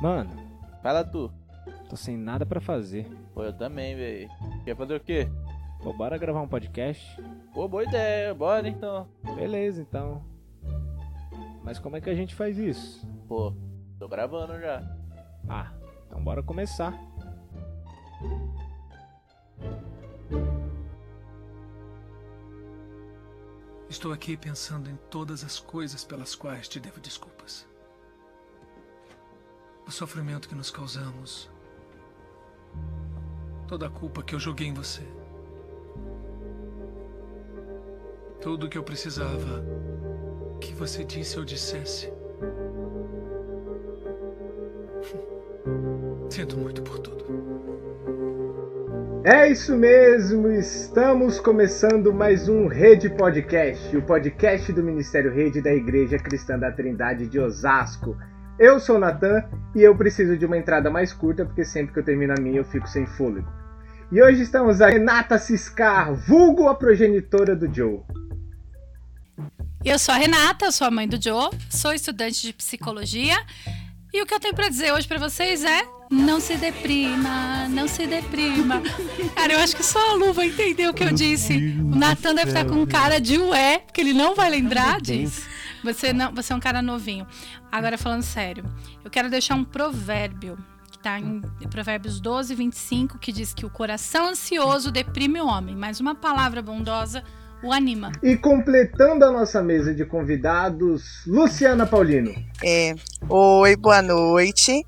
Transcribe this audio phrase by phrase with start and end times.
[0.00, 0.30] Mano,
[0.82, 1.30] Fala tu.
[1.88, 3.06] tô sem nada pra fazer.
[3.34, 4.28] Pô, eu também, velho.
[4.64, 5.28] Quer fazer o quê?
[5.82, 7.22] Pô, bora gravar um podcast?
[7.52, 8.34] Pô, boa ideia.
[8.34, 9.08] Bora então.
[9.34, 10.24] Beleza, então.
[11.62, 13.06] Mas como é que a gente faz isso?
[13.28, 13.52] Pô,
[13.98, 14.82] tô gravando já.
[15.48, 15.70] Ah,
[16.06, 16.94] então bora começar.
[23.88, 27.66] Estou aqui pensando em todas as coisas pelas quais te devo desculpas.
[29.90, 31.50] O sofrimento que nos causamos.
[33.66, 35.02] Toda a culpa que eu joguei em você.
[38.40, 39.64] Tudo o que eu precisava
[40.60, 42.06] que você disse ou dissesse.
[46.30, 47.24] Sinto muito por tudo.
[49.24, 55.74] É isso mesmo, estamos começando mais um Rede Podcast, o podcast do Ministério Rede da
[55.74, 58.16] Igreja Cristã da Trindade de Osasco.
[58.56, 59.42] Eu sou o Natan
[59.74, 62.58] e eu preciso de uma entrada mais curta porque sempre que eu termino a minha
[62.58, 63.48] eu fico sem fôlego.
[64.12, 68.00] E hoje estamos a Renata Ciscar, vulgo a progenitora do Joe.
[69.84, 73.36] Eu sou a Renata, sou a mãe do Joe, sou estudante de psicologia
[74.12, 77.86] e o que eu tenho pra dizer hoje pra vocês é não se deprima, não
[77.86, 78.82] se deprima.
[79.36, 81.56] Cara, eu acho que só a Lu vai entender o que eu disse.
[81.78, 85.48] O Nathan deve estar com cara de ué, porque ele não vai lembrar disso.
[85.82, 87.26] Você não, você é um cara novinho.
[87.70, 88.64] Agora falando sério,
[89.04, 90.58] eu quero deixar um provérbio
[90.90, 95.76] que tá em Provérbios 12, 25, que diz que o coração ansioso deprime o homem,
[95.76, 97.22] mas uma palavra bondosa
[97.62, 98.12] o anima.
[98.22, 102.32] E completando a nossa mesa de convidados, Luciana Paulino.
[102.64, 102.94] É,
[103.28, 104.84] oi, boa noite.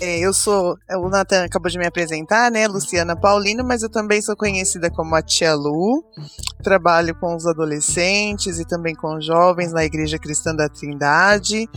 [0.00, 0.78] É, eu sou.
[0.96, 2.68] O Nathan acabou de me apresentar, né?
[2.68, 6.04] Luciana Paulino, mas eu também sou conhecida como a Tia Lu.
[6.62, 11.68] Trabalho com os adolescentes e também com jovens na Igreja Cristã da Trindade.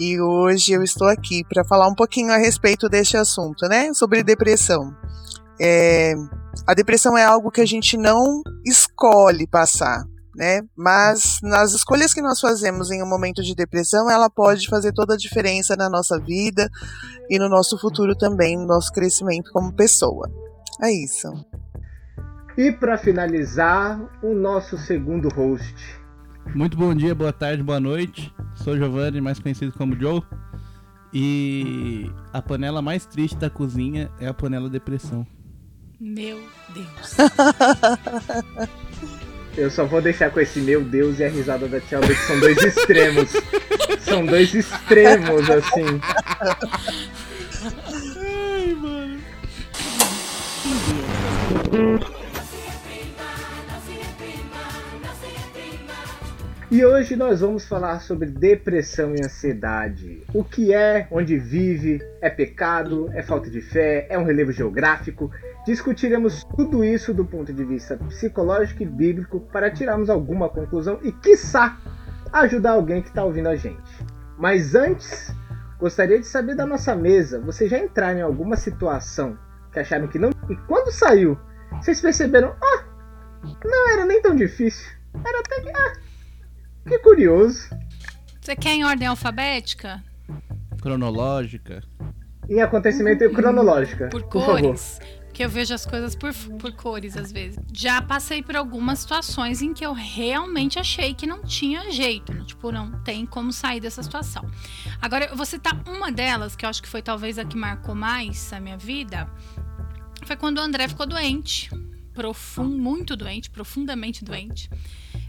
[0.00, 3.92] E hoje eu estou aqui para falar um pouquinho a respeito deste assunto, né?
[3.94, 4.92] Sobre depressão.
[5.60, 6.14] É,
[6.66, 10.04] a depressão é algo que a gente não escolhe passar,
[10.34, 10.62] né?
[10.76, 15.14] Mas nas escolhas que nós fazemos em um momento de depressão, ela pode fazer toda
[15.14, 16.68] a diferença na nossa vida
[17.28, 20.30] e no nosso futuro também, no nosso crescimento como pessoa.
[20.82, 21.28] É isso.
[22.56, 25.74] E para finalizar, o nosso segundo host.
[26.54, 28.34] Muito bom dia, boa tarde, boa noite.
[28.56, 30.22] Sou Giovanni, mais conhecido como Joe.
[31.12, 35.26] E a panela mais triste da cozinha é a panela depressão.
[36.00, 36.40] Meu
[36.72, 37.16] Deus.
[39.60, 42.40] Eu só vou deixar com esse meu Deus e a risada da Tia que são
[42.40, 43.30] dois extremos.
[44.00, 46.00] são dois extremos, assim.
[48.16, 49.20] Ai, mano.
[56.70, 60.22] E hoje nós vamos falar sobre depressão e ansiedade.
[60.32, 65.30] O que é, onde vive, é pecado, é falta de fé, é um relevo geográfico.
[65.66, 71.12] Discutiremos tudo isso do ponto de vista psicológico e bíblico para tirarmos alguma conclusão e,
[71.12, 71.78] quiçá,
[72.32, 73.80] ajudar alguém que está ouvindo a gente.
[74.38, 75.34] Mas antes,
[75.78, 79.38] gostaria de saber da nossa mesa: vocês já entraram em alguma situação
[79.72, 80.30] que acharam que não.
[80.48, 81.38] E quando saiu,
[81.80, 82.84] vocês perceberam: ah,
[83.64, 84.90] não era nem tão difícil.
[85.14, 85.70] Era até que.
[85.70, 85.92] Ah,
[86.88, 87.68] que curioso.
[88.40, 90.02] Você quer em ordem alfabética?
[90.80, 91.82] Cronológica.
[92.48, 94.08] Em acontecimento cronológica.
[94.08, 94.74] Por por favor.
[95.40, 97.58] Porque eu vejo as coisas por, por cores às vezes.
[97.72, 102.30] Já passei por algumas situações em que eu realmente achei que não tinha jeito.
[102.34, 102.44] né?
[102.44, 104.44] Tipo, não tem como sair dessa situação.
[105.00, 107.94] Agora, eu vou citar uma delas, que eu acho que foi talvez a que marcou
[107.94, 109.32] mais a minha vida.
[110.26, 111.70] Foi quando o André ficou doente.
[112.12, 114.68] Profund, muito doente, profundamente doente.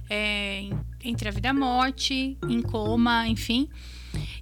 [0.10, 0.72] É,
[1.06, 3.70] entre a vida e a morte, em coma, enfim.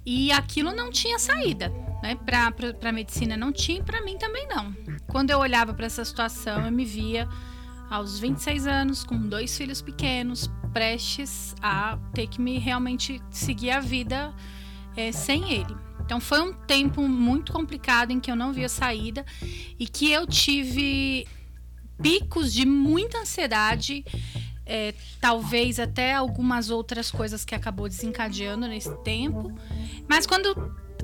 [0.04, 1.68] E aquilo não tinha saída,
[2.02, 2.16] né?
[2.16, 4.74] Pra, pra medicina não tinha e pra mim também não.
[5.10, 7.28] Quando eu olhava pra essa situação, eu me via
[7.90, 13.80] aos 26 anos, com dois filhos pequenos, prestes a ter que me realmente seguir a
[13.80, 14.32] vida
[14.96, 15.76] é, sem ele.
[16.00, 19.26] Então foi um tempo muito complicado em que eu não via saída
[19.78, 21.26] e que eu tive
[22.00, 24.04] picos de muita ansiedade,
[24.64, 29.52] é, talvez até algumas outras coisas que acabou desencadeando nesse tempo.
[30.08, 30.54] Mas quando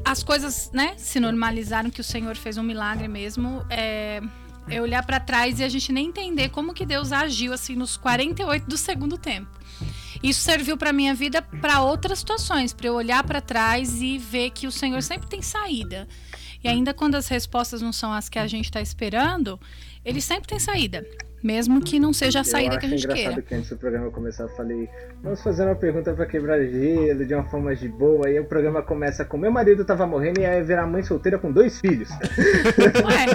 [0.07, 4.23] as coisas né, se normalizaram, que o Senhor fez um milagre mesmo, é,
[4.69, 7.97] é olhar para trás e a gente nem entender como que Deus agiu assim nos
[7.97, 9.51] 48 do segundo tempo.
[10.23, 14.51] Isso serviu para minha vida para outras situações, para eu olhar para trás e ver
[14.51, 16.07] que o Senhor sempre tem saída.
[16.63, 19.61] E ainda quando as respostas não são as que a gente está esperando,
[20.05, 21.05] ele sempre tem saída.
[21.47, 23.43] Mesmo que não seja a saída eu que a gente engraçado queira.
[23.43, 24.89] que antes do programa começar eu falei,
[25.23, 28.27] vamos fazer uma pergunta pra quebrar gelo de uma forma de boa.
[28.27, 31.53] Aí o programa começa com meu marido tava morrendo e aí virar mãe solteira com
[31.53, 32.09] dois filhos.
[32.11, 33.27] Ué,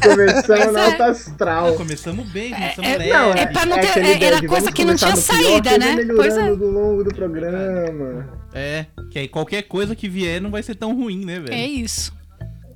[0.02, 0.86] Começando na é.
[0.92, 1.74] alta astral.
[1.74, 3.12] Começamos bem, começamos é- leve.
[3.12, 5.20] Não, é pra não é ter- é- ideia era de coisa que não tinha pior,
[5.20, 5.96] saída, que né?
[6.16, 6.56] Pois é.
[6.56, 8.28] do longo do programa.
[8.54, 11.52] É, que aí qualquer coisa que vier não vai ser tão ruim, né, velho?
[11.52, 12.12] é isso.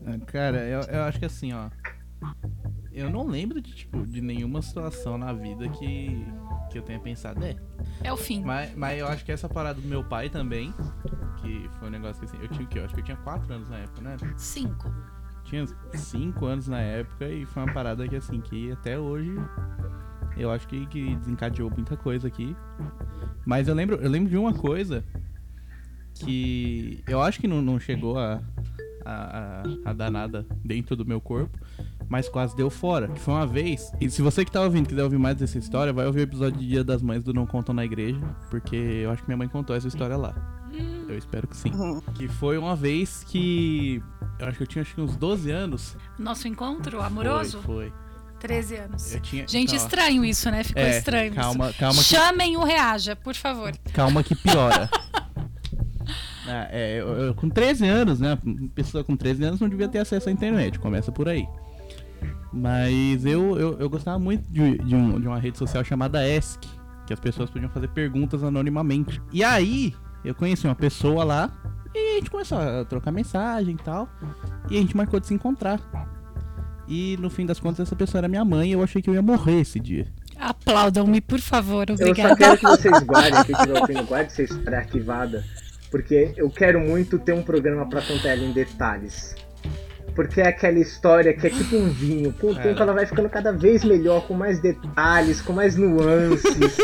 [0.07, 1.69] Ah, Cara, eu, eu acho que assim, ó.
[2.95, 6.25] Eu não lembro de, tipo, de nenhuma situação na vida que,
[6.71, 7.57] que eu tenha pensado, é.
[8.05, 8.41] É o fim.
[8.45, 10.73] Mas, mas eu acho que essa parada do meu pai também,
[11.43, 12.79] que foi um negócio que assim, eu tinha o quê?
[12.79, 14.17] Eu acho que eu tinha 4 anos na época, né?
[14.37, 14.95] Cinco.
[15.43, 19.35] Tinha 5 anos na época e foi uma parada que assim, que até hoje
[20.37, 22.57] eu acho que, que desencadeou muita coisa aqui.
[23.45, 25.05] Mas eu lembro, eu lembro de uma coisa
[26.15, 28.41] que eu acho que não, não chegou a,
[29.05, 31.59] a, a, a dar nada dentro do meu corpo,
[32.09, 33.09] mas quase deu fora.
[33.09, 33.93] Que foi uma vez.
[34.01, 36.59] E se você que tá ouvindo quiser ouvir mais dessa história, vai ouvir o episódio
[36.59, 38.21] de Dia das Mães do Não Contam na Igreja,
[38.51, 40.35] porque eu acho que minha mãe contou essa história lá.
[41.09, 41.71] Eu espero que sim.
[41.71, 42.01] Uhum.
[42.15, 44.03] Que foi uma vez que.
[44.39, 45.97] Eu acho que eu tinha acho que uns 12 anos.
[46.19, 47.61] Nosso encontro amoroso?
[47.63, 47.93] Foi, foi.
[48.41, 49.15] 13 anos.
[49.15, 49.47] Eu tinha.
[49.47, 50.65] Gente, então, estranho isso, né?
[50.65, 51.31] Ficou é, estranho.
[51.31, 51.41] isso.
[51.41, 53.73] Calma, calma que, Chamem o Reaja, por favor.
[53.93, 54.91] calma que piora.
[56.47, 58.39] Ah, é, eu, eu- com 13 anos, né?
[58.45, 61.49] Uma pessoa com 13 anos não devia ter acesso à internet, começa por aí.
[62.55, 66.63] Mas eu, eu, eu gostava muito de, de, um- de uma rede social chamada Ask,
[67.07, 69.21] que as pessoas podiam fazer perguntas anonimamente.
[69.33, 69.93] E aí,
[70.25, 71.51] eu conheci uma pessoa lá
[71.95, 74.09] e a gente começou a trocar mensagem e tal.
[74.71, 75.81] E a gente marcou de se encontrar.
[76.87, 79.15] E no fim das contas, essa pessoa era minha mãe e eu achei que eu
[79.15, 80.07] ia morrer esse dia.
[80.39, 81.89] Aplaudam-me, por favor.
[81.89, 82.37] Eu só Obrigada.
[82.37, 85.45] quero que vocês guardem, quem estiver ouvindo, guarde essa história arquivada.
[85.91, 89.35] Porque eu quero muito ter um programa pra contar ela em detalhes.
[90.15, 92.33] Porque é aquela história que é tipo um vinho.
[92.35, 92.63] Com o É.
[92.63, 96.77] tempo ela vai ficando cada vez melhor, com mais detalhes, com mais nuances.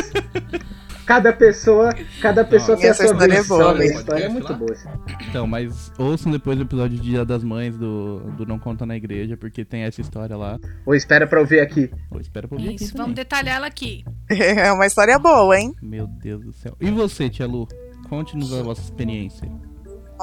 [1.06, 1.90] Cada pessoa,
[2.22, 3.86] cada pessoa Não, tem a sua história é versão boa, da né?
[3.86, 4.24] história.
[4.24, 4.72] É muito boa.
[4.72, 4.88] assim.
[5.28, 8.96] Então, mas ouçam depois o episódio de Dia das Mães do, do Não Conta na
[8.96, 10.56] Igreja, porque tem essa história lá.
[10.86, 11.90] Ou espera pra ouvir aqui.
[12.12, 13.14] Ou espera pra ouvir Isso, aqui vamos também.
[13.14, 14.04] detalhar ela aqui.
[14.30, 15.72] É uma história boa, hein?
[15.82, 16.76] Meu Deus do céu.
[16.80, 17.66] E você, Tia Lu?
[18.08, 19.50] Conte-nos a vossa experiência.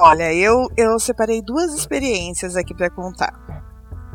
[0.00, 3.34] Olha, eu, eu separei duas experiências aqui pra contar.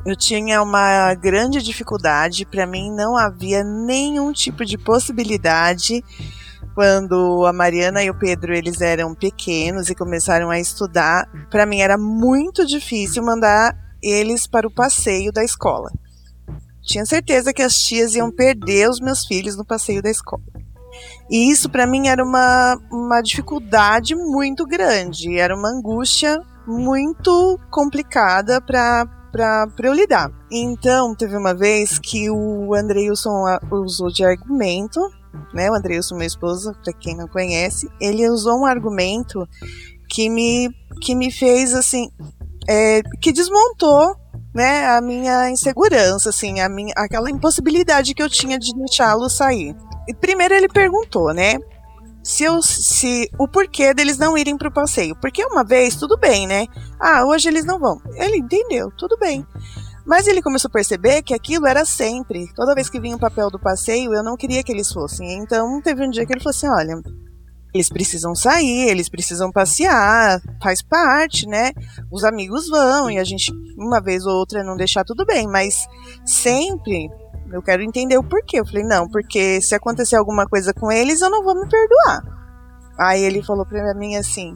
[0.06, 6.02] Eu tinha uma grande dificuldade, pra mim não havia nenhum tipo de possibilidade
[6.74, 11.30] quando a Mariana e o Pedro eles eram pequenos e começaram a estudar.
[11.52, 15.92] Pra mim era muito difícil mandar eles para o passeio da escola.
[16.82, 20.44] Tinha certeza que as tias iam perder os meus filhos no passeio da escola.
[21.30, 28.62] E isso pra mim era uma, uma dificuldade muito grande, era uma angústia muito complicada
[28.62, 30.32] pra pra eu lidar.
[30.52, 35.00] Então, teve uma vez que o Andreilson usou de argumento,
[35.52, 35.72] né?
[35.72, 39.50] O Andreilson, meu esposo, pra quem não conhece, ele usou um argumento
[40.08, 40.70] que me,
[41.02, 42.12] que me fez assim,
[42.70, 44.16] é, que desmontou
[44.54, 49.76] né, a minha insegurança, assim, a minha, aquela impossibilidade que eu tinha de deixá-lo sair.
[50.20, 51.60] Primeiro ele perguntou, né,
[52.24, 55.16] se eu, se o porquê deles não irem pro passeio.
[55.20, 56.68] Porque uma vez tudo bem, né?
[57.00, 58.02] Ah, hoje eles não vão.
[58.16, 59.46] Ele entendeu, tudo bem.
[60.06, 62.48] Mas ele começou a perceber que aquilo era sempre.
[62.56, 65.38] Toda vez que vinha o papel do passeio, eu não queria que eles fossem.
[65.38, 67.02] Então teve um dia que ele falou assim: olha,
[67.74, 71.72] eles precisam sair, eles precisam passear, faz parte, né?
[72.12, 75.88] Os amigos vão e a gente, uma vez ou outra, não deixar tudo bem, mas
[76.26, 77.10] sempre
[77.54, 78.60] eu quero entender o porquê.
[78.60, 82.24] Eu falei, não, porque se acontecer alguma coisa com eles, eu não vou me perdoar.
[83.00, 84.56] Aí ele falou pra mim assim: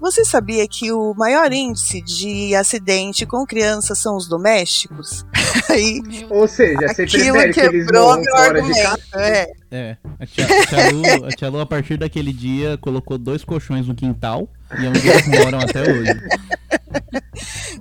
[0.00, 5.24] Você sabia que o maior índice de acidente com crianças são os domésticos?
[5.70, 8.92] Aí Ou seja, você aquilo prefere que eles quebrou morram meu fora de casa?
[8.92, 9.16] argumento.
[9.18, 13.16] É, É, a tia, a tia Lu, a tia Lu, a partir daquele dia, colocou
[13.16, 14.46] dois colchões no quintal
[14.78, 16.20] e é onde eles moram até hoje.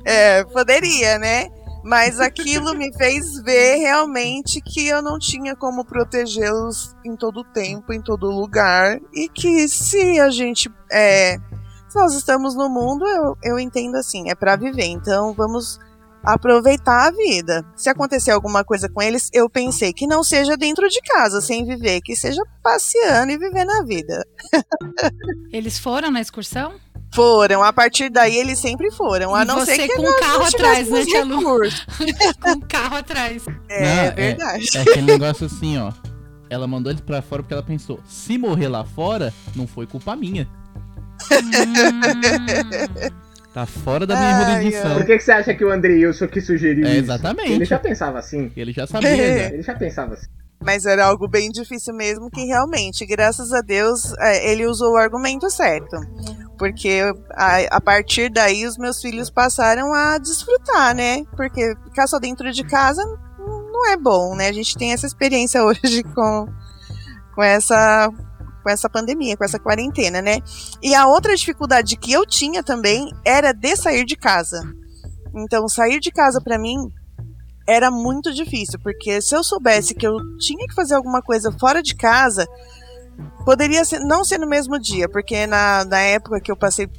[0.05, 1.49] É, poderia, né?
[1.83, 7.91] Mas aquilo me fez ver realmente que eu não tinha como protegê-los em todo tempo,
[7.91, 8.99] em todo lugar.
[9.13, 10.71] E que se a gente.
[10.91, 11.37] É,
[11.89, 14.85] se nós estamos no mundo, eu, eu entendo assim, é para viver.
[14.85, 15.77] Então vamos
[16.23, 17.65] aproveitar a vida.
[17.75, 21.65] Se acontecer alguma coisa com eles, eu pensei que não seja dentro de casa, sem
[21.65, 24.25] viver, que seja passeando e vivendo a vida.
[25.51, 26.73] Eles foram na excursão?
[27.13, 30.19] Foram, a partir daí eles sempre foram, a não você ser que com nós um
[30.19, 31.41] carro atrás, né, tia Lu?
[32.41, 33.45] Com um carro atrás.
[33.69, 34.65] É, Não, é- verdade.
[34.75, 35.91] É aquele negócio assim, ó.
[36.49, 40.15] Ela mandou eles pra fora porque ela pensou: se morrer lá fora, não foi culpa
[40.15, 40.47] minha.
[41.31, 43.13] Hum.
[43.53, 44.95] Tá fora da minha jurisdição.
[44.95, 46.99] Por que, que você acha que o Andreilson que sugeriu É, isso?
[47.03, 47.51] exatamente.
[47.51, 48.51] Ele já pensava assim.
[48.57, 49.53] Ele já sabia, né?
[49.53, 50.25] Ele já pensava assim.
[50.63, 54.97] Mas era algo bem difícil mesmo, que realmente, graças a Deus, é, ele usou o
[54.97, 55.97] argumento certo.
[56.57, 57.01] Porque
[57.31, 61.25] a, a partir daí os meus filhos passaram a desfrutar, né?
[61.35, 63.03] Porque ficar só dentro de casa
[63.37, 64.47] não é bom, né?
[64.47, 66.47] A gente tem essa experiência hoje com,
[67.35, 68.09] com essa
[68.63, 70.39] com essa pandemia, com essa quarentena, né?
[70.81, 74.63] E a outra dificuldade que eu tinha também era de sair de casa.
[75.35, 76.77] Então, sair de casa para mim
[77.67, 81.81] era muito difícil, porque se eu soubesse que eu tinha que fazer alguma coisa fora
[81.81, 82.45] de casa,
[83.45, 86.89] poderia ser, não ser no mesmo dia, porque na, na época que eu passei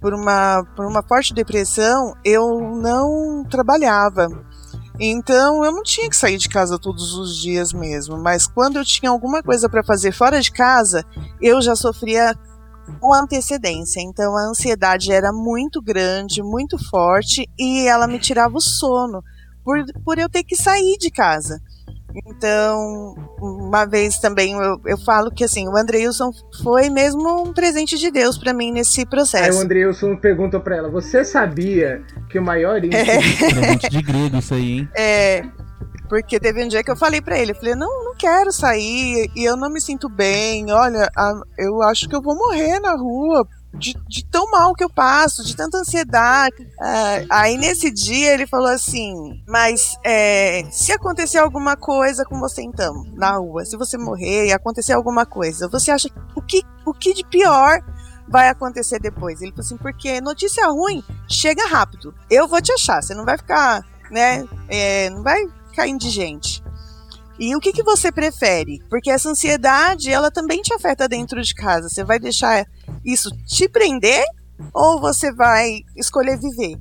[0.00, 4.28] por uma, por uma forte depressão, eu não trabalhava.
[5.00, 8.84] Então eu não tinha que sair de casa todos os dias mesmo, mas quando eu
[8.84, 11.04] tinha alguma coisa para fazer fora de casa,
[11.40, 12.34] eu já sofria
[13.00, 14.00] com antecedência.
[14.00, 19.22] Então a ansiedade era muito grande, muito forte e ela me tirava o sono
[19.68, 21.60] por, por eu ter que sair de casa.
[22.26, 26.30] Então, uma vez também eu, eu falo que assim, o Andreilson
[26.62, 29.60] foi mesmo um presente de Deus para mim nesse Aí o processo.
[29.60, 33.04] Andreilson perguntou pra ela: Você sabia que o maior índice.
[33.52, 34.88] Presente de grego isso aí, hein?
[34.96, 35.42] É,
[36.08, 39.30] porque teve um dia que eu falei pra ele, eu falei, não, não quero sair
[39.36, 40.72] e eu não me sinto bem.
[40.72, 43.46] Olha, a- eu acho que eu vou morrer na rua
[43.78, 46.68] de, de tão mal que eu passo, de tanta ansiedade.
[46.80, 52.62] É, aí nesse dia ele falou assim, mas é, se acontecer alguma coisa com você
[52.62, 56.92] então, na rua, se você morrer e acontecer alguma coisa, você acha o que, o
[56.92, 57.80] que de pior
[58.28, 59.40] vai acontecer depois?
[59.40, 62.14] Ele falou assim, porque notícia ruim chega rápido.
[62.30, 64.46] Eu vou te achar, você não vai ficar, né?
[64.68, 66.62] é, não vai ficar indigente.
[67.38, 68.82] E o que, que você prefere?
[68.90, 71.88] Porque essa ansiedade, ela também te afeta dentro de casa.
[71.88, 72.66] Você vai deixar
[73.12, 74.24] isso te prender
[74.74, 76.78] ou você vai escolher viver?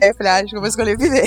[0.00, 1.24] É, eu falei, ah, acho que eu vou escolher viver.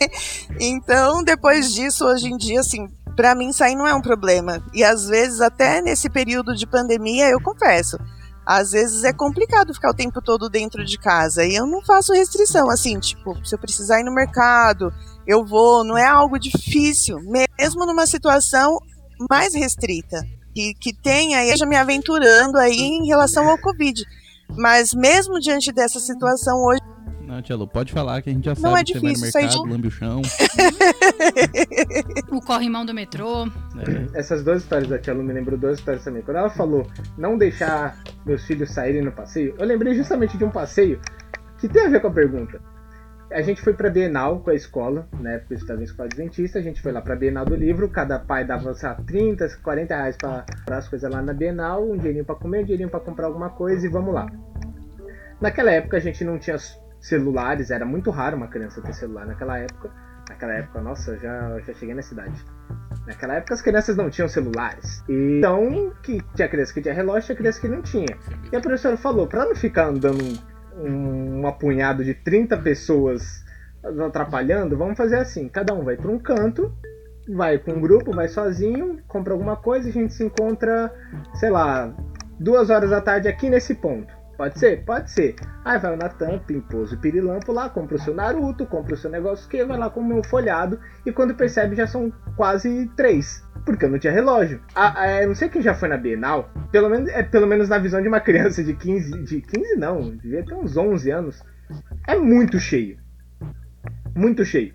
[0.60, 4.62] então, depois disso, hoje em dia, assim, pra mim sair não é um problema.
[4.72, 7.98] E às vezes, até nesse período de pandemia, eu confesso,
[8.46, 11.44] às vezes é complicado ficar o tempo todo dentro de casa.
[11.44, 14.92] E eu não faço restrição, assim, tipo, se eu precisar ir no mercado,
[15.26, 17.18] eu vou, não é algo difícil,
[17.58, 18.78] mesmo numa situação
[19.30, 20.22] mais restrita,
[20.54, 24.00] que, que tem aí, eu já me aventurando aí em relação ao Covid.
[24.56, 26.80] Mas mesmo diante dessa situação hoje,
[27.22, 29.08] Não, Tia Lu, pode falar que a gente já Não sabe é que você vai
[29.08, 30.22] no difícil sair mercado, de- lambe o chão.
[32.30, 33.46] O corrimão do metrô.
[33.46, 34.06] né?
[34.14, 36.22] Essas duas histórias da Tia Lu me lembrou duas histórias também.
[36.22, 40.50] Quando ela falou não deixar meus filhos saírem no passeio, eu lembrei justamente de um
[40.50, 41.00] passeio
[41.58, 42.60] que tem a ver com a pergunta.
[43.34, 46.60] A gente foi pra Bienal com a escola, na época eu estava em escola adventista,
[46.60, 49.96] a gente foi lá pra Bienal do livro, cada pai dava, sei lá, 30, 40
[49.96, 53.26] reais pra, as coisas lá na Bienal, um dinheirinho pra comer, um dinheirinho pra comprar
[53.26, 54.30] alguma coisa e vamos lá.
[55.40, 56.56] Naquela época a gente não tinha
[57.00, 59.90] celulares, era muito raro uma criança ter celular naquela época.
[60.28, 62.40] Naquela época, nossa, já, já cheguei na cidade.
[63.04, 65.02] Naquela época as crianças não tinham celulares.
[65.08, 68.16] E, então, que tinha criança que tinha relógio, tinha criança que não tinha.
[68.52, 73.44] E a professora falou, pra não ficar andando um, apunhado de 30 pessoas
[74.06, 76.72] atrapalhando, vamos fazer assim, cada um vai pra um canto,
[77.28, 80.92] vai com um grupo, vai sozinho, compra alguma coisa e a gente se encontra,
[81.34, 81.94] sei lá,
[82.40, 84.23] duas horas da tarde aqui nesse ponto.
[84.36, 84.84] Pode ser?
[84.84, 85.36] Pode ser.
[85.64, 89.10] Aí vai o Natan, pôs o pirilampo lá, compra o seu Naruto, compra o seu
[89.10, 93.44] negócio que vai lá comer um folhado e quando percebe já são quase três.
[93.64, 94.60] Porque eu não tinha relógio.
[94.74, 98.02] Ah, não sei quem já foi na Bienal, pelo menos, é, pelo menos na visão
[98.02, 101.42] de uma criança de 15, de 15 não, devia ter uns 11 anos.
[102.06, 102.98] É muito cheio.
[104.14, 104.74] Muito cheio.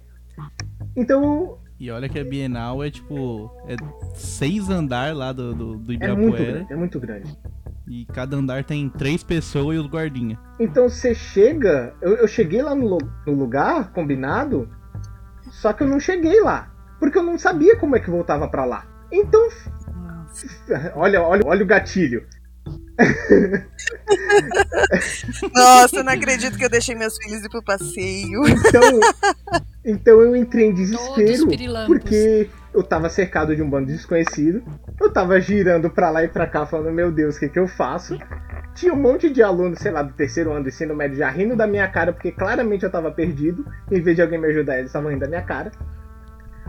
[0.95, 3.51] Então, E olha que a Bienal é tipo.
[3.67, 3.75] É
[4.15, 6.51] seis andar lá do, do, do é muito Ibirapuera.
[6.53, 7.37] grande, é muito grande.
[7.89, 10.39] E cada andar tem três pessoas e os guardinha.
[10.59, 11.95] Então você chega.
[11.99, 14.69] Eu, eu cheguei lá no, no lugar combinado,
[15.49, 16.71] só que eu não cheguei lá.
[16.99, 18.85] Porque eu não sabia como é que voltava pra lá.
[19.11, 19.49] Então.
[20.95, 22.23] Olha, olha, olha o gatilho.
[25.55, 28.47] nossa, eu não acredito que eu deixei meus filhos ir pro passeio.
[28.47, 28.99] Então.
[29.83, 31.47] então eu entrei em desespero.
[31.87, 34.63] Porque eu tava cercado de um bando desconhecido.
[34.99, 37.67] Eu tava girando pra lá e pra cá, falando: Meu Deus, o que, que eu
[37.67, 38.17] faço?
[38.75, 41.55] Tinha um monte de alunos, sei lá, do terceiro ano do ensino médio já rindo
[41.55, 43.65] da minha cara, porque claramente eu tava perdido.
[43.91, 45.71] Em vez de alguém me ajudar, eles estavam rindo da minha cara.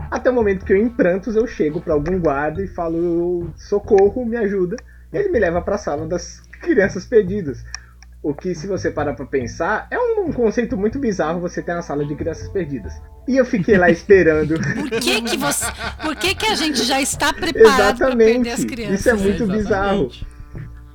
[0.09, 4.25] Até o momento que eu, em prantos, eu chego pra algum guarda e falo: Socorro,
[4.25, 4.75] me ajuda.
[5.13, 7.63] E ele me leva pra sala das crianças perdidas.
[8.23, 11.71] O que, se você parar pra pensar, é um, um conceito muito bizarro você ter
[11.73, 12.93] uma sala de crianças perdidas.
[13.27, 14.55] E eu fiquei lá esperando.
[14.75, 15.65] Por que que você.
[16.03, 18.65] Por que que a gente já está preparado para perder as Exatamente.
[18.67, 18.99] crianças?
[18.99, 19.57] Isso é muito Exatamente.
[19.57, 20.31] bizarro.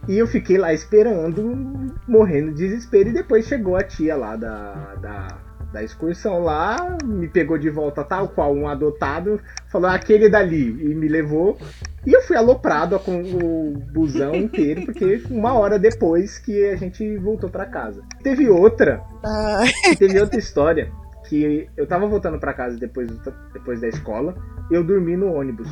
[0.09, 3.09] E eu fiquei lá esperando, morrendo de desespero.
[3.09, 5.39] E depois chegou a tia lá da, da,
[5.73, 10.95] da excursão lá, me pegou de volta tal qual um adotado, falou aquele dali e
[10.95, 11.59] me levou.
[12.07, 17.17] E eu fui aloprado com o busão inteiro, porque uma hora depois que a gente
[17.19, 18.03] voltou para casa.
[18.23, 19.65] Teve outra, Ah,
[19.99, 20.93] teve outra história
[21.29, 23.11] que eu tava voltando para casa depois,
[23.53, 24.37] depois da escola,
[24.71, 25.69] e eu dormi no ônibus.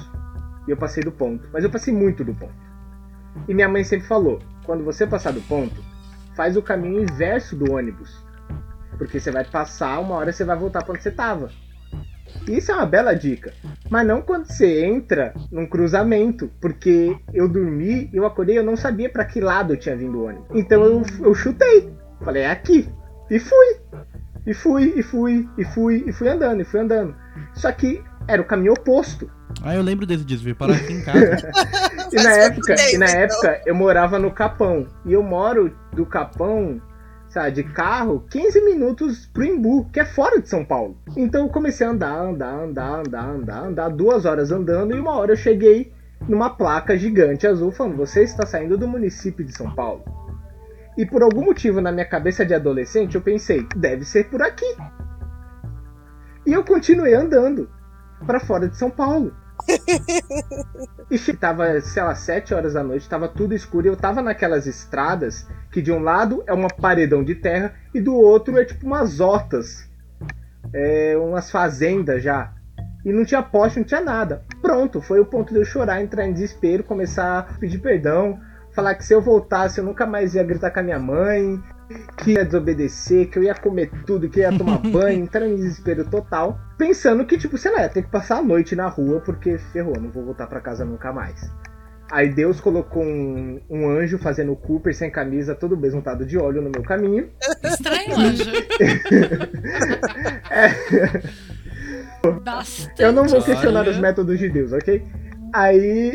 [0.66, 2.64] E eu passei do ponto, mas eu passei muito do ponto.
[3.46, 5.80] E minha mãe sempre falou: quando você passar do ponto,
[6.34, 8.24] faz o caminho inverso do ônibus.
[8.98, 11.50] Porque você vai passar, uma hora você vai voltar para onde você tava.
[12.48, 13.52] Isso é uma bela dica.
[13.88, 16.50] Mas não quando você entra num cruzamento.
[16.60, 20.26] Porque eu dormi, eu acordei, eu não sabia para que lado eu tinha vindo o
[20.26, 20.46] ônibus.
[20.54, 21.92] Então eu, eu chutei.
[22.22, 22.88] Falei, é aqui.
[23.30, 23.76] E fui.
[24.46, 27.14] E fui, e fui, e fui, e fui andando, e fui andando.
[27.54, 29.30] Só que era o caminho oposto.
[29.62, 31.50] Ah, eu lembro desse desvio, parar aqui em casa.
[32.12, 34.86] E na época, e na época eu morava no Capão.
[35.04, 36.80] E eu moro do Capão,
[37.52, 40.96] de carro, 15 minutos pro Imbu, que é fora de São Paulo.
[41.16, 45.16] Então eu comecei a andar, andar, andar, andar, andar, andar, duas horas andando, e uma
[45.16, 45.92] hora eu cheguei
[46.28, 50.04] numa placa gigante azul falando: Você está saindo do município de São Paulo.
[50.96, 54.76] E por algum motivo na minha cabeça de adolescente eu pensei: deve ser por aqui.
[56.46, 57.68] E eu continuei andando
[58.26, 59.34] para fora de São Paulo.
[61.10, 64.66] E tava, sei lá, 7 horas da noite, tava tudo escuro e eu tava naquelas
[64.66, 68.86] estradas que de um lado é uma paredão de terra e do outro é tipo
[68.86, 69.88] umas hortas.
[70.72, 72.52] É, umas fazendas já.
[73.04, 74.42] E não tinha poste, não tinha nada.
[74.62, 78.40] Pronto, foi o ponto de eu chorar, entrar em desespero, começar a pedir perdão,
[78.72, 81.62] falar que se eu voltasse eu nunca mais ia gritar com a minha mãe,
[82.18, 85.56] que ia desobedecer, que eu ia comer tudo, que eu ia tomar banho, entrar em
[85.56, 89.20] desespero total, pensando que, tipo, sei lá, ia ter que passar a noite na rua
[89.20, 91.50] porque ferrou, não vou voltar pra casa nunca mais.
[92.10, 96.70] Aí Deus colocou um, um anjo fazendo Cooper sem camisa, todo besuntado de óleo no
[96.70, 97.30] meu caminho.
[97.62, 98.44] Estranho, anjo.
[102.42, 103.02] Bastante.
[103.02, 103.90] Eu não vou questionar Olha.
[103.90, 105.02] os métodos de Deus, ok?
[105.54, 106.12] Aí.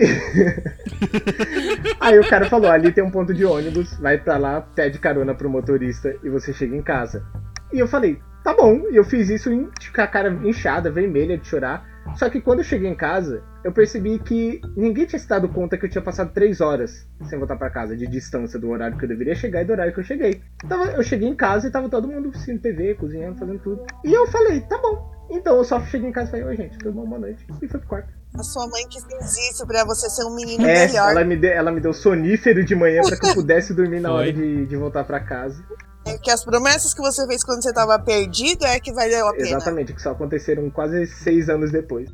[2.01, 5.33] Aí o cara falou: ali tem um ponto de ônibus, vai pra lá, pede carona
[5.33, 7.25] pro motorista e você chega em casa.
[7.71, 8.81] E eu falei: tá bom.
[8.91, 11.87] E eu fiz isso em- com a cara inchada, vermelha de chorar.
[12.15, 15.77] Só que quando eu cheguei em casa, eu percebi que ninguém tinha se dado conta
[15.77, 19.05] que eu tinha passado três horas sem voltar pra casa, de distância do horário que
[19.05, 20.41] eu deveria chegar e do horário que eu cheguei.
[20.67, 23.85] Tava, eu cheguei em casa e tava todo mundo assistindo TV, cozinhando, fazendo tudo.
[24.03, 25.09] E eu falei: tá bom.
[25.31, 27.45] Então eu só cheguei em casa e falei: oi, gente, tudo bom, boa noite.
[27.61, 28.18] E fui pro quarto.
[28.39, 31.11] A sua mãe que fez isso pra você ser um menino É, melhor.
[31.11, 34.07] ela me, deu, ela me deu sonífero de manhã pra que eu pudesse dormir na
[34.09, 34.17] Foi.
[34.17, 35.61] hora de, de voltar pra casa.
[36.05, 39.33] É que as promessas que você fez quando você tava perdido é que valeu a
[39.33, 39.49] pena.
[39.49, 42.09] Exatamente, que só aconteceram quase seis anos depois.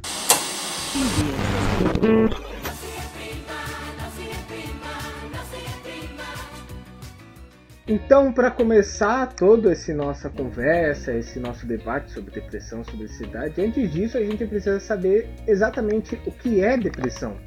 [7.88, 13.91] Então, para começar toda essa nossa conversa, esse nosso debate sobre depressão, sobre ansiedade, antes
[13.91, 17.38] disso a gente precisa saber exatamente o que é depressão.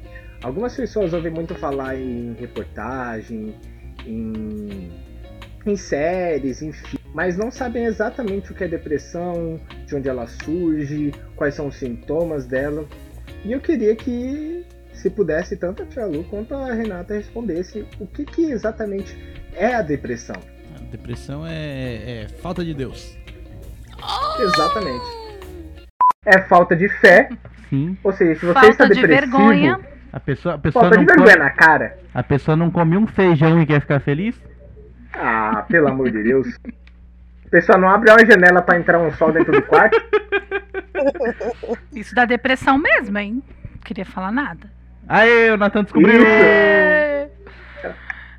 [0.41, 3.53] Algumas pessoas ouvem muito falar em reportagem,
[4.05, 4.89] em,
[5.65, 11.11] em séries, enfim, mas não sabem exatamente o que é depressão, de onde ela surge,
[11.35, 12.87] quais são os sintomas dela.
[13.43, 18.07] E eu queria que, se pudesse, tanto a Tia Lu quanto a Renata respondesse o
[18.07, 19.17] que, que exatamente
[19.55, 20.35] é a depressão.
[20.75, 23.17] A depressão é, é falta de Deus.
[24.39, 25.05] Exatamente.
[26.25, 27.29] É falta de fé,
[27.69, 27.97] Sim.
[28.03, 29.79] ou seja, se você Falta está de depressivo, vergonha.
[30.11, 31.97] A pessoa, a pessoa, falta de não vergonha come, na cara.
[32.13, 34.35] a pessoa não come um feijão e quer ficar feliz?
[35.13, 36.47] Ah, pelo amor de Deus.
[37.45, 39.99] O pessoal não abre uma janela para entrar um sol dentro do quarto.
[41.93, 43.41] Isso dá depressão mesmo, hein?
[43.71, 44.69] Não queria falar nada.
[45.07, 46.21] Aê, o Natan descobriu!
[46.21, 46.25] Isso.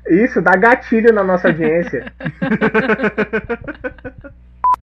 [0.09, 2.11] Isso dá gatilho na nossa audiência.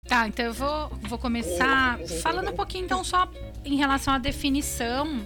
[0.08, 3.28] Tá, então eu vou, vou começar falando um pouquinho então só
[3.66, 5.20] em relação à definição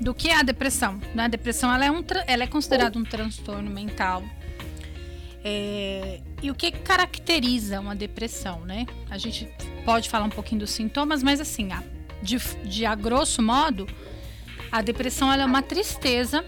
[0.00, 0.98] do que é a depressão.
[1.14, 1.24] Né?
[1.24, 4.22] A depressão ela é, um, ela é considerada um transtorno mental.
[5.44, 8.86] É, e o que caracteriza uma depressão, né?
[9.10, 9.46] A gente
[9.84, 11.82] pode falar um pouquinho dos sintomas, mas assim, a-
[12.22, 13.86] de, de a grosso modo,
[14.72, 16.42] a depressão é uma tristeza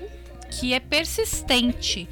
[0.61, 2.09] que é persistente.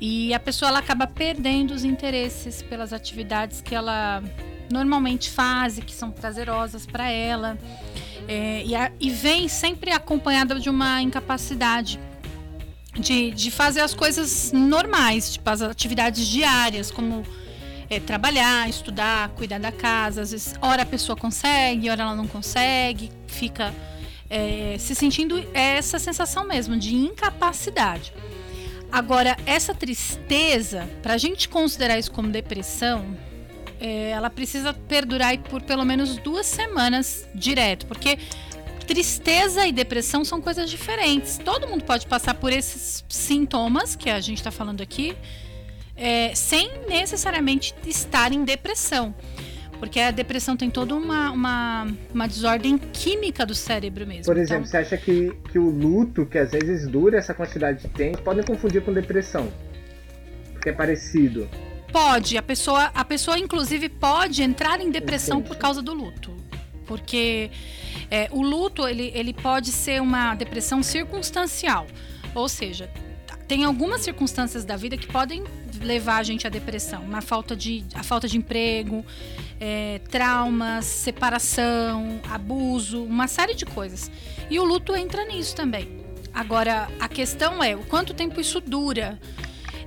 [0.00, 4.22] E a pessoa ela acaba perdendo os interesses pelas atividades que ela
[4.72, 7.58] normalmente faz e que são prazerosas para ela.
[8.28, 11.98] É, e, a- e vem sempre acompanhada de uma incapacidade
[12.98, 17.24] de, de fazer as coisas normais, tipo as atividades diárias, como
[17.88, 20.22] é, trabalhar, estudar, cuidar da casa.
[20.22, 23.74] Às vezes, hora a pessoa consegue, hora ela não consegue, fica
[24.30, 28.14] é, se sentindo essa sensação mesmo de incapacidade.
[28.92, 33.16] Agora, essa tristeza, pra gente considerar isso como depressão,
[33.80, 38.18] é, ela precisa perdurar por pelo menos duas semanas direto, porque
[38.86, 41.38] tristeza e depressão são coisas diferentes.
[41.38, 45.16] Todo mundo pode passar por esses sintomas que a gente está falando aqui,
[45.96, 49.14] é, sem necessariamente estar em depressão.
[49.80, 54.26] Porque a depressão tem toda uma, uma, uma desordem química do cérebro mesmo.
[54.26, 57.80] Por exemplo, Então, você acha que, que o luto, que às vezes dura essa quantidade
[57.80, 59.50] de tempo, podem confundir com depressão?
[60.52, 61.48] Porque é parecido.
[61.90, 65.54] pode, a pessoa, a pessoa inclusive pode entrar em depressão Entendi.
[65.54, 66.36] por causa do luto.
[66.86, 67.50] Porque
[68.10, 71.86] é, o luto ele, ele pode ser uma depressão circunstancial.
[72.34, 72.90] Ou seja,
[73.48, 75.42] tem algumas circunstâncias da vida que podem
[75.80, 77.02] levar a gente à depressão.
[77.02, 79.04] Uma falta de, a falta de emprego,
[79.58, 84.10] é, traumas, separação, abuso, uma série de coisas.
[84.48, 85.88] E o luto entra nisso também.
[86.32, 89.18] Agora, a questão é o quanto tempo isso dura.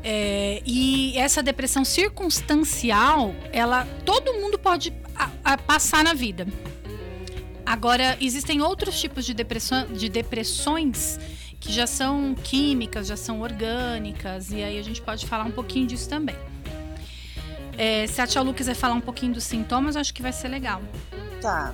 [0.04, 6.46] É, e essa depressão circunstancial, ela todo mundo pode a- a passar na vida.
[7.66, 11.18] Agora, existem outros tipos de, depressão, de depressões
[11.64, 15.88] que já são químicas, já são orgânicas, e aí a gente pode falar um pouquinho
[15.88, 16.36] disso também.
[17.78, 20.50] É, se a Tia Lu quiser falar um pouquinho dos sintomas, acho que vai ser
[20.50, 20.82] legal.
[21.42, 21.74] Tá.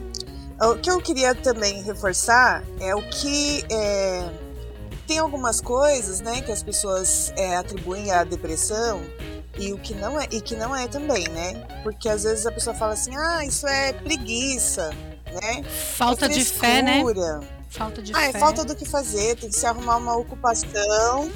[0.62, 4.30] O que eu queria também reforçar é o que é,
[5.08, 9.02] tem algumas coisas, né, que as pessoas é, atribuem à depressão
[9.58, 11.66] e o que não é e que não é também, né?
[11.82, 14.92] Porque às vezes a pessoa fala assim, ah, isso é preguiça,
[15.42, 15.64] né?
[15.64, 17.02] Falta é de fé, né?
[17.70, 18.40] Falta de Ah, é fé.
[18.40, 21.32] falta do que fazer, tem que se arrumar uma ocupação.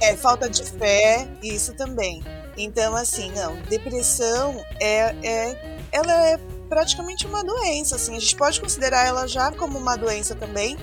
[0.00, 2.22] É falta de fé, isso também.
[2.56, 8.60] Então, assim, não, depressão é, é, ela é praticamente uma doença, assim, a gente pode
[8.60, 10.76] considerar ela já como uma doença também,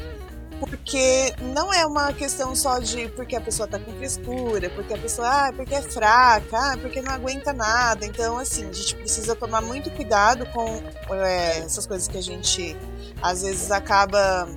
[0.60, 4.98] porque não é uma questão só de porque a pessoa tá com frescura, porque a
[4.98, 8.06] pessoa, ah, porque é fraca, ah, porque não aguenta nada.
[8.06, 10.82] Então, assim, a gente precisa tomar muito cuidado com
[11.16, 12.76] é, essas coisas que a gente
[13.22, 14.48] às vezes acaba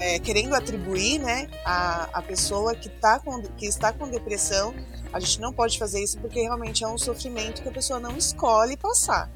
[0.00, 4.74] é, querendo atribuir, né, a, a pessoa que, tá com, que está com depressão.
[5.12, 8.16] A gente não pode fazer isso porque realmente é um sofrimento que a pessoa não
[8.16, 9.30] escolhe passar.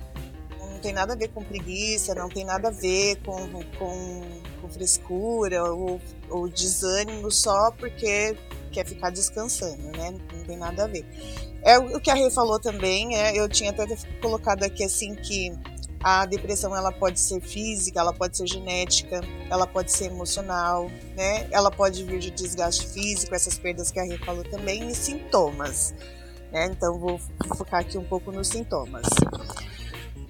[0.58, 4.68] Não tem nada a ver com preguiça, não tem nada a ver com, com, com
[4.68, 8.36] frescura ou, ou desânimo só porque
[8.70, 10.14] quer ficar descansando, né?
[10.32, 11.04] Não tem nada a ver.
[11.62, 13.86] É o que a Rê falou também, é, eu tinha até
[14.20, 15.52] colocado aqui assim que
[16.02, 21.48] a depressão ela pode ser física, ela pode ser genética, ela pode ser emocional, né?
[21.50, 25.94] Ela pode vir de desgaste físico, essas perdas que a Rê falou também, e sintomas.
[26.52, 26.66] Né?
[26.66, 27.20] Então vou
[27.56, 29.06] focar aqui um pouco nos sintomas.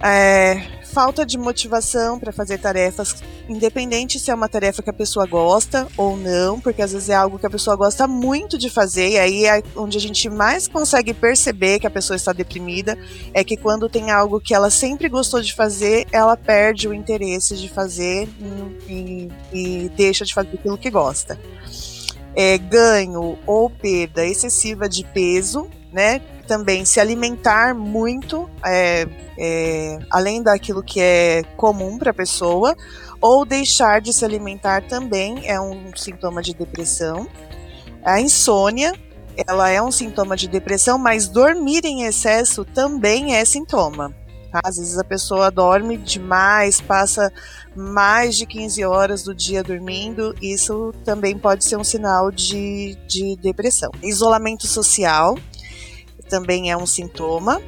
[0.01, 3.15] É, falta de motivação para fazer tarefas,
[3.47, 7.15] independente se é uma tarefa que a pessoa gosta ou não, porque às vezes é
[7.15, 10.67] algo que a pessoa gosta muito de fazer, e aí é onde a gente mais
[10.67, 12.97] consegue perceber que a pessoa está deprimida,
[13.33, 17.57] é que quando tem algo que ela sempre gostou de fazer, ela perde o interesse
[17.57, 18.27] de fazer
[18.87, 21.39] e, e deixa de fazer aquilo que gosta.
[22.35, 26.19] É, ganho ou perda excessiva de peso, né?
[26.47, 32.75] Também se alimentar muito, é, é, além daquilo que é comum para a pessoa,
[33.21, 37.27] ou deixar de se alimentar também é um sintoma de depressão.
[38.03, 38.93] A insônia,
[39.47, 44.15] ela é um sintoma de depressão, mas dormir em excesso também é sintoma.
[44.51, 44.61] Tá?
[44.63, 47.31] Às vezes a pessoa dorme demais, passa
[47.75, 53.35] mais de 15 horas do dia dormindo, isso também pode ser um sinal de, de
[53.37, 53.91] depressão.
[54.01, 55.35] Isolamento social
[56.29, 57.61] também é um sintoma.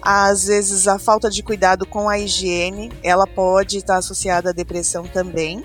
[0.00, 5.04] Às vezes a falta de cuidado com a higiene, ela pode estar associada à depressão
[5.04, 5.64] também.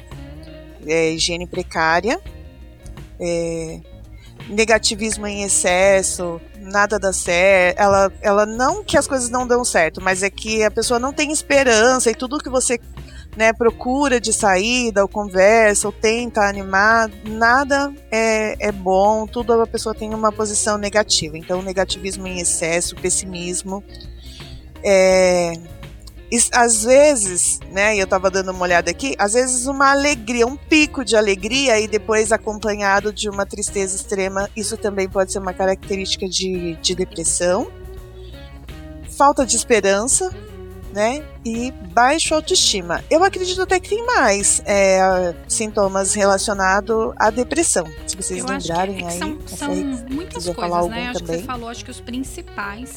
[0.86, 2.20] É, higiene precária.
[3.20, 3.80] É,
[4.48, 7.80] negativismo em excesso, nada dá certo.
[7.80, 11.12] Ela, ela não que as coisas não dão certo, mas é que a pessoa não
[11.12, 12.80] tem esperança e tudo que você
[13.38, 19.68] né, procura de saída, ou conversa, ou tenta animar, nada é, é bom, tudo a
[19.68, 21.38] pessoa tem uma posição negativa.
[21.38, 23.84] Então, negativismo em excesso, pessimismo.
[24.84, 25.54] É,
[26.52, 31.06] às vezes, né, eu estava dando uma olhada aqui, às vezes uma alegria, um pico
[31.06, 36.28] de alegria e depois acompanhado de uma tristeza extrema, isso também pode ser uma característica
[36.28, 37.72] de, de depressão.
[39.16, 40.36] Falta de esperança,
[40.98, 41.24] né?
[41.46, 43.04] E baixa autoestima.
[43.08, 47.86] Eu acredito até que tem mais é, sintomas relacionados à depressão.
[48.08, 49.20] Se vocês Eu acho que, lembrarem é que aí.
[49.20, 51.10] são, essa são aí, muitas coisas, né?
[51.10, 51.40] Acho que também.
[51.42, 52.96] você falou, acho que os principais,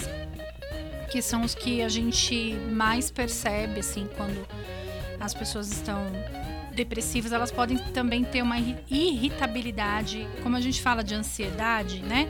[1.11, 4.47] que são os que a gente mais percebe, assim, quando
[5.21, 6.07] as pessoas estão
[6.75, 12.27] depressivas, elas podem também ter uma irri- irritabilidade, como a gente fala de ansiedade, né?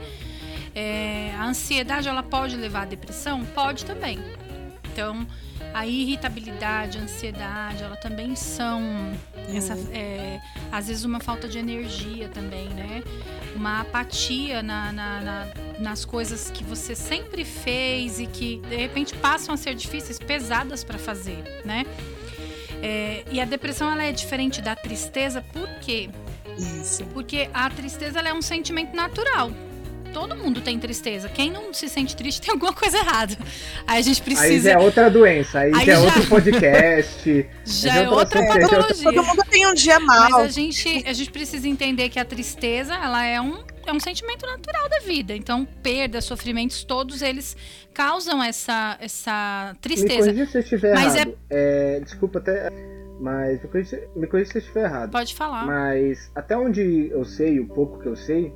[0.74, 3.44] É, a ansiedade ela pode levar à depressão?
[3.54, 4.18] Pode também.
[4.92, 5.24] Então,
[5.72, 8.82] a irritabilidade, a ansiedade, ela também são
[9.54, 10.40] essa, é,
[10.72, 13.02] às vezes uma falta de energia também, né?
[13.54, 15.46] Uma apatia na, na- na-
[15.78, 20.82] nas coisas que você sempre fez e que de repente passam a ser difíceis, pesadas
[20.84, 21.84] para fazer, né?
[22.82, 26.08] É, e a depressão ela é diferente da tristeza, por quê?
[26.80, 27.04] Isso.
[27.06, 29.50] Porque a tristeza é um sentimento natural.
[30.12, 31.28] Todo mundo tem tristeza.
[31.28, 33.36] Quem não se sente triste tem alguma coisa errada.
[33.86, 34.70] Aí a gente Aí precisa.
[34.70, 37.48] já é outra doença, aí, Aí já é já- outro podcast.
[37.64, 39.04] Já Mas é eu tô outra patologia.
[39.12, 40.40] Todo mundo tem um dia Mas mal.
[40.42, 44.44] a gente, a gente precisa entender que a tristeza, ela é um, é um sentimento
[44.46, 45.34] natural da vida.
[45.36, 47.56] Então, perda, sofrimentos, todos eles
[47.94, 50.26] causam essa, essa Me tristeza.
[50.32, 51.38] corrija se eu estiver Mas errado.
[51.48, 52.68] É, Desculpa até,
[53.20, 55.10] mas me corrija, me corrija se eu estiver errado.
[55.10, 55.64] Pode falar.
[55.66, 58.52] Mas até onde eu sei, o pouco que eu sei,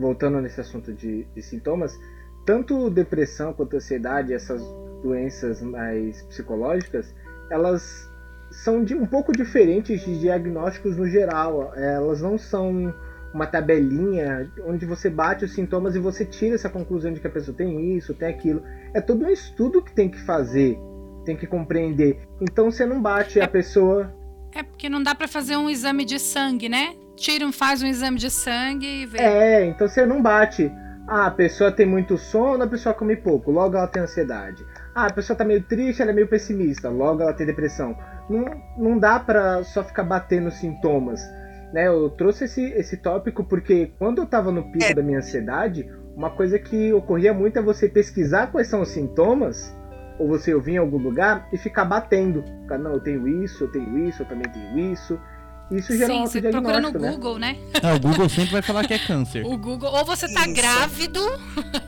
[0.00, 1.98] voltando nesse assunto de, de sintomas,
[2.46, 4.62] tanto depressão quanto ansiedade, essas
[5.02, 7.14] doenças mais psicológicas,
[7.50, 8.08] elas
[8.50, 11.72] são de, um pouco diferentes de diagnósticos no geral.
[11.76, 12.92] Elas não são
[13.32, 17.30] uma tabelinha onde você bate os sintomas e você tira essa conclusão de que a
[17.30, 18.62] pessoa tem isso, tem aquilo.
[18.92, 20.76] É todo um estudo que tem que fazer,
[21.24, 22.20] tem que compreender.
[22.40, 24.12] Então você não bate a pessoa
[24.52, 26.96] É porque não dá pra fazer um exame de sangue, né?
[27.20, 29.18] Tira, um- faz um exame de sangue e vê.
[29.18, 30.72] É, então você não bate.
[31.06, 34.64] Ah, a pessoa tem muito sono, a pessoa come pouco, logo ela tem ansiedade.
[34.94, 37.96] Ah, a pessoa tá meio triste, ela é meio pessimista, logo ela tem depressão.
[38.28, 38.44] Não,
[38.78, 41.20] não dá pra só ficar batendo sintomas.
[41.72, 41.88] Né?
[41.88, 44.94] Eu trouxe esse, esse tópico porque quando eu tava no pico É.
[44.94, 49.76] da minha ansiedade, uma coisa que ocorria muito é você pesquisar quais são os sintomas,
[50.18, 52.44] ou você ouvir em algum lugar e ficar batendo.
[52.62, 55.18] Ficar, não, eu tenho isso, eu tenho isso, eu também tenho isso.
[55.70, 57.10] Isso gera um Sim, você procura no né?
[57.12, 57.56] Google, né?
[57.82, 59.44] Ah, o Google sempre vai falar que é câncer.
[59.46, 60.54] O Google, ou você tá Isso.
[60.54, 61.20] grávido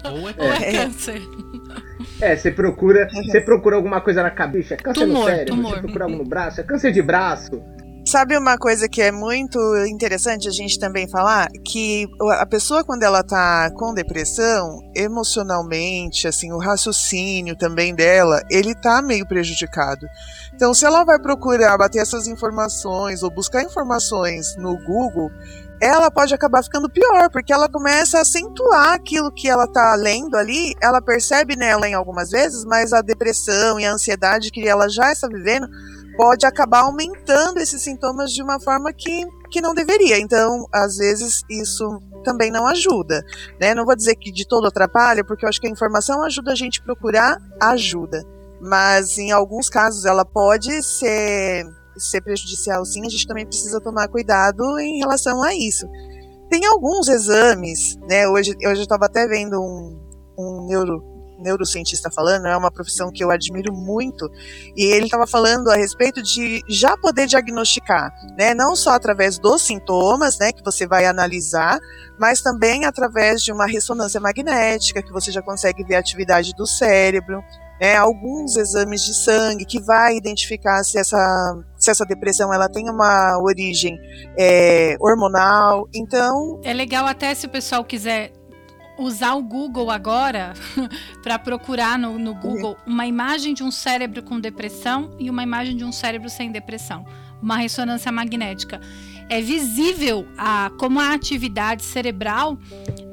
[0.05, 0.73] Ou é ou é, É.
[0.85, 1.23] câncer.
[2.21, 5.75] É, você procura, você procura alguma coisa na cabeça, é câncer Tumor, no cérebro, tumor.
[5.75, 7.63] você procura algo no braço, é câncer de braço.
[8.13, 11.49] Sabe uma coisa que é muito interessante a gente também falar?
[11.65, 18.75] Que a pessoa, quando ela tá com depressão, emocionalmente, assim, o raciocínio também dela, ele
[18.75, 20.07] tá meio prejudicado.
[20.55, 25.31] Então, se ela vai procurar bater essas informações ou buscar informações no Google,
[25.81, 30.37] ela pode acabar ficando pior, porque ela começa a acentuar aquilo que ela tá lendo
[30.37, 34.87] ali, ela percebe nela em algumas vezes, mas a depressão e a ansiedade que ela
[34.91, 35.67] já está vivendo
[36.17, 40.19] pode acabar aumentando esses sintomas de uma forma que, que não deveria.
[40.19, 43.25] Então, às vezes, isso também não ajuda.
[43.61, 43.75] Né?
[43.75, 46.55] Não vou dizer que de todo atrapalha, porque eu acho que a informação ajuda a
[46.55, 48.25] gente a procurar ajuda.
[48.61, 54.09] Mas em alguns casos ela pode ser, ser prejudicial sim, a gente também precisa tomar
[54.09, 55.87] cuidado em relação a isso.
[56.49, 58.29] Tem alguns exames, né?
[58.29, 59.99] Hoje, hoje eu estava até vendo um,
[60.39, 61.03] um neuro,
[61.43, 64.31] neurocientista falando, é uma profissão que eu admiro muito,
[64.77, 69.63] e ele estava falando a respeito de já poder diagnosticar, né, não só através dos
[69.63, 71.79] sintomas, né, que você vai analisar,
[72.19, 76.67] mas também através de uma ressonância magnética, que você já consegue ver a atividade do
[76.67, 77.43] cérebro,
[77.81, 82.89] né, alguns exames de sangue que vai identificar se essa, se essa depressão ela tem
[82.89, 83.99] uma origem
[84.39, 88.33] é, hormonal, então É legal até se o pessoal quiser
[88.99, 90.55] usar o Google agora
[91.23, 95.77] para procurar no, no Google uma imagem de um cérebro com depressão e uma imagem
[95.77, 97.05] de um cérebro sem depressão,
[97.41, 98.81] uma ressonância magnética.
[99.29, 102.59] É visível a, como a atividade cerebral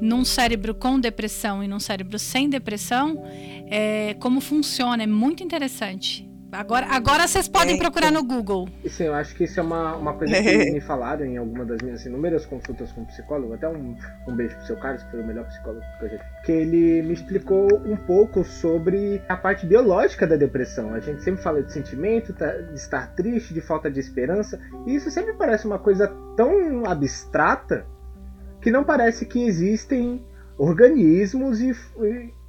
[0.00, 3.22] num cérebro com depressão e num cérebro sem depressão,
[3.66, 6.29] é, como funciona, é muito interessante.
[6.52, 8.68] Agora, agora vocês podem É, procurar no Google.
[8.88, 11.80] Sim, eu acho que isso é uma, uma coisa que me falaram em alguma das
[11.80, 15.26] minhas inúmeras consultas com psicólogo, até um, um beijo pro seu Carlos, que foi o
[15.26, 19.64] melhor psicólogo que eu já tive, que ele me explicou um pouco sobre a parte
[19.64, 20.92] biológica da depressão.
[20.92, 24.94] A gente sempre fala de sentimento, tá- de estar triste, de falta de esperança, e
[24.96, 27.86] isso sempre parece uma coisa tão abstrata
[28.60, 30.24] que não parece que existem
[30.58, 31.72] organismos e,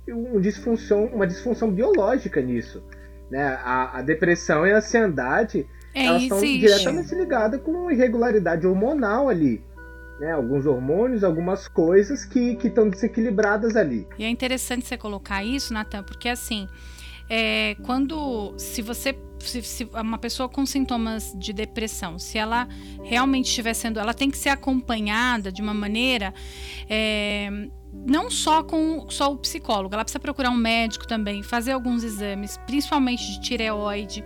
[0.07, 2.83] e um disfunção, uma disfunção biológica nisso.
[3.31, 3.41] Né?
[3.63, 5.65] A, a depressão e a ansiedade
[5.95, 9.63] É, elas estão diretamente ligadas com irregularidade hormonal ali.
[10.19, 10.33] Né?
[10.33, 14.05] Alguns hormônios, algumas coisas que estão desequilibradas ali.
[14.19, 16.67] E é interessante você colocar isso, Natan, porque assim,
[17.29, 22.67] é, quando se você se, se uma pessoa com sintomas de depressão, se ela
[23.03, 26.33] realmente estiver sendo, ela tem que ser acompanhada de uma maneira
[26.89, 27.49] é,
[27.93, 32.57] não só com só o psicólogo, ela precisa procurar um médico também, fazer alguns exames,
[32.65, 34.23] principalmente de tireoide.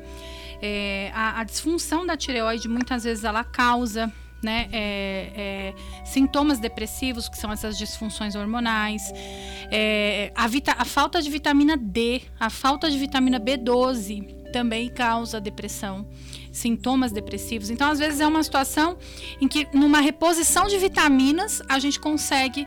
[0.61, 5.73] É, a, a disfunção da tireoide muitas vezes ela causa né, é, é,
[6.05, 9.11] sintomas depressivos, que são essas disfunções hormonais,
[9.71, 10.45] é, a,
[10.81, 16.07] a, falta de vitamina D, a falta de vitamina B12 também causa depressão,
[16.49, 17.69] sintomas depressivos.
[17.69, 18.97] Então, às vezes, é uma situação
[19.41, 22.65] em que, numa reposição de vitaminas, a gente consegue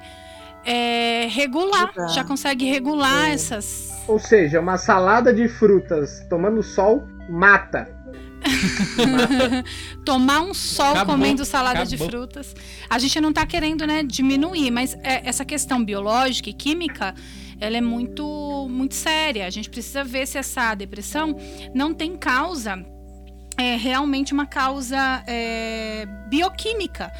[0.66, 3.90] é, regular, já consegue regular essas.
[4.06, 7.96] Ou seja, uma salada de frutas tomando sol mata
[10.04, 11.96] Tomar um sol acabou, comendo salada acabou.
[11.96, 12.54] de frutas.
[12.88, 17.14] A gente não está querendo né, diminuir, mas é, essa questão biológica e química
[17.60, 19.46] ela é muito, muito séria.
[19.46, 21.36] A gente precisa ver se essa depressão
[21.74, 22.84] não tem causa,
[23.56, 27.12] é realmente uma causa é, bioquímica.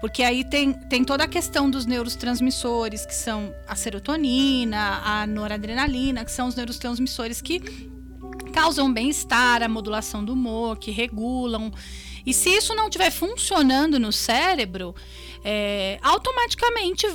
[0.00, 6.24] Porque aí tem, tem toda a questão dos neurotransmissores, que são a serotonina, a noradrenalina,
[6.24, 7.60] que são os neurotransmissores que
[8.52, 11.72] causam bem-estar, a modulação do humor, que regulam.
[12.24, 14.94] E se isso não estiver funcionando no cérebro,
[15.44, 17.06] é, automaticamente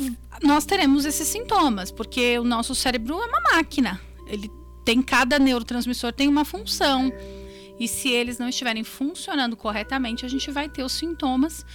[0.43, 3.99] nós teremos esses sintomas, porque o nosso cérebro é uma máquina.
[4.27, 4.51] Ele
[4.83, 7.11] tem cada neurotransmissor tem uma função.
[7.79, 11.65] E se eles não estiverem funcionando corretamente, a gente vai ter os sintomas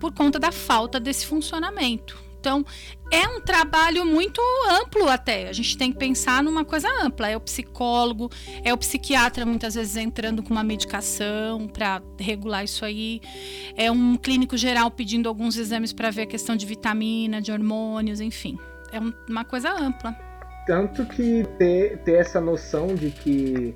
[0.00, 2.23] por conta da falta desse funcionamento.
[2.44, 2.62] Então,
[3.10, 4.38] é um trabalho muito
[4.70, 5.48] amplo até.
[5.48, 7.30] A gente tem que pensar numa coisa ampla.
[7.30, 8.30] É o psicólogo,
[8.62, 13.22] é o psiquiatra muitas vezes entrando com uma medicação para regular isso aí.
[13.78, 18.20] É um clínico geral pedindo alguns exames para ver a questão de vitamina, de hormônios,
[18.20, 18.58] enfim.
[18.92, 20.14] É uma coisa ampla.
[20.66, 23.74] Tanto que ter, ter essa noção de que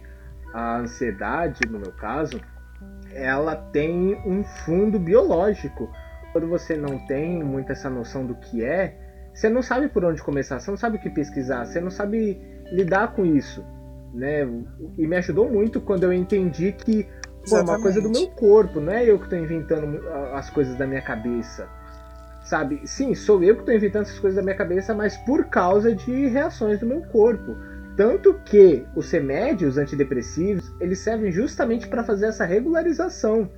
[0.52, 2.38] a ansiedade, no meu caso,
[3.14, 5.90] ela tem um fundo biológico
[6.38, 8.94] quando você não tem muito essa noção do que é,
[9.34, 12.40] você não sabe por onde começar, você não sabe o que pesquisar, você não sabe
[12.70, 13.64] lidar com isso,
[14.14, 14.48] né?
[14.96, 17.08] E me ajudou muito quando eu entendi que
[17.48, 20.00] pô, é uma coisa do meu corpo, não é eu que estou inventando
[20.32, 21.68] as coisas da minha cabeça.
[22.44, 22.80] Sabe?
[22.84, 26.28] Sim, sou eu que estou inventando essas coisas da minha cabeça, mas por causa de
[26.28, 27.56] reações do meu corpo.
[27.96, 33.50] Tanto que os remédios antidepressivos, eles servem justamente para fazer essa regularização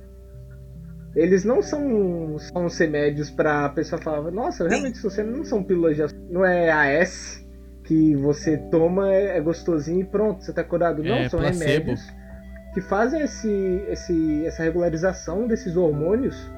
[1.15, 5.95] eles não são, são remédios pra pessoa falar, nossa, realmente se você não são pílulas
[5.95, 7.45] de não é AS
[7.83, 11.03] que você toma, é, é gostosinho e pronto, você tá curado.
[11.03, 11.69] Não, é, são placebo.
[11.69, 12.21] remédios
[12.73, 16.49] que fazem esse, esse, essa regularização desses hormônios,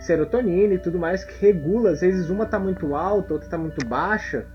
[0.00, 3.84] serotonina e tudo mais, que regula, às vezes uma tá muito alta, outra tá muito
[3.86, 4.46] baixa,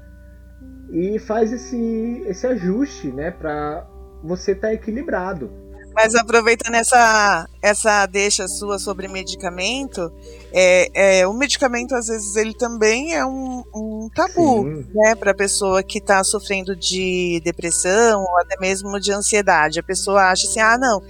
[0.92, 3.88] e faz esse, esse ajuste, né, pra
[4.24, 5.52] você estar tá equilibrado.
[5.96, 10.12] Mas aproveitando essa, essa deixa sua sobre medicamento,
[10.52, 14.88] é, é, o medicamento às vezes ele também é um, um tabu, Sim.
[14.94, 19.80] né, para a pessoa que está sofrendo de depressão ou até mesmo de ansiedade.
[19.80, 21.02] A pessoa acha assim, ah, não,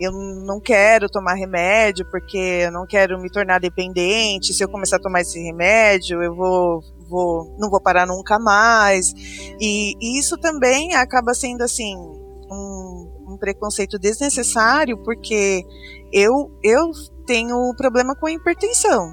[0.00, 4.52] eu não quero tomar remédio porque eu não quero me tornar dependente.
[4.52, 9.14] Se eu começar a tomar esse remédio, eu vou, vou não vou parar nunca mais.
[9.60, 13.11] E, e isso também acaba sendo assim um um
[13.42, 15.66] preconceito desnecessário, porque
[16.12, 16.92] eu, eu
[17.26, 19.12] tenho problema com hipertensão.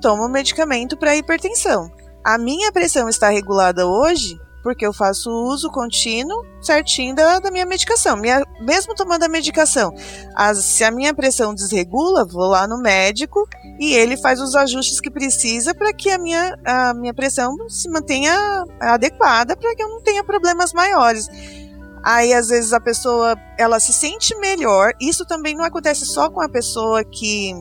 [0.00, 1.90] Tomo medicamento para hipertensão.
[2.24, 7.64] A minha pressão está regulada hoje porque eu faço uso contínuo certinho da, da minha
[7.64, 8.16] medicação.
[8.16, 9.92] Minha, mesmo tomando a medicação,
[10.36, 13.48] as, se a minha pressão desregula, vou lá no médico
[13.80, 17.88] e ele faz os ajustes que precisa para que a minha, a minha pressão se
[17.88, 18.34] mantenha
[18.80, 21.28] adequada para que eu não tenha problemas maiores.
[22.02, 24.92] Aí às vezes a pessoa ela se sente melhor.
[25.00, 27.52] Isso também não acontece só com a pessoa que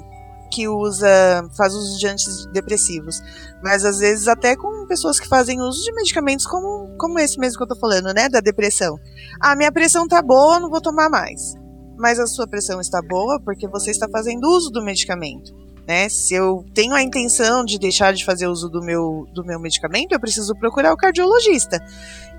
[0.49, 1.07] que usa,
[1.55, 3.21] faz uso de antidepressivos,
[3.61, 7.57] mas às vezes até com pessoas que fazem uso de medicamentos como, como esse mesmo
[7.57, 8.97] que eu tô falando, né, da depressão.
[9.41, 11.53] Ah, minha pressão tá boa, não vou tomar mais.
[11.97, 15.66] Mas a sua pressão está boa porque você está fazendo uso do medicamento.
[15.87, 16.09] Né?
[16.09, 20.11] Se eu tenho a intenção de deixar de fazer uso do meu, do meu medicamento,
[20.11, 21.81] eu preciso procurar o cardiologista.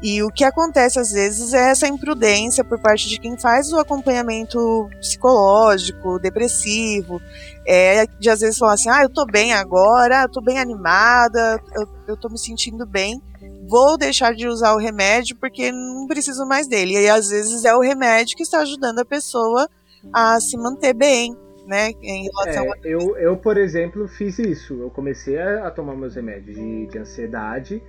[0.02, 3.78] E o que acontece às vezes é essa imprudência por parte de quem faz o
[3.78, 7.22] acompanhamento psicológico, depressivo,
[7.66, 11.58] é, de às vezes falar assim: ah, eu tô bem agora, eu tô bem animada,
[11.74, 13.20] eu, eu tô me sentindo bem,
[13.66, 16.92] vou deixar de usar o remédio porque não preciso mais dele.
[16.92, 19.68] E às vezes é o remédio que está ajudando a pessoa
[20.12, 21.34] a se manter bem,
[21.68, 21.90] né?
[22.02, 22.78] Em relação é, a...
[22.82, 24.80] eu, eu, por exemplo, fiz isso.
[24.80, 27.82] Eu comecei a, a tomar meus remédios de, de, ansiedade.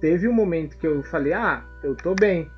[0.00, 2.48] Teve um momento que eu falei, ah, eu tô bem.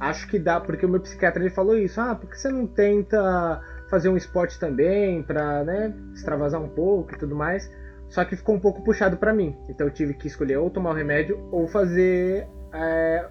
[0.00, 2.00] Acho que dá, porque o meu psiquiatra ele falou isso.
[2.00, 7.14] Ah, por que você não tenta fazer um esporte também pra, né, extravasar um pouco
[7.14, 7.70] e tudo mais?
[8.08, 9.56] Só que ficou um pouco puxado para mim.
[9.68, 12.48] Então eu tive que escolher ou tomar o remédio ou fazer.
[12.74, 13.24] É...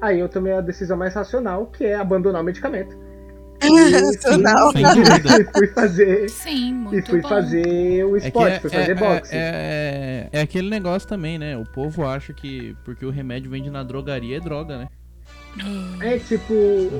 [0.00, 3.11] Aí eu tomei a decisão mais racional, que é abandonar o medicamento
[3.62, 5.40] Dúvida.
[5.40, 6.28] e fui fazer.
[6.30, 7.28] Sim, muito E fui bom.
[7.28, 9.34] fazer o É, que esporte, é, fui fazer é, boxe.
[9.34, 11.56] é, é, é aquele negócio também, né?
[11.56, 14.88] O povo acha que porque o remédio vende na drogaria é droga, né?
[16.00, 16.54] É tipo,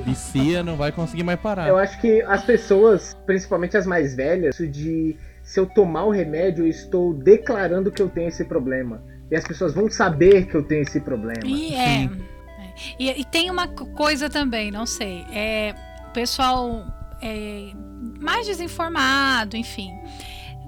[0.05, 1.67] Vicia, não vai conseguir mais parar.
[1.67, 6.63] eu acho que as pessoas, principalmente as mais velhas, de se eu tomar o remédio,
[6.65, 9.01] eu estou declarando que eu tenho esse problema.
[9.31, 11.39] E as pessoas vão saber que eu tenho esse problema.
[11.45, 12.03] E é.
[12.03, 12.09] é.
[12.99, 15.25] E, e tem uma co- coisa também, não sei.
[15.33, 15.73] É,
[16.13, 16.85] pessoal
[17.21, 17.71] é,
[18.19, 19.91] mais desinformado, enfim.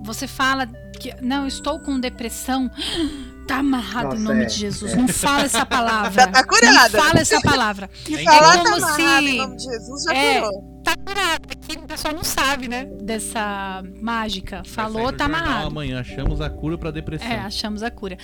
[0.03, 0.67] Você fala
[0.99, 2.69] que não estou com depressão.
[3.47, 4.93] Tá amarrado Nossa, em nome é, de Jesus.
[4.93, 4.95] é.
[4.95, 6.11] Não fala essa palavra.
[6.25, 6.97] Já tá curada.
[6.97, 7.89] Não fala essa palavra.
[8.09, 10.41] E É falar como tá amarrado se- em nome de Jesus já É.
[10.41, 10.75] curou.
[10.85, 11.41] Tá curado.
[11.51, 12.85] Aqui o pessoal não sabe, né?
[13.01, 14.61] Dessa mágica.
[14.65, 15.65] Falou, tá amarrado.
[15.67, 17.27] Amanhã achamos a cura pra depressão.
[17.27, 18.17] É, achamos a cura.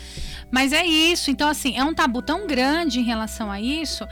[0.51, 1.31] Mas é isso.
[1.31, 4.03] Então, assim, é um tabu tão grande em relação a isso.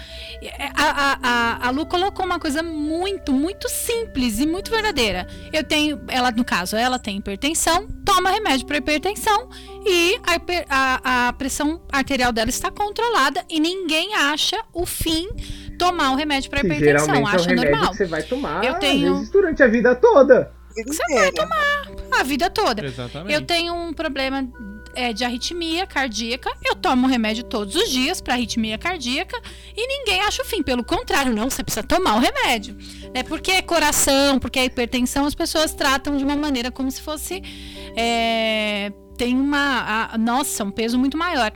[0.42, 5.28] É, A, a, a, a Lu colocou uma coisa muito, muito simples e muito verdadeira.
[5.54, 9.48] Eu tenho, ela, no caso, ela tem hipertensão, toma remédio para hipertensão
[9.86, 10.38] e a,
[10.70, 15.28] a, a pressão arterial dela está controlada e ninguém acha o fim
[15.78, 17.06] tomar o remédio para hipertensão.
[17.06, 17.92] geralmente é um Acha remédio normal.
[17.92, 20.52] que você vai tomar Eu tenho- durante a vida toda.
[20.86, 21.48] Você vai inteira.
[22.20, 22.86] A vida toda.
[22.86, 23.34] Exatamente.
[23.34, 24.48] Eu tenho um problema
[24.96, 29.40] é, de arritmia cardíaca, eu tomo remédio todos os dias para arritmia cardíaca
[29.76, 30.62] e ninguém acha o fim.
[30.64, 32.78] Pelo contrário, não, você precisa tomar o remédio.
[33.14, 37.02] É porque é coração, porque é hipertensão, as pessoas tratam de uma maneira como se
[37.02, 37.42] fosse.
[37.96, 40.14] é, tem uma.
[40.14, 41.52] a- nossa, um peso muito maior.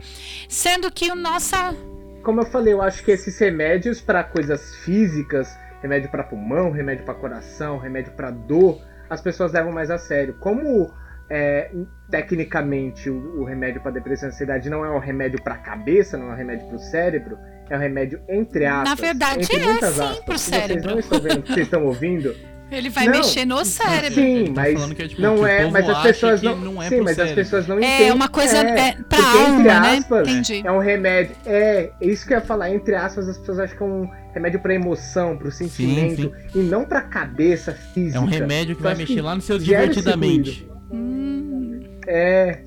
[0.48, 1.74] Sendo que o nossa.
[2.22, 5.48] Como eu falei, eu acho que esses remédios para coisas físicas,
[5.82, 10.36] remédio para pulmão, remédio para coração, remédio para dor, as pessoas levam mais a sério.
[10.40, 10.90] Como
[11.28, 11.70] é,
[12.10, 16.30] tecnicamente o, o remédio para depressão e ansiedade não é um remédio para cabeça, não
[16.30, 17.38] é um remédio para o cérebro,
[17.68, 18.88] é um remédio entre aspas.
[18.90, 20.24] Na verdade, entre é, muitas sim, aspas.
[20.24, 20.82] pro cérebro.
[20.82, 22.34] Vocês não estão vendo o que vocês estão ouvindo.
[22.70, 24.14] Ele vai Não, mexer no cérebro.
[24.14, 27.10] Sim, tá mas é, tipo, não é, mas as pessoas não, não é sim, mas
[27.10, 27.34] as cérebro.
[27.36, 28.08] pessoas não entendem.
[28.08, 29.96] É uma coisa é, pra porque, alma, entre né?
[29.98, 30.62] aspas, Entendi.
[30.66, 31.36] É um remédio.
[31.46, 32.70] É, é isso que eu ia falar.
[32.70, 36.32] Entre aspas, as pessoas acham que é um remédio pra emoção, pro sentimento.
[36.54, 38.18] E não pra cabeça física.
[38.18, 40.66] É um remédio que Eu vai mexer que lá no seu divertidamente.
[40.90, 42.60] Hum, É.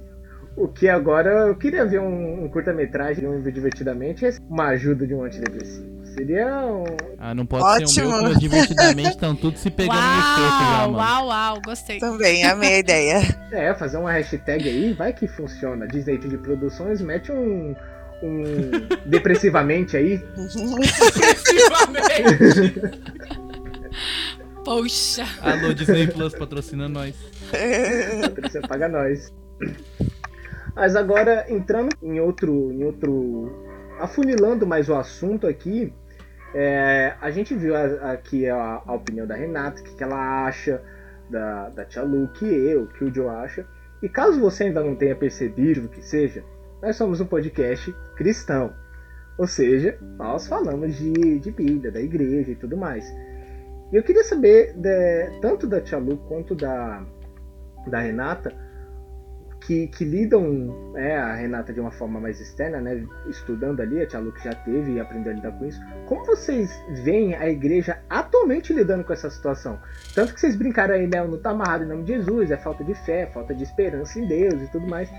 [0.56, 5.14] O que agora eu queria ver um, um curta-metragem, um divertidamente, é uma ajuda de
[5.14, 5.86] um antidepressivo.
[6.18, 6.84] Seria um.
[7.20, 8.40] Ah, não pode ser o meu, Ótimo.
[8.40, 10.98] divertidamente estão tudo se pegando no espeto já, uau, mano.
[10.98, 12.00] uau, uau, gostei.
[12.00, 13.20] Também, amei a ideia.
[13.52, 15.88] É, fazer uma hashtag aí, vai que funciona.
[15.88, 17.76] Disney de Produções, mete um.
[18.22, 18.72] Um
[19.06, 20.20] depressivamente aí.
[24.66, 25.26] Poxa.
[25.42, 27.16] Alô, Disney Plus patrocina nós.
[28.22, 29.32] Patrícia paga nós.
[30.76, 32.72] Mas agora, entrando em outro.
[32.72, 33.68] Em outro
[34.00, 35.94] afunilando mais o assunto aqui,
[36.54, 40.82] é, a gente viu aqui a, a opinião da Renata, o que, que ela acha,
[41.30, 43.66] da, da Tia Lu, que eu, que o Joe acha.
[44.02, 46.44] E caso você ainda não tenha percebido o que seja,
[46.82, 48.74] nós somos um podcast cristão.
[49.38, 53.06] Ou seja, nós falamos de, de Bíblia, da igreja e tudo mais.
[53.92, 57.06] E eu queria saber, de- tanto da Tia Lu quanto da,
[57.88, 58.54] da Renata,
[59.68, 64.08] que, que lidam, é, a Renata de uma forma mais externa, né, estudando ali, a
[64.08, 65.82] Tia Lu que já teve e aprendeu a lidar com isso.
[66.06, 66.72] Como vocês
[67.04, 69.78] veem a igreja atualmente lidando com essa situação?
[70.16, 72.82] Tanto que vocês brincaram aí, né, não tá amarrado em nome de Jesus, é falta
[72.82, 75.12] de fé, falta de esperança em Deus e tudo mais.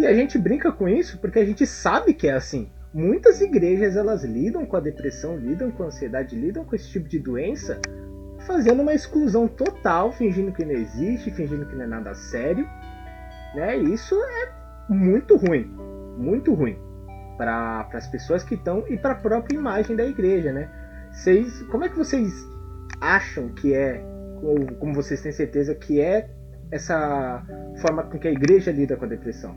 [0.00, 2.68] E a gente brinca com isso porque a gente sabe que é assim.
[2.92, 7.08] Muitas igrejas elas lidam com a depressão, lidam com a ansiedade, lidam com esse tipo
[7.08, 7.80] de doença,
[8.44, 12.68] fazendo uma exclusão total, fingindo que não existe, fingindo que não é nada sério,
[13.54, 13.76] né?
[13.76, 14.52] Isso é
[14.88, 15.64] muito ruim,
[16.18, 16.76] muito ruim
[17.36, 20.68] para as pessoas que estão e para a própria imagem da igreja, né?
[21.10, 22.32] Vocês, como é que vocês
[23.00, 24.02] acham que é,
[24.42, 26.28] ou como vocês têm certeza que é
[26.70, 27.42] essa
[27.80, 29.56] forma com que a igreja lida com a depressão?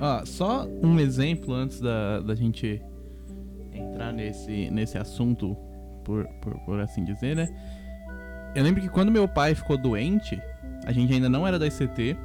[0.00, 2.82] Ó, só um exemplo antes da, da gente
[3.72, 5.56] entrar nesse, nesse assunto,
[6.04, 7.48] por, por, por assim dizer, né?
[8.54, 10.40] Eu lembro que quando meu pai ficou doente,
[10.86, 12.16] a gente ainda não era da ICT,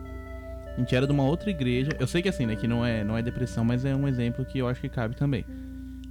[0.76, 1.92] a gente era de uma outra igreja.
[2.00, 4.46] Eu sei que assim, né, que não é, não é depressão, mas é um exemplo
[4.46, 5.46] que eu acho que cabe também.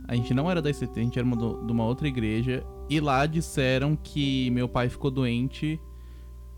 [0.06, 2.98] A gente não era da ICT, a gente era uma de uma outra igreja, e
[2.98, 5.80] lá disseram que meu pai ficou doente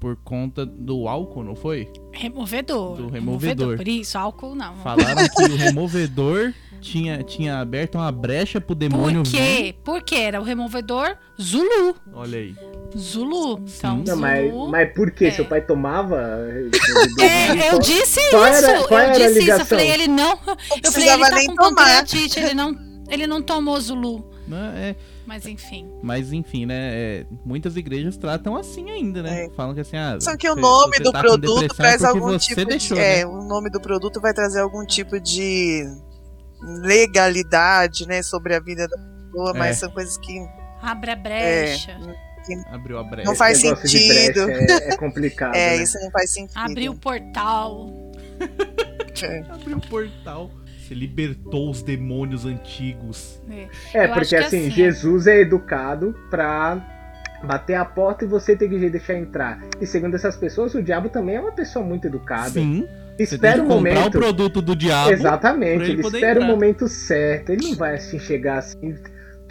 [0.00, 1.88] por conta do álcool, não foi?
[2.12, 2.96] Removedor.
[2.96, 3.76] Do removedor.
[3.76, 4.74] Por isso, álcool não.
[4.76, 9.36] Falaram que o removedor tinha, tinha aberto uma brecha pro demônio Por vir.
[9.36, 9.74] quê?
[9.84, 11.94] Porque era o removedor Zulu.
[12.12, 12.56] Olha aí.
[12.96, 13.60] Zulu.
[13.66, 14.02] Então.
[14.06, 14.68] Não, mas, Zulu.
[14.68, 15.26] mas por que?
[15.26, 15.30] É.
[15.30, 16.20] Seu pai tomava?
[17.20, 18.64] É, eu disse Qual isso.
[18.64, 19.38] era- qual eu era a disse isso.
[19.38, 19.66] Eu ligação?
[19.66, 20.30] falei, ele não.
[20.32, 21.68] Eu falei, ele precisava tá nem com tomar.
[21.76, 22.76] pancreatite, ele não,
[23.08, 24.30] ele não tomou Zulu.
[24.46, 25.88] Né, é, Mas enfim.
[26.02, 26.74] Mas enfim, né?
[26.92, 29.44] é, muitas igrejas tratam assim ainda, né?
[29.46, 29.50] É.
[29.50, 30.18] Falam que assim, ah.
[30.20, 33.02] Só que o nome do tá produto é traz algum você tipo deixou, de.
[33.02, 33.20] né?
[33.20, 35.84] É, o nome do produto vai trazer algum tipo de
[36.86, 39.58] legalidade, né, sobre a vida da pessoa, É.
[39.58, 40.38] mas são coisas que
[40.82, 41.96] Abra a brecha.
[42.70, 43.28] Abriu a brecha.
[43.28, 44.50] Não faz Esse negócio de sentido.
[44.50, 45.54] É, é complicado.
[45.56, 45.82] é, né?
[45.82, 46.58] isso não faz sentido.
[46.58, 48.12] Abrir o portal.
[49.50, 50.50] Abriu o portal.
[50.78, 53.40] Você libertou os demônios antigos.
[53.94, 54.04] É.
[54.04, 56.80] É, porque assim, assim, Jesus é educado pra
[57.44, 59.60] bater a porta e você tem que deixar entrar.
[59.80, 62.50] E segundo essas pessoas, o diabo também é uma pessoa muito educada.
[62.50, 62.86] Sim.
[63.18, 64.08] Espera o momento.
[64.08, 65.10] o produto do diabo.
[65.10, 67.50] Exatamente, ele ele, espera o momento certo.
[67.50, 68.94] Ele não vai assim chegar assim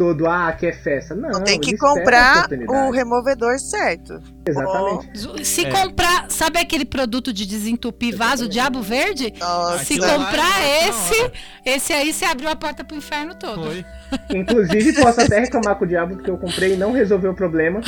[0.02, 1.14] todo, ah, que é festa.
[1.14, 4.20] Não, Não, tem que comprar o removedor certo.
[4.44, 5.46] Exatamente.
[5.46, 5.70] Se É.
[5.70, 9.32] comprar, sabe aquele produto de desentupir vaso Diabo Verde?
[9.40, 11.32] Nossa, Se comprar é esse,
[11.64, 13.62] esse aí você abriu a porta pro inferno todo.
[13.64, 13.86] Foi.
[14.36, 17.80] Inclusive, posso até reclamar com o diabo porque eu comprei e não resolveu o problema.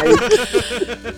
[0.00, 0.14] Aí,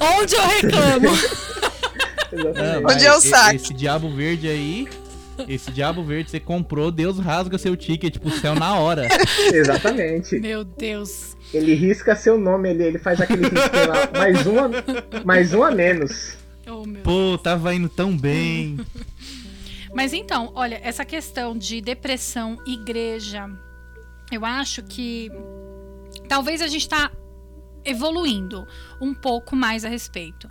[0.22, 1.08] Onde eu reclamo?
[2.32, 2.72] exatamente.
[2.72, 3.56] Não, mas Onde é o e- saque?
[3.56, 4.88] Esse diabo verde aí.
[5.48, 9.08] Esse diabo verde você comprou, Deus rasga seu ticket pro céu na hora.
[9.52, 10.38] Exatamente.
[10.38, 11.36] Meu Deus.
[11.52, 14.70] Ele risca seu nome ali, ele faz aquele risquinho lá, mais um, a,
[15.24, 16.36] mais um a menos.
[16.68, 18.78] Oh, meu Pô, tava indo tão bem.
[19.92, 23.50] Mas então, olha, essa questão de depressão, igreja,
[24.30, 25.30] eu acho que
[26.28, 27.10] talvez a gente está
[27.84, 28.66] evoluindo
[29.00, 30.48] um pouco mais a respeito.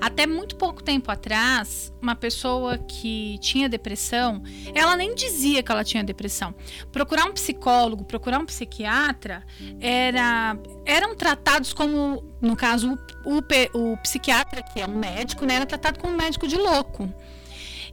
[0.00, 4.42] Até muito pouco tempo atrás, uma pessoa que tinha depressão,
[4.74, 6.54] ela nem dizia que ela tinha depressão.
[6.92, 9.44] Procurar um psicólogo, procurar um psiquiatra,
[9.80, 15.54] era, eram tratados como, no caso, o, o o psiquiatra, que é um médico, né,
[15.54, 17.12] era tratado como um médico de louco.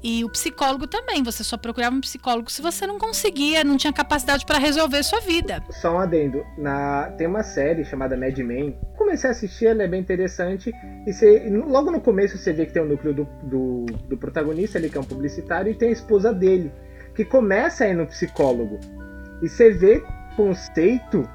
[0.04, 3.93] E o psicólogo também, você só procurava um psicólogo se você não conseguia, não tinha
[3.93, 5.64] capacidade para resolver sua vida.
[5.70, 6.43] Só um adendo.
[6.58, 8.78] Na, tem uma série chamada Mad Men.
[8.97, 10.74] Comecei a assistir, ela é bem interessante.
[11.08, 14.78] E você- logo no começo você vê que tem o núcleo do, do, do protagonista
[14.78, 16.70] ali, que é um publicitário, e tem a esposa dele,
[17.16, 18.80] que começa a ir no psicólogo.
[19.41, 20.04] E você vê
[20.36, 21.28] conceito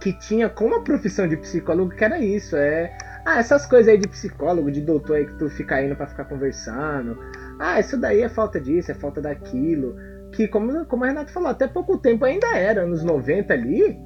[0.00, 2.96] que tinha com a profissão de psicólogo, que era isso, é.
[3.24, 6.24] Ah, essas coisas aí de psicólogo, de doutor aí que tu fica indo pra ficar
[6.24, 7.16] conversando.
[7.62, 9.94] Ah, isso daí é falta disso, é falta daquilo.
[10.32, 13.96] Que, como, como a Renata falou, até pouco tempo ainda era, anos 90 ali.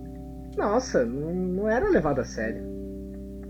[0.59, 2.63] Nossa, não, não era levado a sério.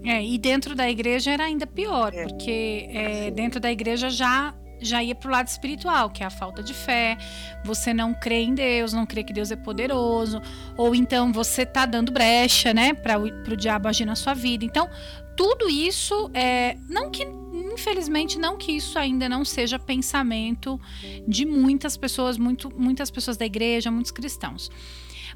[0.05, 5.03] É, e dentro da igreja era ainda pior, porque é, dentro da igreja já já
[5.03, 7.17] ia pro lado espiritual, que é a falta de fé,
[7.65, 10.41] você não crê em Deus, não crê que Deus é poderoso,
[10.77, 14.67] ou então você tá dando brecha, né, para o diabo agir na sua vida.
[14.67, 14.87] Então,
[15.35, 17.27] tudo isso é não que
[17.77, 20.81] infelizmente não que isso ainda não seja pensamento
[21.29, 24.71] de muitas pessoas, muito, muitas pessoas da igreja, muitos cristãos.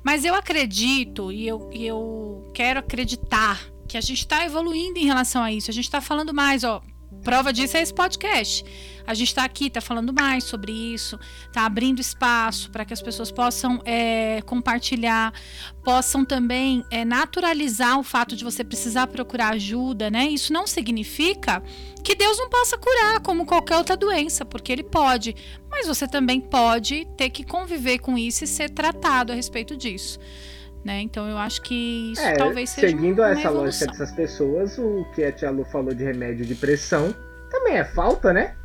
[0.03, 5.43] Mas eu acredito e eu, eu quero acreditar que a gente está evoluindo em relação
[5.43, 5.71] a isso.
[5.71, 6.83] A gente está falando mais, ó.
[7.23, 8.65] Prova disso é esse podcast.
[9.07, 13.03] A gente está aqui, está falando mais sobre isso, está abrindo espaço para que as
[13.03, 15.33] pessoas possam é, compartilhar,
[15.85, 20.27] possam também é, naturalizar o fato de você precisar procurar ajuda, né?
[20.27, 21.63] Isso não significa
[22.03, 25.35] que Deus não possa curar, como qualquer outra doença, porque Ele pode.
[25.71, 30.19] Mas você também pode ter que conviver com isso e ser tratado a respeito disso.
[30.85, 31.03] Né?
[31.03, 33.65] Então eu acho que isso É, talvez seja seguindo essa evolução.
[33.65, 37.15] lógica dessas pessoas, o que a tia Lu falou de remédio de pressão
[37.51, 38.57] também é falta, né?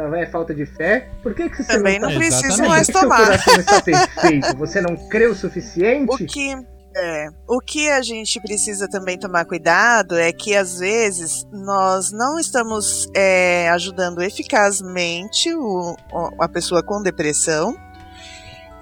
[0.00, 1.10] Também é falta de fé.
[1.22, 2.24] Por que, que você Também não, não tá...
[2.24, 2.46] Exatamente.
[2.46, 3.24] precisa mais que que seu tomar.
[3.26, 4.56] coração está perfeito?
[4.56, 6.10] Você não crê o suficiente?
[6.10, 6.54] O que,
[6.96, 12.38] é, o que a gente precisa também tomar cuidado é que às vezes nós não
[12.38, 15.94] estamos é, ajudando eficazmente o-
[16.40, 17.74] a pessoa com depressão.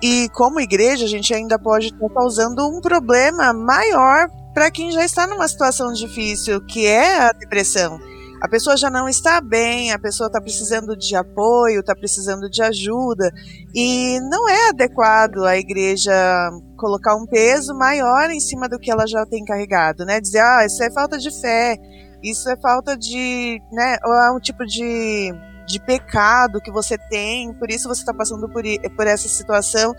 [0.01, 5.05] E como igreja, a gente ainda pode estar causando um problema maior para quem já
[5.05, 7.99] está numa situação difícil, que é a depressão.
[8.41, 12.62] A pessoa já não está bem, a pessoa está precisando de apoio, está precisando de
[12.62, 13.32] ajuda,
[13.74, 16.12] e não é adequado a igreja
[16.76, 20.20] colocar um peso maior em cima do que ela já tem carregado, né?
[20.20, 21.76] Dizer, ah, isso é falta de fé,
[22.22, 25.32] isso é falta de, né, ou é um tipo de,
[25.66, 28.62] de pecado que você tem, por isso você está passando por,
[28.97, 29.95] por essa situação.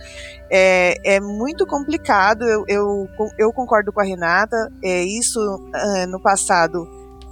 [0.50, 5.40] É, é muito complicado, eu, eu, eu concordo com a Renata, é, isso
[5.74, 6.88] ah, no passado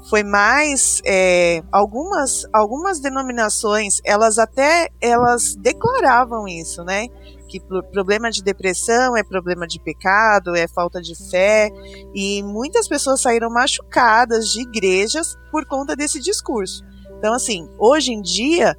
[0.09, 7.07] foi mais é, algumas algumas denominações elas até elas declaravam isso né?
[7.49, 11.69] Que pro- problema de depressão é problema de pecado é falta de fé.
[12.13, 16.83] E muitas pessoas saíram machucadas de igrejas por conta desse discurso.
[17.17, 18.75] Então assim hoje em dia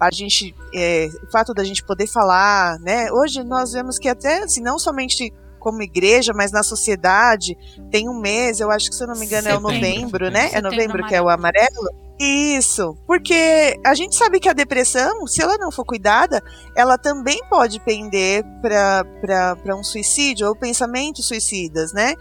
[0.00, 3.10] a gente é, o fato da gente poder falar né?
[3.12, 5.32] Hoje nós vemos que até assim não somente
[5.64, 7.56] como igreja, mas na sociedade
[7.90, 9.72] tem um mês, eu acho que se eu não me engano é o Setembro.
[9.72, 10.44] novembro, né?
[10.44, 12.04] É Setembro novembro que é o amarelo.
[12.20, 16.40] Isso, porque a gente sabe que a depressão, se ela não for cuidada,
[16.76, 22.14] ela também pode pender para um suicídio ou pensamentos suicidas, né?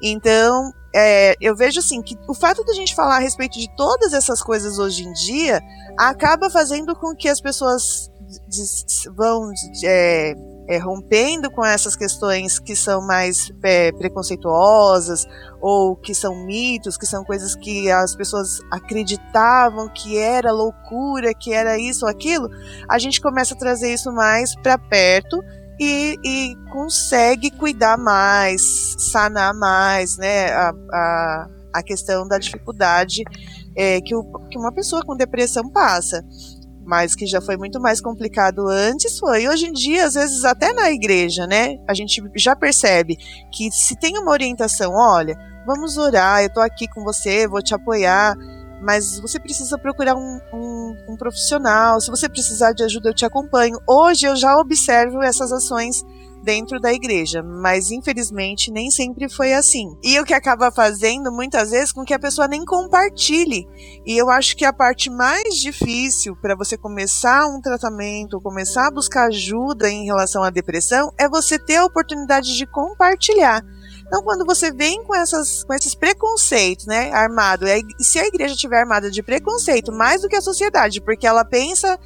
[0.00, 4.12] Então, é, eu vejo assim que o fato da gente falar a respeito de todas
[4.12, 5.60] essas coisas hoje em dia
[5.98, 8.10] acaba fazendo com que as pessoas
[9.14, 9.50] vão
[9.84, 10.34] é,
[10.66, 15.26] é, rompendo com essas questões que são mais é, preconceituosas
[15.60, 21.52] ou que são mitos, que são coisas que as pessoas acreditavam que era loucura, que
[21.52, 22.48] era isso ou aquilo,
[22.88, 25.42] a gente começa a trazer isso mais para perto
[25.78, 33.22] e, e consegue cuidar mais, sanar mais, né, a, a, a questão da dificuldade
[33.76, 36.24] é, que, o, que uma pessoa com depressão passa
[36.84, 39.48] mas que já foi muito mais complicado antes foi.
[39.48, 41.78] Hoje em dia, às vezes, até na igreja, né?
[41.88, 43.16] A gente já percebe
[43.52, 47.74] que se tem uma orientação, olha, vamos orar, eu tô aqui com você, vou te
[47.74, 48.36] apoiar,
[48.82, 52.00] mas você precisa procurar um, um, um profissional.
[52.00, 53.78] Se você precisar de ajuda, eu te acompanho.
[53.88, 56.02] Hoje eu já observo essas ações
[56.44, 59.96] dentro da igreja, mas infelizmente nem sempre foi assim.
[60.02, 63.66] E o que acaba fazendo muitas vezes com que a pessoa nem compartilhe.
[64.04, 68.90] E eu acho que a parte mais difícil para você começar um tratamento, começar a
[68.90, 73.64] buscar ajuda em relação à depressão, é você ter a oportunidade de compartilhar.
[74.06, 77.64] Então, quando você vem com, essas, com esses preconceitos, né, armado,
[77.98, 81.98] se a igreja tiver armada de preconceito mais do que a sociedade, porque ela pensa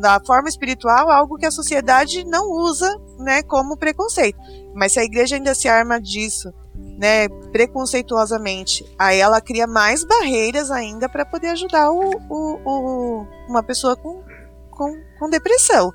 [0.00, 2.90] da forma espiritual algo que a sociedade não usa,
[3.20, 4.38] né, como preconceito.
[4.74, 6.52] Mas se a igreja ainda se arma disso,
[6.98, 13.62] né, preconceituosamente, aí ela cria mais barreiras ainda para poder ajudar o, o, o, uma
[13.62, 14.22] pessoa com,
[14.70, 15.92] com, com depressão.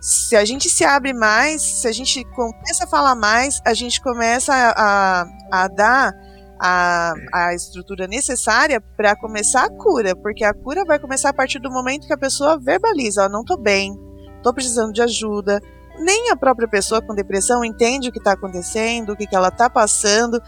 [0.00, 4.00] Se a gente se abre mais, se a gente começa a falar mais, a gente
[4.00, 6.14] começa a, a, a dar
[6.60, 11.58] a, a estrutura necessária para começar a cura, porque a cura vai começar a partir
[11.58, 13.98] do momento que a pessoa verbaliza: Ó, não tô bem,
[14.42, 15.60] tô precisando de ajuda.
[16.00, 19.48] Nem a própria pessoa com depressão entende o que está acontecendo, o que, que ela
[19.48, 20.40] está passando.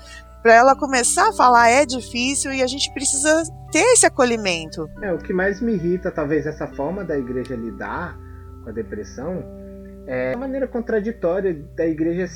[0.42, 4.88] Para ela começar a falar é difícil e a gente precisa ter esse acolhimento.
[5.00, 8.18] É, o que mais me irrita, talvez, essa forma da igreja lidar
[8.64, 9.44] com a depressão
[10.06, 12.26] é a maneira contraditória da igreja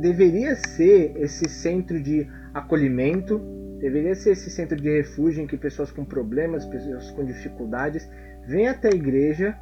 [0.00, 3.38] deveria ser esse centro de acolhimento,
[3.80, 8.08] deveria ser esse centro de refúgio em que pessoas com problemas, pessoas com dificuldades
[8.46, 9.56] vêm até a igreja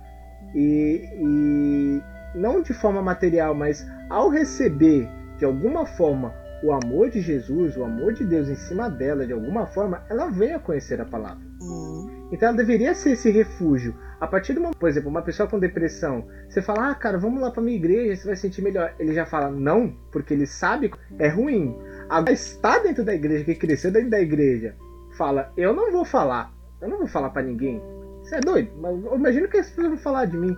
[0.54, 2.02] e, e
[2.34, 5.08] não de forma material, mas ao receber
[5.38, 6.32] de alguma forma
[6.62, 10.30] o amor de Jesus, o amor de Deus em cima dela, de alguma forma, ela
[10.30, 11.44] vem a conhecer a palavra.
[11.60, 13.94] Hum, Então ela deveria ser esse refúgio.
[14.18, 17.42] A partir de uma, por exemplo, uma pessoa com depressão, você fala, ah, cara, vamos
[17.42, 18.94] lá pra minha igreja, você vai sentir melhor.
[18.98, 21.76] Ele já fala não, porque ele sabe que é ruim.
[22.08, 24.74] Agora está dentro da igreja, que cresceu dentro da igreja,
[25.18, 27.82] fala, eu não vou falar, eu não vou falar pra ninguém.
[28.22, 28.70] Você é doido?
[28.80, 30.56] Mas Imagina o que as pessoas vão falar de mim.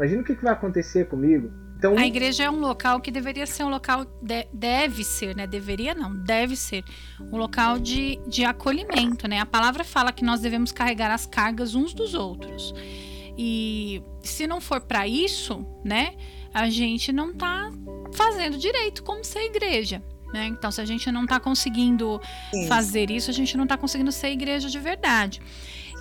[0.00, 1.52] Imagina o que que vai acontecer comigo.
[1.76, 5.46] Então, A igreja é um local que deveria ser um local, de- deve ser, né?
[5.46, 6.82] Deveria não, deve ser
[7.20, 9.40] um local de, de acolhimento, né?
[9.40, 12.74] A palavra fala que nós devemos carregar as cargas uns dos outros.
[13.36, 16.14] E se não for para isso, né?
[16.52, 17.70] A gente não tá
[18.14, 20.02] fazendo direito como ser igreja.
[20.32, 20.46] Né?
[20.46, 22.20] Então, se a gente não tá conseguindo
[22.52, 22.68] sim.
[22.68, 25.40] fazer isso, a gente não tá conseguindo ser igreja de verdade.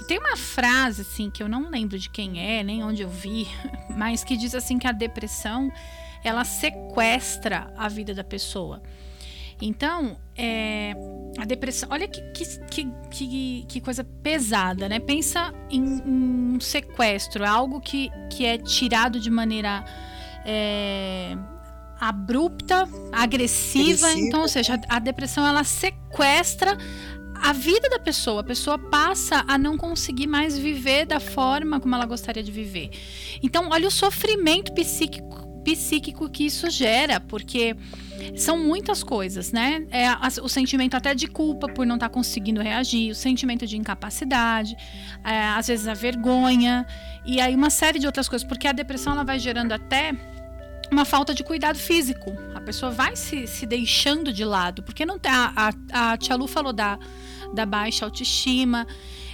[0.09, 3.47] Tem uma frase, assim, que eu não lembro de quem é, nem onde eu vi,
[3.95, 5.71] mas que diz assim que a depressão,
[6.23, 8.81] ela sequestra a vida da pessoa.
[9.61, 10.95] Então, é,
[11.37, 14.99] a depressão, olha que, que, que, que, coisa pesada, né?
[14.99, 19.85] Pensa em, em um sequestro, é algo que, que é tirado de maneira
[20.43, 21.37] é,
[21.99, 24.07] abrupta, agressiva.
[24.07, 24.13] Agressiva.
[24.13, 26.75] Então, ou seja, a, a depressão ela sequestra
[27.41, 28.41] a vida da pessoa.
[28.41, 32.89] A pessoa passa a não conseguir mais viver da forma como ela gostaria de viver.
[33.41, 37.75] Então, olha o sofrimento psíquico, psíquico que isso gera, porque
[38.35, 39.85] são muitas coisas, né?
[39.91, 40.07] É
[40.41, 44.75] o sentimento até de culpa por não estar conseguindo reagir, o sentimento de incapacidade,
[45.23, 46.85] é, às vezes a vergonha
[47.25, 50.13] e aí uma série de outras coisas, porque a depressão ela vai gerando até
[50.91, 52.31] uma falta de cuidado físico.
[52.53, 55.31] A pessoa vai se, se deixando de lado, porque não tem.
[55.31, 56.97] A, a, a Tia Lu falou da,
[57.53, 58.87] da baixa autoestima,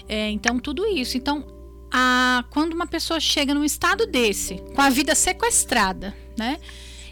[0.07, 1.17] é, então tudo isso.
[1.17, 1.45] Então,
[1.91, 6.57] a, quando uma pessoa chega num estado desse, com a vida sequestrada, né?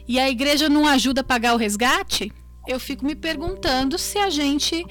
[0.07, 2.31] E a igreja não ajuda a pagar o resgate,
[2.67, 4.85] eu fico me perguntando se a gente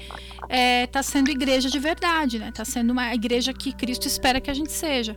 [0.49, 2.49] está sendo igreja de verdade, né?
[2.49, 5.15] Está sendo uma igreja que Cristo espera que a gente seja.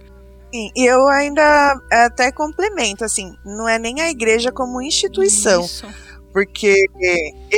[0.55, 5.87] Sim, E eu ainda até complemento, assim, não é nem a igreja como instituição, Isso.
[6.33, 6.75] porque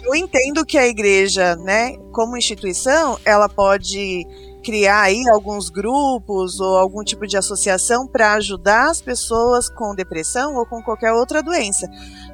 [0.02, 4.26] eu entendo que a igreja, né, como instituição, ela pode
[4.62, 10.54] criar aí alguns grupos ou algum tipo de associação para ajudar as pessoas com depressão
[10.54, 11.88] ou com qualquer outra doença.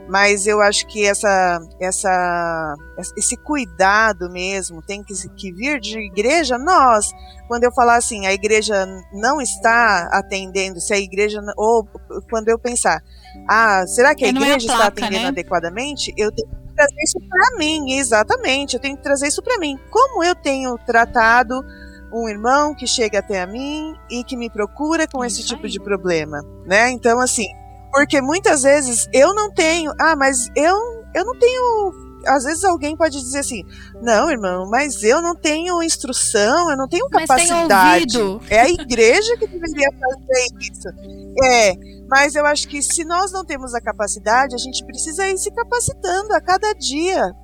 [0.08, 2.74] Mas eu acho que essa, essa,
[3.16, 6.58] esse cuidado mesmo tem que, que vir de igreja.
[6.58, 7.10] Nós,
[7.48, 11.40] quando eu falar assim, a igreja não está atendendo, se a igreja.
[11.56, 11.88] Ou
[12.28, 13.02] quando eu pensar,
[13.48, 15.28] ah, será que a igreja é a placa, está atendendo né?
[15.28, 16.12] adequadamente?
[16.18, 18.74] Eu tenho que trazer isso para mim, exatamente.
[18.74, 19.78] Eu tenho que trazer isso para mim.
[19.90, 21.64] Como eu tenho tratado
[22.14, 25.80] um irmão que chega até a mim e que me procura com esse tipo de
[25.80, 26.90] problema, né?
[26.90, 27.46] Então, assim,
[27.92, 30.76] porque muitas vezes eu não tenho, ah, mas eu,
[31.14, 33.62] eu não tenho às vezes alguém pode dizer assim:
[34.00, 38.18] não, irmão, mas eu não tenho instrução, eu não tenho capacidade.
[38.48, 40.88] É a igreja que deveria fazer isso.
[41.44, 41.74] É,
[42.08, 45.50] mas eu acho que se nós não temos a capacidade, a gente precisa ir se
[45.50, 47.34] capacitando a cada dia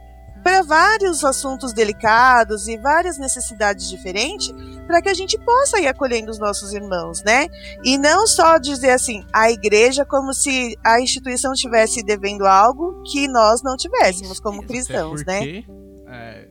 [0.42, 4.52] para vários assuntos delicados e várias necessidades diferentes,
[4.86, 7.46] para que a gente possa ir acolhendo os nossos irmãos, né?
[7.84, 13.28] E não só dizer assim, a igreja como se a instituição estivesse devendo algo que
[13.28, 15.38] nós não tivéssemos como cristãos, né?
[15.38, 15.80] porque, né?
[16.06, 16.48] É,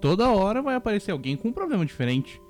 [0.00, 2.40] toda hora vai aparecer alguém com um problema diferente.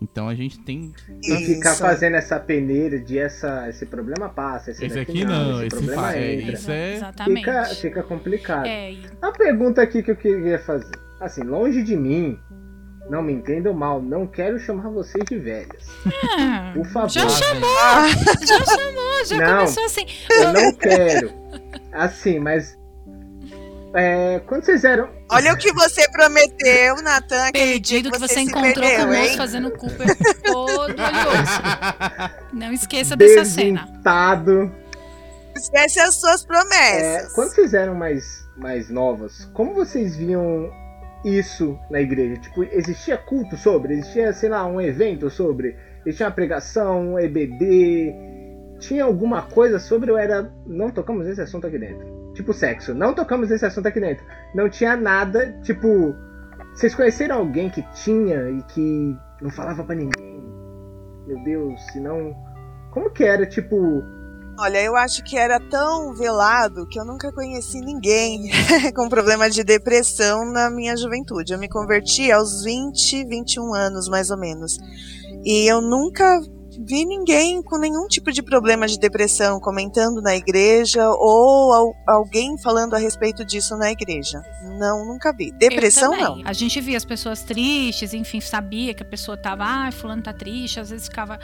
[0.00, 0.92] Então a gente tem.
[1.26, 5.64] Não ficar fazendo essa peneira de essa, esse problema passa, esse, esse aqui não, não
[5.64, 6.52] esse, esse problema é, entra.
[6.52, 6.94] Isso é...
[6.96, 7.38] Exatamente.
[7.38, 8.66] Fica, fica complicado.
[8.66, 8.94] É.
[9.22, 10.90] A pergunta aqui que eu queria fazer.
[11.18, 12.38] Assim, longe de mim,
[13.08, 15.86] não me entendam mal, não quero chamar vocês de velhas.
[16.38, 17.08] Ah, Por favor.
[17.08, 17.70] Já chamou!
[18.46, 20.06] já chamou, já não, começou assim.
[20.30, 21.32] Eu não quero.
[21.92, 22.76] Assim, mas
[23.94, 25.08] é, quando vocês eram.
[25.28, 27.50] Olha o que você prometeu, Natan.
[27.52, 29.36] Perdido que você, você encontrou perdeu, conosco hein?
[29.36, 30.06] fazendo Cooper
[30.42, 32.42] todo olhoso.
[32.54, 33.88] Não esqueça dessa cena.
[35.56, 37.30] Esquece as suas promessas.
[37.30, 40.70] É, quando vocês eram mais, mais novas, como vocês viam
[41.24, 42.40] isso na igreja?
[42.40, 43.94] Tipo, existia culto sobre?
[43.94, 45.76] Existia, sei lá, um evento sobre?
[46.04, 48.14] Existia uma pregação, um EBD?
[48.78, 50.52] Tinha alguma coisa sobre ou era.
[50.66, 52.15] Não tocamos nesse assunto aqui dentro?
[52.36, 52.94] Tipo sexo.
[52.94, 54.24] Não tocamos nesse assunto aqui dentro.
[54.54, 56.14] Não tinha nada, tipo.
[56.74, 60.44] Vocês conheceram alguém que tinha e que não falava para ninguém?
[61.26, 62.34] Meu Deus, se não.
[62.92, 63.76] Como que era, tipo.
[64.58, 68.50] Olha, eu acho que era tão velado que eu nunca conheci ninguém
[68.96, 71.52] com problema de depressão na minha juventude.
[71.52, 74.78] Eu me converti aos 20, 21 anos, mais ou menos.
[75.44, 76.40] E eu nunca
[76.78, 82.56] vi ninguém com nenhum tipo de problema de depressão comentando na igreja ou al alguém
[82.58, 84.42] falando a respeito disso na igreja.
[84.78, 85.52] Não, nunca vi.
[85.52, 86.42] Depressão não.
[86.44, 90.32] A gente via as pessoas tristes, enfim, sabia que a pessoa tava, ah, fulano tá
[90.32, 91.38] triste, às vezes ficava,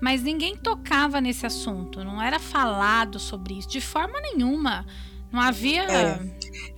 [0.00, 4.84] mas ninguém tocava nesse assunto, não era falado sobre isso de forma nenhuma.
[5.32, 6.20] Não havia é.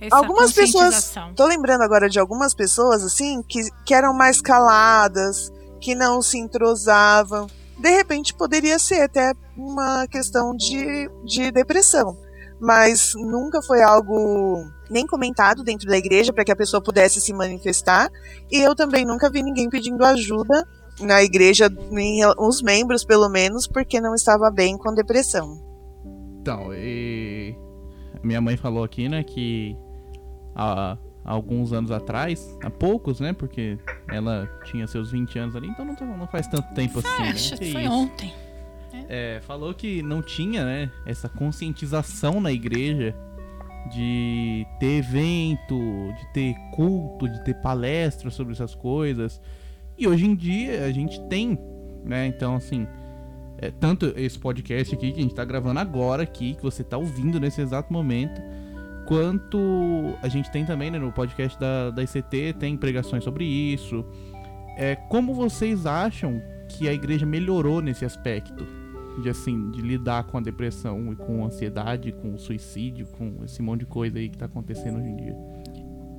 [0.09, 1.13] algumas pessoas.
[1.35, 6.39] Tô lembrando agora de algumas pessoas assim que, que eram mais caladas, que não se
[6.39, 7.47] entrosavam
[7.77, 12.17] de repente poderia ser até uma questão de, de depressão.
[12.59, 17.31] Mas nunca foi algo nem comentado dentro da igreja para que a pessoa pudesse se
[17.33, 18.09] manifestar.
[18.51, 20.67] E eu também nunca vi ninguém pedindo ajuda
[20.99, 21.69] na igreja,
[22.39, 25.61] os membros pelo menos, porque não estava bem com depressão.
[26.41, 27.55] Então, e...
[28.23, 29.77] minha mãe falou aqui, né, que
[30.55, 30.97] a,
[31.27, 33.33] alguns anos atrás, há poucos, né?
[33.33, 33.77] Porque
[34.09, 37.21] ela tinha seus 20 anos ali, então não, não faz tanto tempo assim.
[37.21, 37.29] Né?
[37.29, 37.91] Acho que foi isso.
[37.91, 38.33] ontem.
[39.09, 43.13] É, falou que não tinha, né, essa conscientização na igreja
[43.91, 45.77] de ter evento,
[46.17, 49.41] de ter culto, de ter palestra sobre essas coisas.
[49.97, 51.59] E hoje em dia a gente tem,
[52.03, 52.27] né?
[52.27, 52.87] Então, assim,
[53.57, 56.97] é, tanto esse podcast aqui que a gente tá gravando agora aqui, que você tá
[56.97, 58.41] ouvindo nesse exato momento,
[59.07, 64.05] quanto a gente tem também né, no podcast da, da ICT, tem pregações sobre isso.
[64.77, 68.67] É, como vocês acham que a igreja melhorou nesse aspecto?
[69.23, 73.43] De assim, de lidar com a depressão e com a ansiedade, com o suicídio, com
[73.43, 75.35] esse monte de coisa aí que tá acontecendo hoje em dia.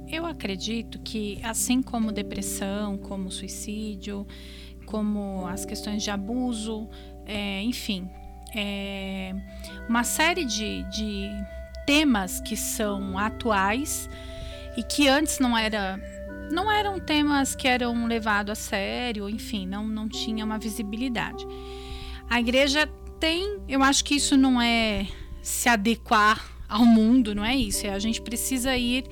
[0.09, 4.27] Eu acredito que, assim como depressão, como suicídio,
[4.87, 6.89] como as questões de abuso,
[7.27, 8.09] é, enfim,
[8.57, 9.35] é,
[9.89, 11.31] uma série de, de
[11.89, 14.11] temas que são atuais
[14.77, 15.99] e que antes não era
[16.53, 21.47] não eram temas que eram levados a sério, enfim, não, não tinha uma visibilidade.
[22.29, 22.87] A igreja
[23.19, 25.07] tem, eu acho que isso não é
[25.41, 27.87] se adequar ao mundo, não é isso.
[27.87, 29.07] É a gente precisa ir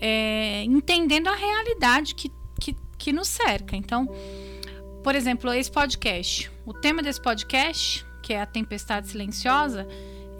[0.00, 3.74] é, entendendo a realidade que, que, que nos cerca.
[3.74, 4.08] Então,
[5.02, 9.88] por exemplo, esse podcast, o tema desse podcast, que é a tempestade silenciosa,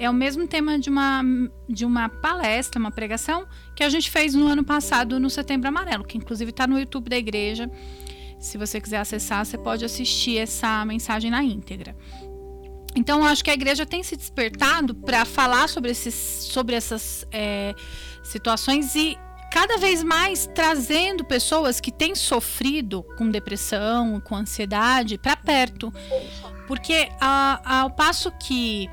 [0.04, 1.22] é o mesmo tema de uma,
[1.68, 3.46] de uma palestra, uma pregação
[3.76, 7.08] que a gente fez no ano passado no Setembro Amarelo, que inclusive está no YouTube
[7.08, 7.70] da igreja.
[8.40, 11.96] Se você quiser acessar, você pode assistir essa mensagem na íntegra.
[12.96, 17.72] Então, acho que a igreja tem se despertado para falar sobre, esses, sobre essas é,
[18.24, 19.16] situações e
[19.52, 25.92] cada vez mais trazendo pessoas que têm sofrido com depressão, com ansiedade, para perto.
[26.66, 28.90] Porque a, ao passo que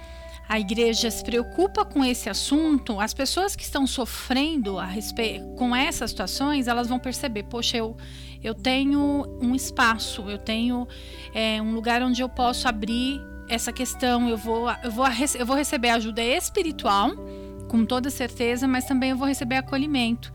[0.49, 5.75] a igreja se preocupa com esse assunto, as pessoas que estão sofrendo a respeito, com
[5.75, 7.95] essas situações, elas vão perceber, poxa, eu,
[8.43, 10.87] eu tenho um espaço, eu tenho
[11.35, 15.05] é, um lugar onde eu posso abrir essa questão, eu vou, eu vou,
[15.37, 17.11] eu vou receber ajuda espiritual,
[17.67, 20.33] com toda certeza, mas também eu vou receber acolhimento.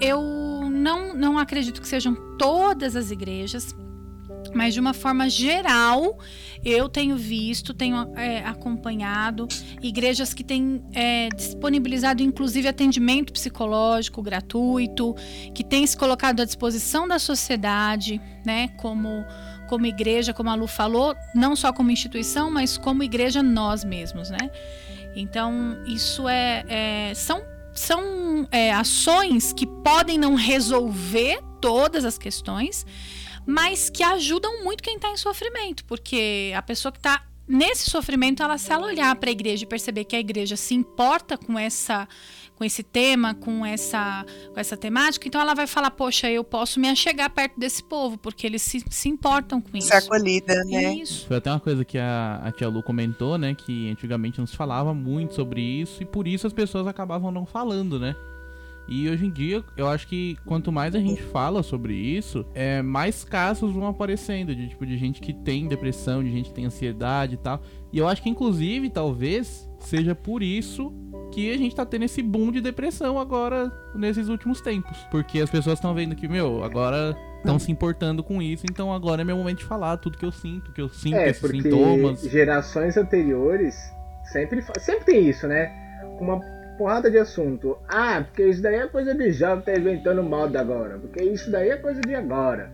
[0.00, 3.72] Eu não, não acredito que sejam todas as igrejas,
[4.56, 6.18] mas de uma forma geral,
[6.64, 9.46] eu tenho visto, tenho é, acompanhado
[9.82, 15.14] igrejas que têm é, disponibilizado, inclusive, atendimento psicológico gratuito,
[15.54, 19.24] que têm se colocado à disposição da sociedade, né, como
[19.68, 24.30] como igreja, como a Lu falou, não só como instituição, mas como igreja nós mesmos,
[24.30, 24.48] né?
[25.16, 27.42] Então, isso é, é são,
[27.72, 32.86] são é, ações que podem não resolver todas as questões,
[33.46, 38.42] mas que ajudam muito quem está em sofrimento, porque a pessoa que está nesse sofrimento,
[38.42, 41.58] ela se ela olhar para a igreja e perceber que a igreja se importa com
[41.58, 42.08] essa
[42.56, 46.80] com esse tema, com essa, com essa temática, então ela vai falar, poxa, eu posso
[46.80, 49.88] me achegar perto desse povo, porque eles se, se importam com isso.
[49.88, 50.94] Se acolhida, né?
[50.94, 51.26] Isso.
[51.26, 53.54] Foi até uma coisa que a, a tia Lu comentou, né?
[53.54, 57.44] Que antigamente não se falava muito sobre isso e por isso as pessoas acabavam não
[57.44, 58.16] falando, né?
[58.88, 62.82] E hoje em dia, eu acho que quanto mais a gente fala sobre isso, é,
[62.82, 66.66] mais casos vão aparecendo de tipo de gente que tem depressão, de gente que tem
[66.66, 67.60] ansiedade e tal.
[67.92, 70.92] E eu acho que inclusive, talvez, seja por isso
[71.32, 74.96] que a gente tá tendo esse boom de depressão agora nesses últimos tempos.
[75.10, 79.22] Porque as pessoas estão vendo que, meu, agora estão se importando com isso, então agora
[79.22, 82.22] é meu momento de falar tudo que eu sinto, que eu sinto É, esses sintomas.
[82.22, 83.76] gerações anteriores
[84.24, 85.72] sempre, sempre tem isso, né?
[86.20, 86.40] Uma
[86.76, 87.76] porrada de assunto.
[87.88, 90.98] Ah, porque isso daí é coisa de jovem tá inventando moda agora.
[90.98, 92.70] Porque isso daí é coisa de agora.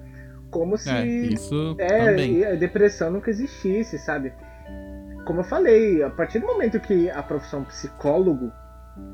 [0.50, 0.90] Como se
[1.78, 4.32] É, isso é, depressão nunca existisse, sabe?
[5.24, 8.50] Como eu falei, a partir do momento que a profissão psicólogo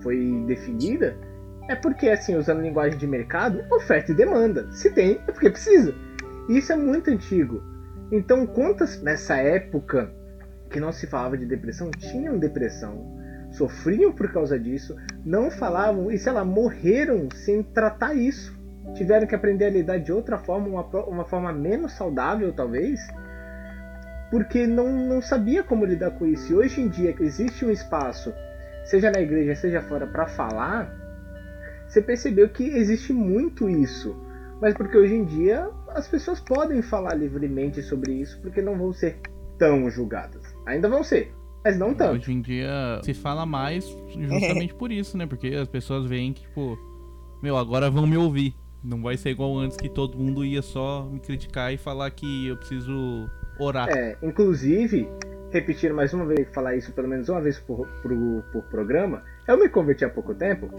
[0.02, 1.16] foi definida,
[1.68, 4.66] é porque, assim, usando linguagem de mercado, oferta e demanda.
[4.72, 5.94] Se tem, é porque precisa.
[6.48, 7.62] E isso é muito antigo.
[8.10, 10.10] Então, quantas nessa época
[10.70, 13.17] que não se falava de depressão tinham depressão,
[13.50, 18.56] sofriam por causa disso, não falavam e, sei lá, morreram sem tratar isso.
[18.94, 23.00] Tiveram que aprender a lidar de outra forma, uma, uma forma menos saudável, talvez,
[24.30, 26.52] porque não, não sabia como lidar com isso.
[26.52, 28.32] E hoje em dia que existe um espaço,
[28.84, 30.90] seja na igreja, seja fora, para falar,
[31.86, 34.16] você percebeu que existe muito isso.
[34.60, 38.92] Mas porque hoje em dia as pessoas podem falar livremente sobre isso, porque não vão
[38.92, 39.18] ser
[39.58, 40.42] tão julgadas.
[40.66, 41.32] Ainda vão ser,
[41.64, 42.22] mas não tanto.
[42.22, 43.84] Hoje em dia se fala mais
[44.14, 45.26] justamente por isso, né?
[45.26, 46.78] Porque as pessoas veem que, tipo,
[47.42, 48.54] meu, agora vão me ouvir.
[48.82, 52.46] Não vai ser igual antes que todo mundo ia só me criticar e falar que
[52.46, 53.28] eu preciso
[53.58, 53.88] orar.
[53.90, 55.08] É, inclusive,
[55.50, 58.12] repetindo mais uma vez, falar isso pelo menos uma vez por, por,
[58.52, 60.70] por programa, eu me converti há pouco tempo.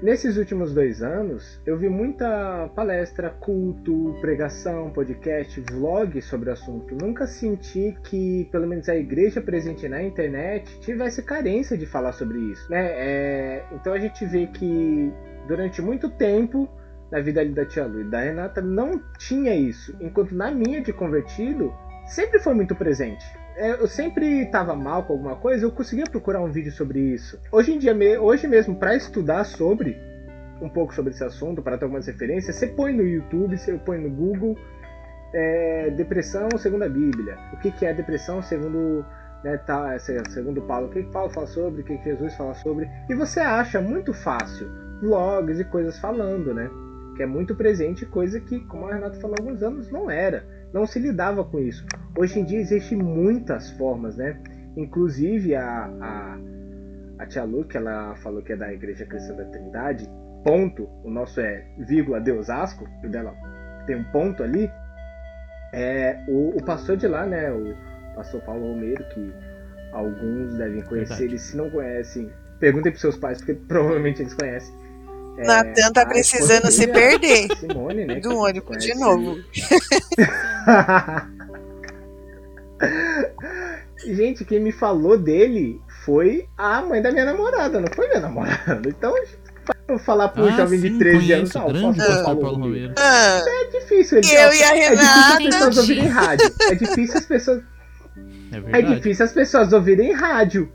[0.00, 6.94] Nesses últimos dois anos, eu vi muita palestra, culto, pregação, podcast, vlog sobre o assunto.
[6.94, 12.38] Nunca senti que, pelo menos, a igreja presente na internet tivesse carência de falar sobre
[12.38, 12.70] isso.
[12.70, 12.92] Né?
[12.92, 15.12] É, então a gente vê que
[15.48, 16.68] durante muito tempo
[17.10, 19.96] na vida ali da tia Lu e da Renata não tinha isso.
[20.00, 21.74] Enquanto na minha de convertido,
[22.06, 23.24] sempre foi muito presente.
[23.58, 27.38] É, Eu sempre estava mal com alguma coisa, eu conseguia procurar um vídeo sobre isso.
[27.50, 29.96] Hoje em dia, hoje mesmo, para estudar sobre
[30.60, 33.98] um pouco sobre esse assunto, para ter algumas referências, você põe no YouTube, você põe
[33.98, 34.56] no Google
[35.32, 37.36] é, depressão segundo a Bíblia.
[37.52, 39.04] O que, que é depressão segundo
[39.44, 40.86] né, tá, se- segundo Paulo?
[40.88, 41.82] O que, Paulo fala sobre?
[41.82, 42.88] O que, Jesus fala sobre?
[43.08, 44.68] E você acha muito fácil
[45.00, 46.68] vlogs e coisas falando, né?
[47.16, 50.44] Que é muito presente, coisa que, como a Renata falou há alguns anos, não era.
[50.72, 51.84] Não se lidava com isso.
[52.16, 54.38] Hoje em dia existem muitas formas, né?
[54.76, 56.38] Inclusive a, a,
[57.18, 60.08] a tia Lu, que ela falou que é da Igreja Cristã da Trindade,
[60.44, 63.34] ponto, o nosso é vírgula Deus Asco, o dela
[63.86, 64.70] tem um ponto ali.
[65.72, 67.50] É, o, o pastor de lá, né?
[67.50, 67.74] O
[68.14, 69.32] pastor Paulo Romero, que
[69.92, 71.34] alguns devem conhecer, Verdade.
[71.36, 74.74] e se não conhecem, perguntem para seus pais, porque provavelmente eles conhecem.
[75.38, 78.20] É, Natan tá precisando se a perder Simone, né?
[78.20, 79.36] do ônibus de novo.
[84.04, 88.80] Gente, quem me falou dele foi a mãe da minha namorada, não foi minha namorada.
[88.86, 89.14] Então,
[89.88, 92.74] eu falar pro Ah, jovem de sim, 13 anos, não, grande posso falar Paulo.
[92.96, 96.54] Ah, É difícil, ele eu e a É difícil as pessoas ouvirem rádio.
[96.60, 97.62] É difícil as pessoas.
[98.72, 100.72] É É difícil as pessoas ouvirem rádio.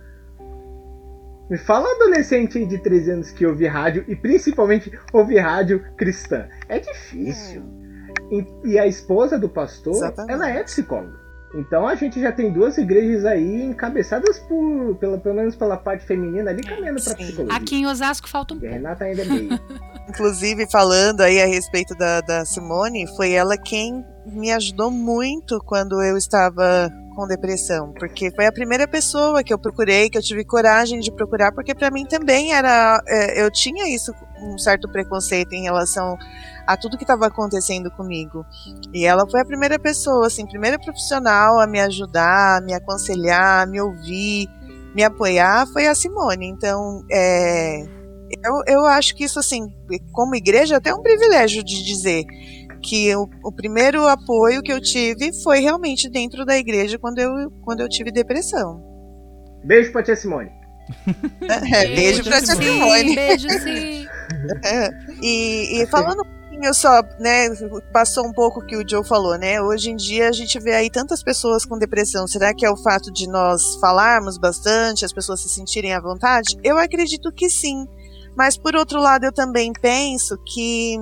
[1.49, 6.47] Me fala um adolescente de 13 anos que ouve rádio e principalmente ouve rádio cristã.
[6.67, 7.63] É difícil.
[8.31, 10.33] E, e a esposa do pastor, Exatamente.
[10.33, 11.23] ela é psicóloga.
[11.55, 16.03] Então a gente já tem duas igrejas aí encabeçadas por, pela, pelo menos pela parte
[16.03, 17.23] feminina ali caminhando pra Sim.
[17.23, 17.57] psicologia.
[17.57, 18.73] Aqui em Osasco falta um pouco.
[18.73, 19.59] Renata ainda é meio.
[20.09, 26.01] Inclusive, falando aí a respeito da, da Simone, foi ela quem me ajudou muito quando
[26.01, 30.43] eu estava com depressão, porque foi a primeira pessoa que eu procurei, que eu tive
[30.43, 34.11] coragem de procurar, porque para mim também era, é, eu tinha isso,
[34.43, 36.17] um certo preconceito em relação
[36.65, 38.45] a tudo que estava acontecendo comigo.
[38.93, 43.63] E ela foi a primeira pessoa, assim, primeira profissional a me ajudar, a me aconselhar,
[43.63, 44.47] a me ouvir,
[44.95, 46.47] me apoiar, foi a Simone.
[46.47, 47.83] Então, é,
[48.43, 49.73] eu, eu acho que isso, assim,
[50.11, 52.23] como igreja, é até um privilégio de dizer
[52.81, 57.49] que o, o primeiro apoio que eu tive foi realmente dentro da igreja quando eu,
[57.63, 58.83] quando eu tive depressão.
[59.63, 60.62] Beijo pra tia Simone.
[61.73, 63.09] É, beijo pra tia Simone.
[63.09, 64.07] Sim, beijo sim.
[65.21, 67.49] E, e falando um pouquinho só, né,
[67.93, 70.73] passou um pouco o que o Joe falou, né, hoje em dia a gente vê
[70.73, 75.13] aí tantas pessoas com depressão, será que é o fato de nós falarmos bastante, as
[75.13, 76.57] pessoas se sentirem à vontade?
[76.63, 77.87] Eu acredito que sim,
[78.35, 80.97] mas por outro lado eu também penso que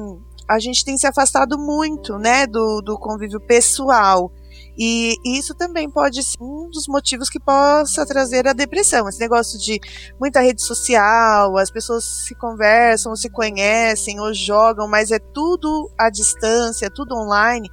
[0.47, 4.31] a gente tem se afastado muito, né, do, do convívio pessoal,
[4.77, 9.07] e isso também pode ser um dos motivos que possa trazer a depressão.
[9.07, 9.79] Esse negócio de
[10.19, 16.09] muita rede social, as pessoas se conversam, se conhecem ou jogam, mas é tudo à
[16.09, 17.69] distância, tudo online.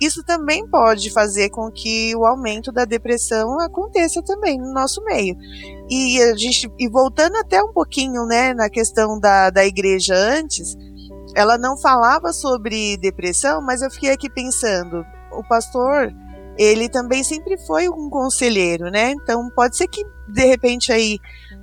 [0.00, 5.36] Isso também pode fazer com que o aumento da depressão aconteça também no nosso meio.
[5.90, 10.74] E a gente, e voltando até um pouquinho, né, na questão da, da igreja antes,
[11.36, 16.10] ela não falava sobre depressão, mas eu fiquei aqui pensando, o pastor
[16.60, 19.12] ele também sempre foi um conselheiro, né?
[19.12, 21.18] Então pode ser que de repente aí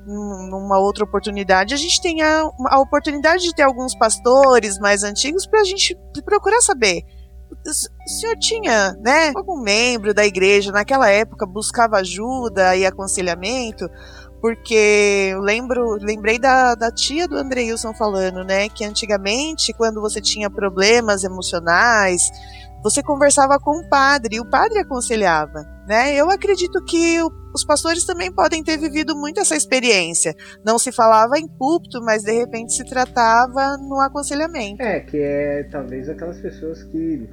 [0.07, 5.61] numa outra oportunidade a gente tenha a oportunidade de ter alguns pastores mais antigos para
[5.61, 5.95] a gente
[6.25, 7.03] procurar saber.
[7.63, 13.87] O senhor tinha, né, algum membro da igreja naquela época buscava ajuda e aconselhamento?
[14.41, 20.19] Porque eu lembro, lembrei da, da tia do Andreilson falando, né, que antigamente quando você
[20.19, 22.31] tinha problemas emocionais,
[22.83, 26.15] você conversava com o padre e o padre aconselhava, né?
[26.15, 27.19] Eu acredito que
[27.53, 30.35] os pastores também podem ter vivido muito essa experiência.
[30.63, 34.81] Não se falava em púlpito, mas de repente se tratava no aconselhamento.
[34.81, 37.27] É, que é talvez aquelas pessoas que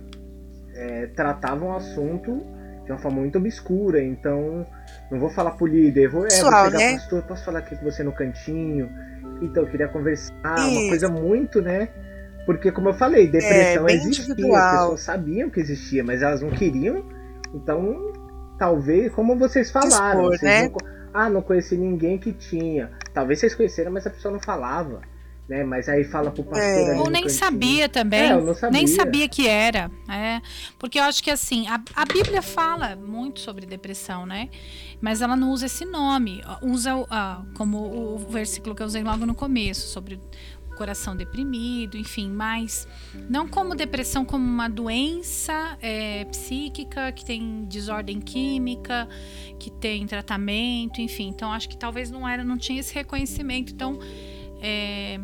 [0.74, 2.40] é, tratavam o assunto
[2.84, 4.66] de uma forma muito obscura, então
[5.10, 6.92] não vou falar pro líder, vou, é, vou Pessoal, chegar, né?
[6.94, 8.90] pastor, posso falar aqui com você no cantinho?
[9.40, 10.88] Então, eu queria conversar, uma Isso.
[10.88, 11.88] coisa muito, né?
[12.46, 14.80] Porque, como eu falei, depressão bem existia, as individual.
[14.80, 17.04] pessoas sabiam que existia, mas elas não queriam,
[17.54, 18.12] então,
[18.58, 20.68] talvez, como vocês falaram, Expor, vocês né?
[20.68, 22.90] não ah, não conheci ninguém que tinha.
[23.12, 25.00] Talvez vocês conheceram, mas a pessoa não falava,
[25.48, 25.62] né?
[25.62, 26.90] Mas aí fala pro pastor É.
[26.90, 27.30] ali Ou nem cantinho.
[27.38, 28.20] sabia também.
[28.30, 28.76] É, eu não sabia.
[28.78, 29.88] Nem sabia que era.
[30.10, 30.40] É.
[30.76, 34.48] Porque eu acho que assim, a, a Bíblia fala muito sobre depressão, né?
[35.00, 36.42] Mas ela não usa esse nome.
[36.60, 40.18] Usa o- ah, como o versículo que eu usei logo no começo, sobre
[40.74, 42.86] coração deprimido, enfim, mas
[43.28, 49.08] não como depressão como uma doença é, psíquica que tem desordem química,
[49.58, 51.28] que tem tratamento, enfim.
[51.28, 53.72] Então acho que talvez não era, não tinha esse reconhecimento.
[53.72, 53.98] Então
[54.60, 55.18] é,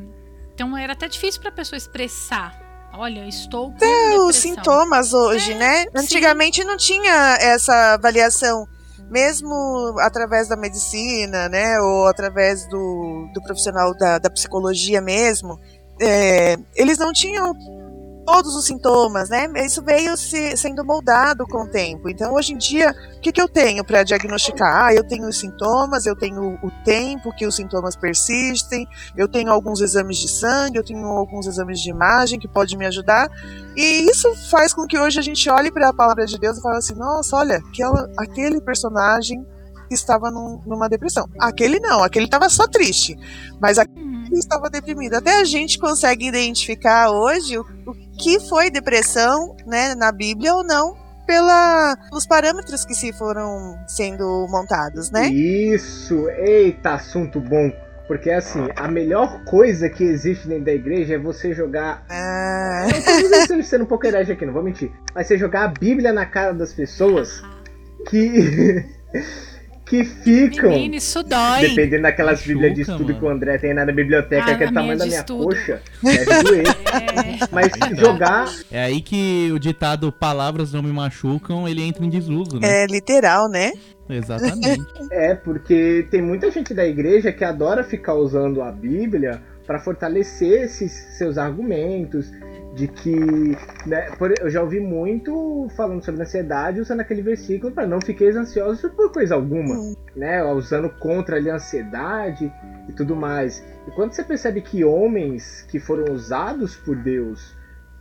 [0.55, 2.59] então era até difícil para a pessoa expressar.
[2.93, 4.27] Olha, estou com depressão.
[4.27, 5.83] os sintomas hoje, É, né?
[5.83, 5.89] sim.
[5.95, 8.67] Antigamente não tinha essa avaliação,
[9.11, 11.81] mesmo através da medicina, né?
[11.81, 15.59] Ou através do, do profissional da, da psicologia mesmo.
[16.01, 17.55] é, eles não tinham
[18.31, 19.51] todos os sintomas, né?
[19.57, 22.09] Isso veio se, sendo moldado com o tempo.
[22.09, 24.85] Então, hoje em dia, o que, que eu tenho para diagnosticar?
[24.87, 29.51] Ah, eu tenho os sintomas, eu tenho o tempo que os sintomas persistem, eu tenho
[29.51, 33.29] alguns exames de sangue, eu tenho alguns exames de imagem que pode me ajudar.
[33.77, 36.63] E isso faz com que hoje a gente olhe para a palavra de Deus e
[36.63, 39.45] fale assim: nossa, olha, aquela, aquele personagem
[39.95, 41.29] estava num- numa depressão.
[41.41, 43.17] Aquele não, aquele estava só triste.
[43.61, 43.83] Mas Uhum.
[43.85, 45.15] aquele estava deprimido.
[45.15, 50.65] Até a gente consegue identificar hoje o, o que foi depressão né, na Bíblia ou
[50.65, 50.95] não.
[51.27, 55.29] Pela, pelos parâmetros que se foram sendo montados, né?
[55.29, 57.71] Isso, eita, assunto bom.
[58.09, 62.05] Porque assim, a melhor coisa que existe dentro da igreja é você jogar.
[62.11, 64.91] Ah, Eu esteja sendo um pouco herege aqui, não vou mentir.
[65.15, 67.41] Mas você jogar a Bíblia na cara das pessoas
[68.09, 68.85] que.
[69.91, 70.71] Que ficam.
[70.71, 71.63] Menino, isso dói.
[71.63, 73.19] Dependendo daquelas Machuca, bíblias de estudo mano.
[73.19, 75.45] que o André tem na biblioteca, Ah, que é o tamanho da minha estudo.
[75.47, 76.67] coxa, deve doer.
[76.69, 82.09] É, Mas jogar É aí que o ditado palavras não me machucam, ele entra em
[82.09, 82.85] desuso, né?
[82.85, 83.73] É literal, né?
[84.09, 84.81] Exatamente.
[85.13, 90.63] É, porque tem muita gente da igreja que adora ficar usando a Bíblia para fortalecer
[90.63, 92.31] esses seus argumentos
[92.75, 97.87] de que, né, por- eu já ouvi muito falando sobre ansiedade usando aquele versículo para
[97.87, 99.75] não fiqueis ansiosos por coisa alguma,
[100.15, 102.53] né, usando contra ali a ansiedade
[102.89, 103.63] e tudo mais.
[103.89, 107.55] E quando você percebe que homens que foram usados por Deus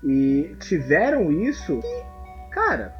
[0.03, 1.80] e tiveram isso,
[2.51, 2.93] cara,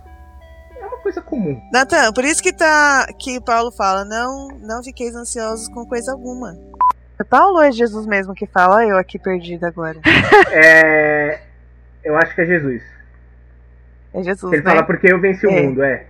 [0.80, 1.62] é uma coisa comum.
[1.72, 6.58] Natan, por isso que tá que Paulo fala, não, não fiqueis ansiosos com coisa alguma.
[7.20, 8.86] É Paulo ou é Jesus mesmo que fala?
[8.86, 10.00] Eu aqui perdida agora.
[10.52, 11.42] É,
[12.04, 12.82] eu acho que é Jesus.
[14.14, 14.70] É Jesus, Ele né?
[14.72, 15.62] fala porque eu venci o É.
[15.62, 16.06] mundo, é.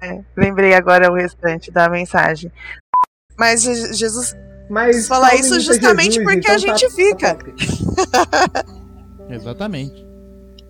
[0.00, 2.52] É, lembrei agora o restante da mensagem.
[3.36, 4.36] Mas Je- Jesus
[4.70, 7.34] Mas Falar Paulo isso imita justamente porque a tá- gente fica.
[7.34, 7.54] top.
[9.30, 10.06] Exatamente.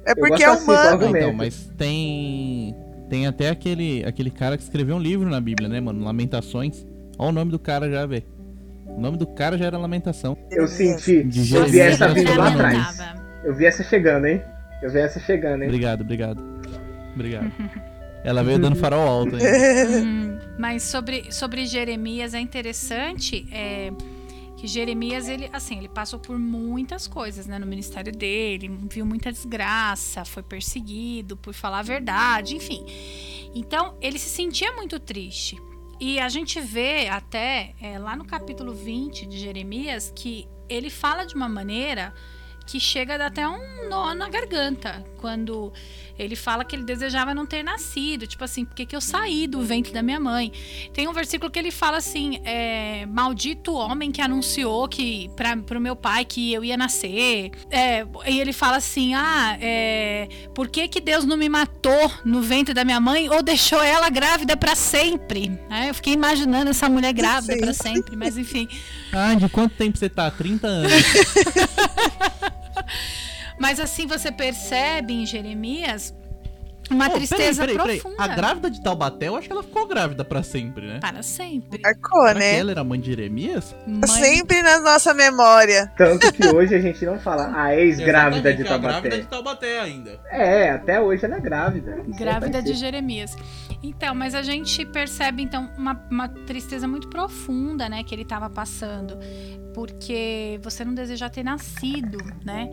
[0.07, 1.05] é porque é assim, humano.
[1.07, 2.75] Ah, então, mas tem.
[3.11, 6.05] Tem até aquele, aquele cara que escreveu um livro na Bíblia, né, mano?
[6.05, 6.87] Lamentações.
[7.19, 8.25] Olha o nome do cara já, velho.
[8.87, 10.37] O nome do cara já era Lamentação.
[10.51, 11.25] Eu senti.
[11.25, 12.99] De Eu vi essa vindo lá atrás.
[13.45, 14.43] Eu vi essa chegando, hein?
[14.83, 15.69] Eu vi essa chegando, hein?
[15.69, 16.43] Obrigado, obrigado.
[17.15, 17.53] Obrigado.
[18.25, 20.03] Ela veio dando farol alto aí.
[20.03, 23.93] Hum, mas sobre, sobre Jeremias é interessante é,
[24.57, 29.31] que Jeremias ele assim ele passou por muitas coisas né, no ministério dele viu muita
[29.31, 32.85] desgraça foi perseguido por falar a verdade enfim
[33.55, 35.57] então ele se sentia muito triste
[36.01, 41.25] e a gente vê até é, lá no capítulo 20 de Jeremias que ele fala
[41.25, 42.13] de uma maneira
[42.69, 45.73] que chega a dar até um nó na garganta quando
[46.19, 49.47] ele fala que ele desejava não ter nascido, tipo assim, por que que eu saí
[49.47, 50.53] do ventre da minha mãe?
[50.93, 55.81] Tem um versículo que ele fala assim: é, maldito homem que anunciou que para pro
[55.81, 57.53] meu pai que eu ia nascer.
[57.71, 62.43] É, e ele fala assim: ah, é, por que que Deus não me matou no
[62.43, 65.59] ventre da minha mãe ou deixou ela grávida para sempre?
[65.71, 68.69] É, eu fiquei imaginando essa mulher grávida para sempre, mas enfim.
[69.13, 70.31] Ah, de quanto tempo você tá?
[70.31, 70.93] 30 anos.
[73.59, 76.15] Mas assim você percebe em Jeremias
[76.91, 78.01] uma Pô, tristeza peraí, peraí, peraí.
[78.01, 78.23] profunda.
[78.33, 80.99] A grávida de Taubaté, eu acho que ela ficou grávida pra sempre, né?
[81.01, 81.79] Para sempre.
[81.83, 82.59] Marcou, Será que né?
[82.59, 83.77] ela era mãe de Jeremias?
[83.87, 85.93] Mãe- Sempre na nossa memória.
[85.99, 89.77] Tanto que hoje a gente não fala a ex-grávida de Exatamente, a grávida de Taubaté.
[89.77, 90.19] Taubaté ainda.
[90.31, 92.03] É, até hoje ela é grávida.
[92.19, 92.73] Grávida vai de.
[92.73, 93.37] Jeremias.
[93.83, 98.49] Então, mas a gente percebe então uma, uma tristeza muito profunda, né, que ele estava
[98.49, 99.19] passando,
[99.79, 102.69] porque você não deseja ter nascido, né?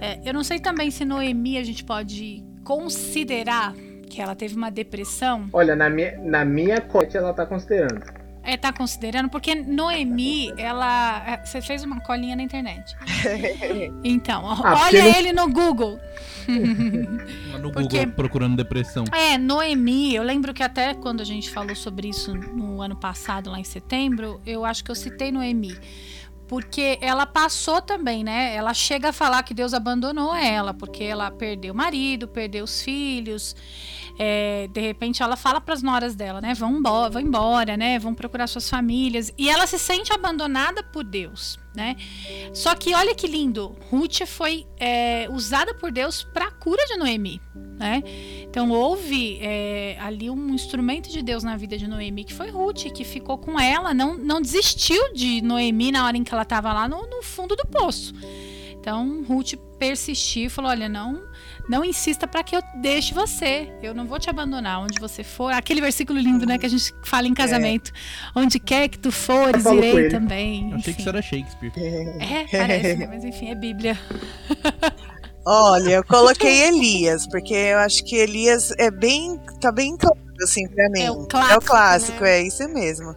[0.00, 3.72] É, eu não sei também se Noemi a gente pode considerar
[4.10, 5.48] que ela teve uma depressão.
[5.52, 8.02] Olha, na minha, na minha corte ela tá considerando.
[8.42, 11.22] É, tá considerando, porque Noemi, ela.
[11.28, 12.96] é, Você fez uma colinha na internet.
[14.02, 15.98] Então, Ah, olha não- ele no Google.
[17.60, 19.04] No Porque- Google procurando depressão.
[19.12, 23.50] É, Noemi, eu lembro que até quando a gente falou sobre isso no ano passado,
[23.50, 25.76] lá em setembro, eu acho que eu citei Noemi.
[26.48, 28.54] Porque ela passou também, né?
[28.56, 32.80] Ela chega a falar que Deus abandonou ela, porque ela perdeu o marido, perdeu os
[32.80, 33.54] filhos.
[34.18, 36.52] É, de repente ela fala para as noras dela, né?
[36.52, 37.98] Vão embora, vão embora, né?
[38.00, 39.32] Vão procurar suas famílias.
[39.38, 41.94] E ela se sente abandonada por Deus, né?
[42.52, 46.96] Só que olha que lindo, Ruth foi é, usada por Deus para a cura de
[46.96, 47.40] Noemi,
[47.78, 48.02] né?
[48.42, 52.90] Então houve é, ali um instrumento de Deus na vida de Noemi que foi Ruth,
[52.92, 56.72] que ficou com ela, não, não desistiu de Noemi na hora em que ela estava
[56.72, 58.12] lá no, no fundo do poço.
[58.80, 61.22] Então Ruth persistiu falou: Olha, não,
[61.68, 63.70] não insista para que eu deixe você.
[63.82, 65.52] Eu não vou te abandonar onde você for.
[65.52, 67.92] Aquele versículo lindo, né, que a gente fala em casamento:
[68.34, 70.70] Onde quer que tu fores, irei também.
[70.70, 71.72] Eu achei que isso era Shakespeare.
[72.20, 73.06] É, parece, né?
[73.06, 73.98] Mas enfim, é Bíblia.
[75.46, 79.40] Olha, eu coloquei Elias, porque eu acho que Elias é bem.
[79.60, 81.02] tá bem claro, assim, pra mim.
[81.02, 82.30] É o clássico, É o clássico, né?
[82.30, 83.14] é isso mesmo.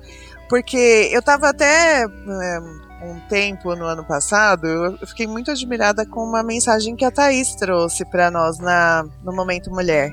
[0.47, 2.59] Porque eu tava até é,
[3.03, 7.55] um tempo no ano passado, eu fiquei muito admirada com uma mensagem que a Thaís
[7.55, 10.11] trouxe pra nós na, no Momento Mulher.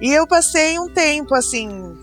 [0.00, 1.96] E eu passei um tempo, assim,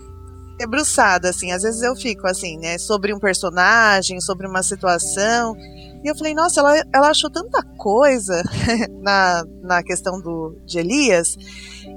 [0.58, 1.52] debruçada, assim.
[1.52, 5.54] Às vezes eu fico, assim, né, sobre um personagem, sobre uma situação.
[6.02, 8.42] E eu falei, nossa, ela, ela achou tanta coisa
[9.02, 11.36] na, na questão do, de Elias.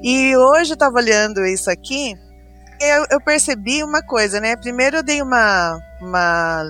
[0.02, 2.16] E hoje eu tava olhando isso aqui
[2.84, 4.56] eu, eu percebi uma coisa, né?
[4.56, 6.64] Primeiro eu dei uma, uma,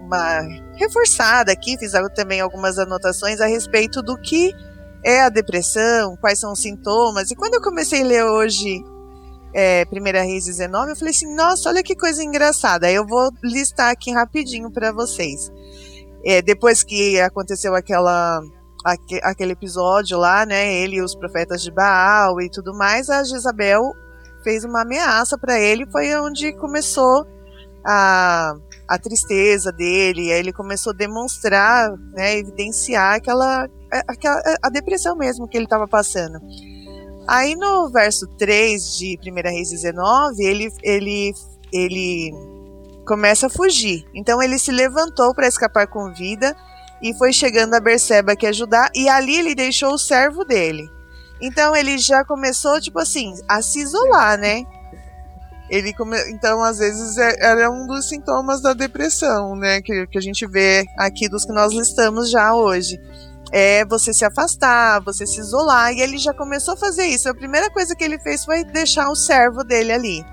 [0.00, 0.42] uma
[0.78, 4.54] reforçada aqui, fiz também algumas anotações a respeito do que
[5.04, 7.30] é a depressão, quais são os sintomas.
[7.30, 8.82] E quando eu comecei a ler hoje
[9.54, 12.90] é, Primeira Reis 19, eu falei assim, nossa, olha que coisa engraçada.
[12.90, 15.50] Eu vou listar aqui rapidinho para vocês.
[16.24, 18.40] É, depois que aconteceu aquela
[18.84, 23.22] aque- aquele episódio lá, né, ele e os profetas de Baal e tudo mais, a
[23.24, 23.92] Jezabel
[24.42, 27.26] fez uma ameaça para ele, foi onde começou
[27.84, 28.54] a,
[28.88, 35.14] a tristeza dele, aí ele começou a demonstrar, né, evidenciar aquela, a- aquela a depressão
[35.16, 36.38] mesmo que ele estava passando.
[37.26, 41.32] Aí no verso 3 de 1 Reis 19, ele, ele,
[41.70, 42.32] ele
[43.06, 44.04] começa a fugir.
[44.14, 46.56] Então ele se levantou para escapar com vida
[47.02, 50.88] e foi chegando a Berseba que ajudar, e ali ele deixou o servo dele.
[51.40, 54.64] Então ele já começou, tipo assim, a se isolar, né?
[55.70, 56.16] Ele come...
[56.30, 59.80] Então, às vezes, é- era um dos sintomas da depressão, né?
[59.82, 62.98] Que, que a gente vê aqui dos que nós listamos já hoje.
[63.50, 67.28] É você se afastar, você se isolar, e ele já começou a fazer isso.
[67.28, 70.24] A primeira coisa que ele fez foi deixar o servo dele ali.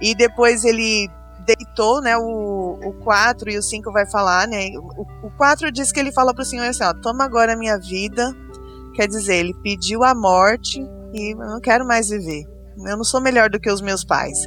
[0.00, 1.08] E depois ele
[1.46, 2.16] deitou, né?
[2.18, 4.70] O, o 4 e o 5 vai falar, né?
[4.76, 7.78] O, o 4 diz que ele fala pro Senhor assim: ó, toma agora a minha
[7.78, 8.34] vida.
[8.94, 10.80] Quer dizer, ele pediu a morte
[11.12, 12.44] e eu não quero mais viver.
[12.78, 14.46] Eu não sou melhor do que os meus pais.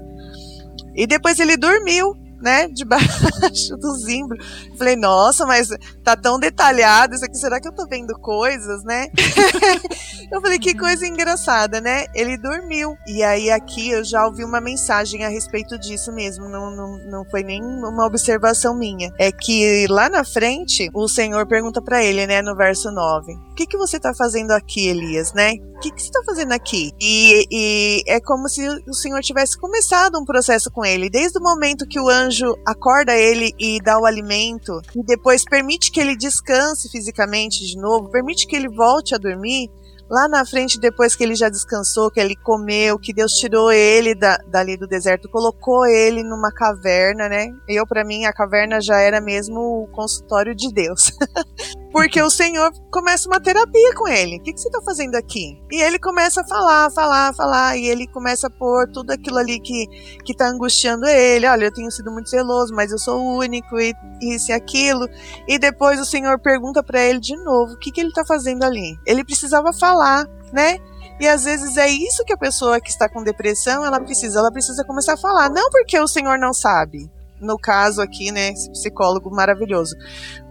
[1.00, 2.68] E depois ele dormiu, né?
[2.76, 4.38] Debaixo do zimbro.
[4.78, 5.70] Falei, nossa, mas
[6.04, 7.38] tá tão detalhado isso aqui.
[7.38, 9.08] Será que eu tô vendo coisas, né?
[10.30, 12.08] eu falei, que coisa engraçada, né?
[12.14, 12.98] Ele dormiu.
[13.08, 16.50] E aí aqui eu já ouvi uma mensagem a respeito disso mesmo.
[16.50, 19.10] Não, não, não foi nem uma observação minha.
[19.18, 23.49] É que lá na frente, o Senhor pergunta para ele, né, no verso 9: O
[23.60, 25.56] que, que você tá fazendo aqui, Elias, né?
[25.76, 26.92] O que, que você tá fazendo aqui?
[27.00, 31.10] E, e é como se o Senhor tivesse começado um processo com ele.
[31.10, 35.92] Desde o momento que o anjo acorda ele e dá o alimento, e depois permite
[35.92, 39.70] que ele descanse fisicamente de novo, permite que ele volte a dormir.
[40.10, 44.16] Lá na frente, depois que ele já descansou, que ele comeu, que Deus tirou ele
[44.16, 47.54] da, dali do deserto, colocou ele numa caverna, né?
[47.68, 51.12] Eu, para mim, a caverna já era mesmo o consultório de Deus.
[51.92, 54.38] Porque o Senhor começa uma terapia com ele.
[54.38, 55.60] O que, que você está fazendo aqui?
[55.72, 57.78] E ele começa a falar, falar, falar.
[57.78, 59.88] E ele começa a pôr tudo aquilo ali que,
[60.24, 61.48] que tá angustiando ele.
[61.48, 65.08] Olha, eu tenho sido muito zeloso, mas eu sou único, e isso e aquilo.
[65.48, 68.64] E depois o Senhor pergunta para ele de novo o que, que ele tá fazendo
[68.64, 68.96] ali.
[69.06, 70.78] Ele precisava falar, né?
[71.20, 74.52] E às vezes é isso que a pessoa que está com depressão, ela precisa, ela
[74.52, 77.12] precisa começar a falar, não porque o Senhor não sabe.
[77.42, 79.96] No caso aqui, né, esse psicólogo maravilhoso.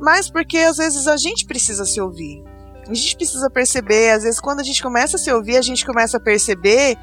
[0.01, 2.43] Mas porque às vezes a gente precisa se ouvir.
[2.89, 5.85] A gente precisa perceber, às vezes quando a gente começa a se ouvir, a gente
[5.85, 6.97] começa a perceber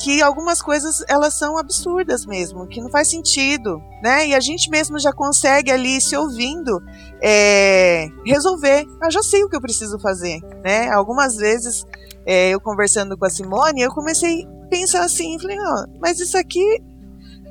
[0.00, 4.28] que algumas coisas elas são absurdas mesmo, que não faz sentido, né?
[4.28, 6.82] E a gente mesmo já consegue ali se ouvindo
[7.22, 8.86] é, resolver.
[9.02, 10.88] Eu já sei o que eu preciso fazer, né?
[10.90, 11.84] Algumas vezes
[12.24, 16.38] é, eu conversando com a Simone, eu comecei a pensar assim, falei, ó, mas isso
[16.38, 16.82] aqui,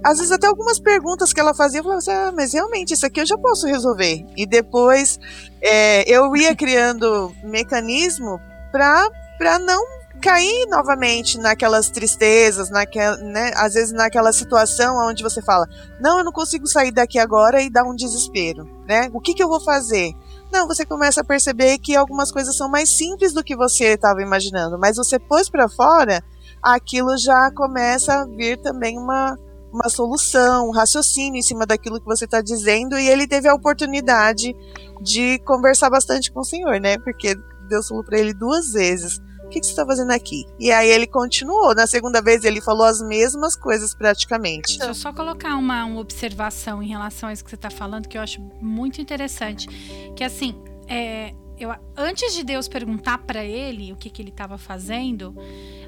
[0.03, 3.05] às vezes até algumas perguntas que ela fazia, eu falava assim, ah, mas realmente isso
[3.05, 4.25] aqui eu já posso resolver.
[4.35, 5.19] E depois
[5.61, 8.39] é, eu ia criando mecanismo
[8.71, 15.65] para não cair novamente naquelas tristezas, naquela, né, às vezes naquela situação onde você fala,
[15.99, 19.09] não, eu não consigo sair daqui agora e dá um desespero, né?
[19.13, 20.13] O que, que eu vou fazer?
[20.51, 24.21] Não, você começa a perceber que algumas coisas são mais simples do que você estava
[24.21, 26.23] imaginando, mas você pôs para fora,
[26.61, 29.37] aquilo já começa a vir também uma,
[29.71, 33.53] uma solução, um raciocínio em cima daquilo que você está dizendo, e ele teve a
[33.53, 34.55] oportunidade
[35.01, 36.97] de conversar bastante com o Senhor, né?
[36.97, 37.35] Porque
[37.67, 40.45] Deus falou para ele duas vezes: O que, que você está fazendo aqui?
[40.59, 41.73] E aí ele continuou.
[41.75, 44.77] Na segunda vez ele falou as mesmas coisas praticamente.
[44.77, 48.07] Deixa eu só colocar uma, uma observação em relação a isso que você está falando,
[48.07, 49.67] que eu acho muito interessante.
[50.15, 50.55] Que assim,
[50.87, 55.35] é, eu, antes de Deus perguntar para ele o que, que ele estava fazendo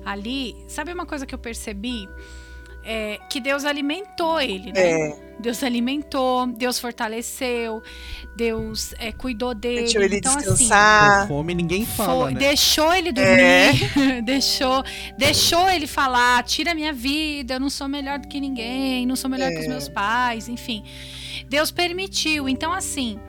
[0.06, 2.08] ali, sabe uma coisa que eu percebi?
[2.84, 4.91] É, que Deus alimentou ele, né?
[5.10, 7.82] É, Deus alimentou, Deus fortaleceu,
[8.36, 9.82] Deus é, cuidou dele.
[9.82, 11.22] deixou ele então, assim, descansar.
[11.22, 12.40] Com fome ninguém fala, foi- né?
[12.40, 14.84] Deixou ele dormir, deixou,
[15.18, 19.30] deixou ele falar, tira minha vida, eu não sou melhor do que ninguém, não sou
[19.30, 19.70] melhor que os É.
[19.70, 20.84] meus pais, enfim.
[21.48, 22.49] Deus permitiu.
[22.49, 23.20] Então, assim,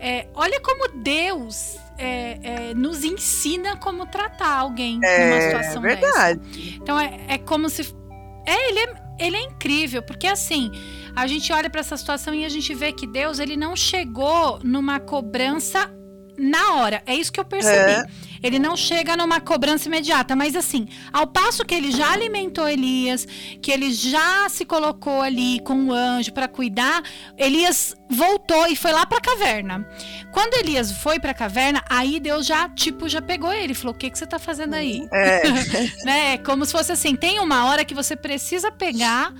[0.00, 2.38] é, olha como Deus é,
[2.70, 6.00] é, nos ensina como tratar alguém numa É situação dessa.
[6.00, 6.40] verdade.
[6.82, 7.94] Então é, é como se.
[8.46, 10.70] É, ele é, ele é incrível, porque assim,
[11.14, 14.60] a gente olha para essa situação e a gente vê que Deus ele não chegou
[14.62, 15.90] numa cobrança
[16.38, 17.02] na hora.
[17.06, 17.92] É isso que eu percebi.
[17.92, 18.06] É.
[18.42, 23.26] ele não chega numa cobrança imediata, mas assim, ao passo que ele já alimentou Elias,
[23.60, 27.02] que ele já se colocou ali com o anjo para cuidar,
[27.36, 29.86] Elias voltou e foi lá para a caverna.
[30.32, 33.98] Quando Elias foi para a caverna, aí Deus já tipo já pegou ele, falou: "O
[33.98, 35.42] que que você tá fazendo aí?" É.
[36.04, 36.38] né?
[36.38, 39.32] Como se fosse assim, tem uma hora que você precisa pegar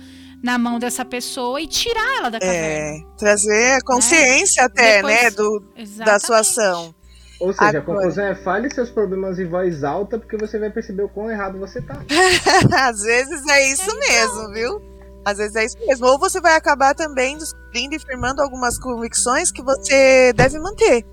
[0.43, 2.57] na mão dessa pessoa e tirar ela da caverna.
[2.59, 6.25] É, trazer a consciência até, Depois- né, do, da Exatamente.
[6.25, 6.95] sua ação.
[7.39, 10.69] Ou seja, a Agora- conclusão é fale seus problemas em voz alta, porque você vai
[10.71, 11.99] perceber o quão errado você tá.
[12.89, 14.81] Às vezes é isso mesmo, viu?
[15.23, 16.07] Às vezes é isso mesmo.
[16.07, 21.05] Ou você vai acabar também descobrindo e firmando algumas convicções que você deve manter.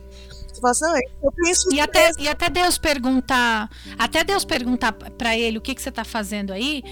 [0.52, 2.22] Você fala assim, não, eu penso E isso até, mesmo.
[2.22, 3.68] e até Deus perguntar,
[3.98, 6.82] até Deus perguntar para ele o que, que você está fazendo aí,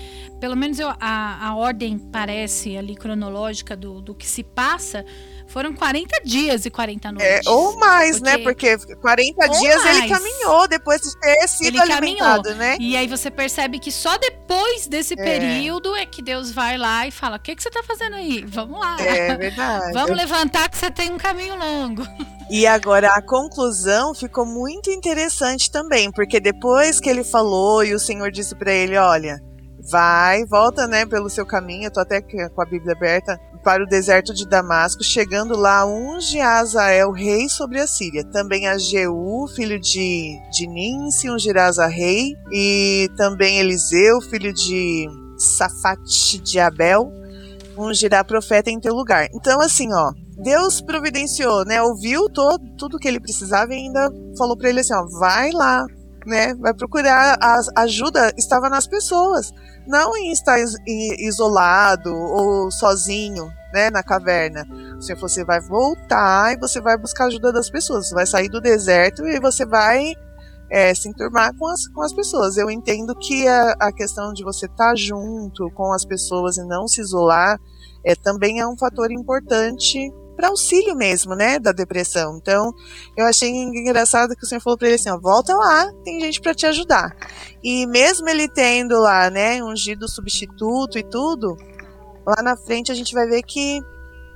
[0.40, 5.04] pelo menos eu- a, a ordem parece ali cronológica do, do que se passa,
[5.52, 7.46] foram 40 dias e 40 É, noites.
[7.46, 8.38] ou mais, né?
[8.38, 10.10] Porque- Porque 40 Ou dias ele mais.
[10.12, 12.76] caminhou depois de ter sido Ele alimentado, né?
[12.80, 15.16] E aí você percebe que só depois desse É.
[15.16, 18.44] período é que Deus vai lá e fala: O que, que você está fazendo aí?
[18.46, 18.96] Vamos lá.
[19.00, 19.92] É verdade.
[19.92, 22.02] Vamos levantar que você tem um caminho longo.
[22.50, 27.98] E agora a conclusão ficou muito interessante também, porque depois que ele falou e o
[27.98, 29.38] Senhor disse pra ele, olha,
[29.90, 33.86] vai, volta, né, pelo seu caminho, eu tô até com a Bíblia aberta, para o
[33.86, 39.78] deserto de Damasco, chegando lá unge Azael rei sobre a Síria, também a Jeú, filho
[39.78, 47.12] de, de Ninsi, ungirás a rei, e também Eliseu, filho de Safate de Abel,
[47.76, 49.28] ungirá profeta em teu lugar.
[49.32, 51.80] Então assim, ó, Deus providenciou, né?
[51.82, 55.86] Ouviu todo, tudo que ele precisava e ainda falou pra ele assim, ó, vai lá,
[56.26, 56.54] né?
[56.54, 59.52] Vai procurar a ajuda estava nas pessoas,
[59.86, 60.58] não em estar
[61.18, 64.66] isolado ou sozinho, né, na caverna.
[64.96, 68.08] Você você vai voltar e você vai buscar a ajuda das pessoas.
[68.08, 70.14] Você vai sair do deserto e você vai
[70.70, 72.56] é, se enturmar com as, com as pessoas.
[72.56, 76.86] Eu entendo que a, a questão de você estar junto com as pessoas e não
[76.86, 77.58] se isolar
[78.04, 80.12] é, também é um fator importante
[80.42, 82.36] para auxílio mesmo, né, da depressão.
[82.36, 82.74] Então,
[83.16, 86.40] eu achei engraçado que o senhor falou para ele assim, ó, volta lá, tem gente
[86.40, 87.16] para te ajudar.
[87.62, 91.56] E mesmo ele tendo lá, né, ungido substituto e tudo,
[92.26, 93.80] lá na frente a gente vai ver que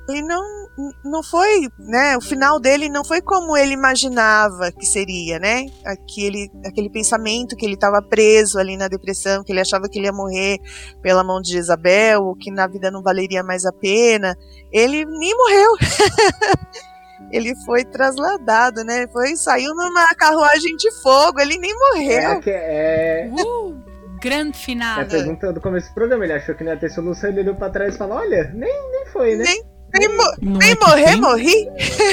[0.08, 0.65] ele não
[1.04, 5.64] não foi, né, o final dele não foi como ele imaginava que seria, né?
[5.84, 10.06] Aquele aquele pensamento que ele estava preso ali na depressão, que ele achava que ele
[10.06, 10.58] ia morrer
[11.02, 14.36] pela mão de Jezabel, ou que na vida não valeria mais a pena.
[14.72, 15.70] Ele nem morreu.
[17.32, 19.06] ele foi trasladado, né?
[19.12, 22.40] Foi saiu numa carruagem de fogo, ele nem É, morreu.
[22.40, 23.76] que- é, Uh,
[24.20, 25.00] grande é final.
[25.00, 26.24] a pergunta do começo do programa.
[26.24, 28.90] Ele achou que não ia ter solução, ele olhou pra trás e falou: Olha, nem,
[28.92, 29.44] nem foi, né?
[29.44, 29.62] Nem,
[29.98, 31.68] nem, mo- Não nem é morrer, tem- morri.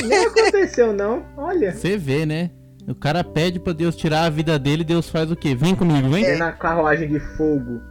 [0.07, 1.25] Nem aconteceu, não.
[1.37, 1.71] Olha.
[1.73, 2.49] Você vê, né?
[2.87, 5.55] O cara pede pra Deus tirar a vida dele, Deus faz o quê?
[5.55, 6.25] Vem comigo, vem.
[6.25, 7.81] É na carruagem de fogo.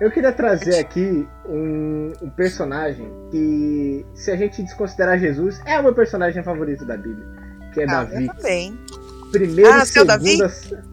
[0.00, 5.82] Eu queria trazer aqui um, um personagem que, se a gente desconsiderar Jesus, é o
[5.84, 7.24] meu personagem favorito da Bíblia,
[7.72, 8.26] que é Ah, Davi.
[8.26, 8.78] eu também.
[9.32, 10.36] Primeiro Ah, e seu Davi?
[10.36, 10.84] segunda.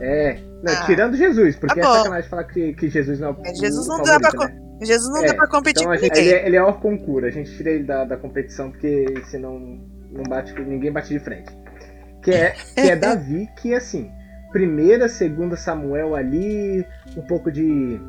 [0.00, 0.86] É, não, Ah.
[0.86, 3.88] tirando Jesus, porque Tá é sacanagem falar que, que Jesus não é o É, Jesus
[3.88, 4.58] não dá pra né?
[4.86, 6.20] Jesus não É, dá pra competir Então com gente, ninguém.
[6.20, 9.58] ele, é, ele é hors concurso, a gente tira ele da, da competição porque senão
[10.10, 11.50] não bate, ninguém bate de frente.
[12.22, 14.10] Que é, que é Davi, que assim,
[14.52, 16.84] primeira, segunda Samuel ali,
[17.16, 18.00] um pouco de,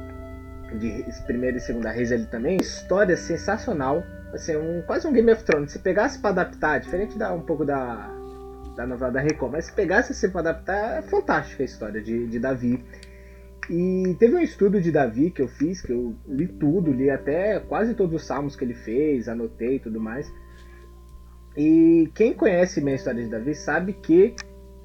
[0.79, 4.03] de primeira e segunda Reis ali também, história sensacional,
[4.33, 5.71] assim, um, quase um Game of Thrones.
[5.71, 8.09] Se pegasse pra adaptar, diferente da um pouco da,
[8.75, 12.27] da novela da Record, mas se pegasse assim pra adaptar, é fantástica a história de,
[12.27, 12.83] de Davi.
[13.71, 17.57] E teve um estudo de Davi que eu fiz, que eu li tudo, li até
[17.57, 20.29] quase todos os salmos que ele fez, anotei e tudo mais.
[21.55, 24.35] E quem conhece bem a história de Davi sabe que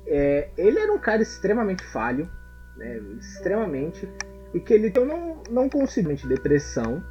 [0.06, 2.30] é, ele era um cara extremamente falho,
[2.76, 4.08] né, extremamente,
[4.54, 7.02] e que ele então, não, não conseguiu depressão,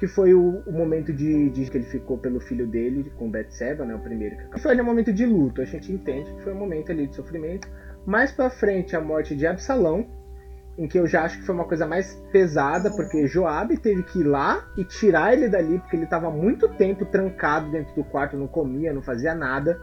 [0.00, 3.84] que foi o, o momento de, de que ele ficou pelo filho dele com Betseba,
[3.84, 4.36] né, o primeiro.
[4.50, 7.14] Que foi um momento de luto, a gente entende que foi um momento ali de
[7.14, 7.68] sofrimento.
[8.04, 10.25] Mais pra frente a morte de Absalão,
[10.78, 14.20] em que eu já acho que foi uma coisa mais pesada, porque Joabe teve que
[14.20, 18.36] ir lá e tirar ele dali, porque ele estava muito tempo trancado dentro do quarto,
[18.36, 19.80] não comia, não fazia nada,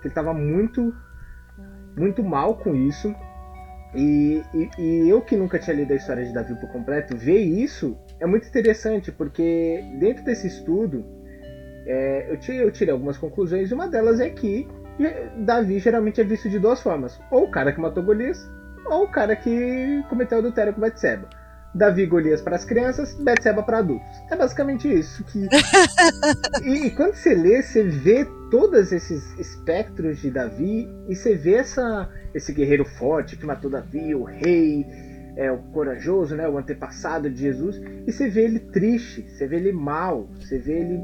[0.00, 0.94] ele estava muito,
[1.96, 3.14] muito mal com isso.
[3.94, 7.40] E, e, e eu que nunca tinha lido a história de Davi por completo, ver
[7.40, 11.04] isso é muito interessante, porque dentro desse estudo
[11.86, 14.68] é, eu, tirei, eu tirei algumas conclusões, e uma delas é que
[15.38, 18.48] Davi geralmente é visto de duas formas: ou o cara que matou Golias,
[18.90, 21.28] ou o cara que cometeu adultério com Betseba.
[21.72, 24.06] Davi Golias para as crianças, Betseba para adultos.
[24.28, 25.22] É basicamente isso.
[25.24, 25.46] Que...
[26.64, 31.54] e, e, quando você lê, você vê todos esses espectros de Davi e você vê
[31.54, 34.84] essa, esse guerreiro forte que matou Davi, o rei,
[35.36, 39.56] é, o corajoso, né, o antepassado de Jesus, e você vê ele triste, você vê
[39.56, 41.00] ele mal, você vê ele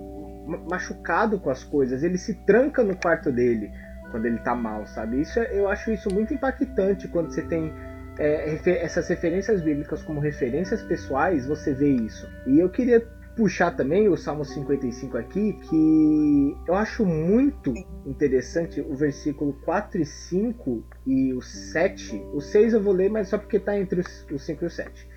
[0.69, 3.71] machucado com as coisas, ele se tranca no quarto dele
[4.11, 5.21] quando ele tá mal, sabe?
[5.21, 7.73] Isso é, eu acho isso muito impactante quando você tem
[8.19, 12.29] é, essas referências bíblicas como referências pessoais, você vê isso.
[12.47, 13.01] E eu queria
[13.37, 17.75] puxar também o Salmo 55 aqui, que eu acho muito
[18.07, 22.17] interessante o versículo 4 e 5 e o 7.
[22.33, 25.09] O 6 eu vou ler, mas só porque está entre os 5 e o 7.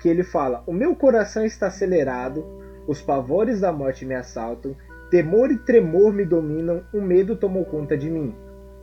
[0.00, 2.46] Que ele fala: O meu coração está acelerado,
[2.86, 4.76] os pavores da morte me assaltam,
[5.10, 8.34] temor e tremor me dominam, o medo tomou conta de mim.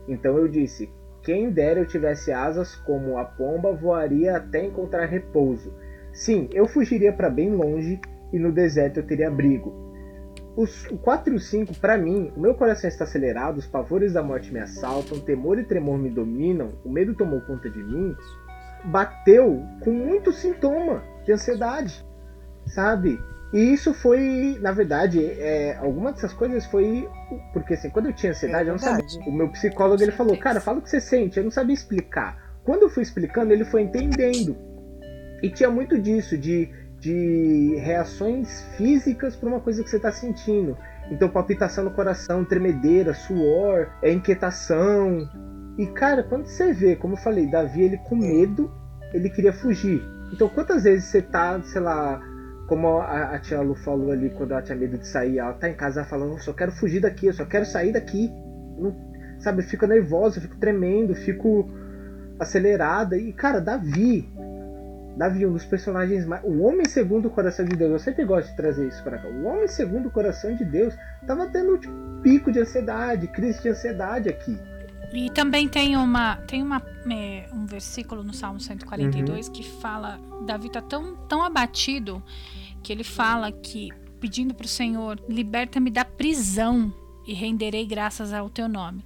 [0.06, 0.90] Então eu disse:
[1.22, 5.72] Quem dera eu tivesse asas como a pomba, voaria até encontrar repouso.
[6.12, 8.00] Sim, eu fugiria para bem longe
[8.32, 9.88] e no deserto eu teria abrigo.
[10.56, 14.14] Os, o 4 e o 5, para mim, o meu coração está acelerado, os pavores
[14.14, 18.16] da morte me assaltam, temor e tremor me dominam, o medo tomou conta de mim,
[18.86, 22.04] bateu com muito sintoma de ansiedade,
[22.66, 23.20] sabe?
[23.52, 27.08] E isso foi, na verdade, é, alguma dessas coisas foi.
[27.52, 29.04] Porque assim, quando eu tinha ansiedade, é eu não sabia.
[29.26, 32.36] O meu psicólogo ele falou, cara, fala o que você sente, eu não sabia explicar.
[32.64, 34.56] Quando eu fui explicando, ele foi entendendo.
[35.42, 36.70] E tinha muito disso, de
[37.00, 40.76] de reações físicas para uma coisa que você está sentindo.
[41.10, 45.28] Então, palpitação no coração, tremedeira, suor, é inquietação.
[45.78, 48.70] E cara, quando você vê, como eu falei, Davi ele com medo,
[49.14, 50.02] ele queria fugir.
[50.32, 52.20] Então, quantas vezes você tá, sei lá,
[52.68, 55.68] como a, a tia Lu falou ali quando ela tinha medo de sair, ela tá
[55.70, 58.30] em casa falando, eu só quero fugir daqui, eu só quero sair daqui.
[58.78, 58.94] Não,
[59.40, 61.68] sabe, eu fico nervosa, eu fico tremendo, fico
[62.38, 63.16] acelerada.
[63.16, 64.28] E cara, Davi,
[65.16, 66.44] Davi, um dos personagens mais.
[66.44, 67.90] O homem segundo o coração de Deus.
[67.90, 69.28] Eu sempre gosto de trazer isso para cá.
[69.28, 70.94] O homem segundo o coração de Deus
[71.26, 71.92] tava tendo tipo,
[72.22, 74.56] pico de ansiedade, crise de ansiedade aqui.
[75.12, 79.52] E também tem uma tem uma, é, um versículo no Salmo 142 uhum.
[79.52, 82.22] que fala Davi tá tão tão abatido
[82.82, 83.90] que ele fala que
[84.20, 86.92] pedindo para o Senhor liberta-me da prisão
[87.26, 89.04] e renderei graças ao teu nome.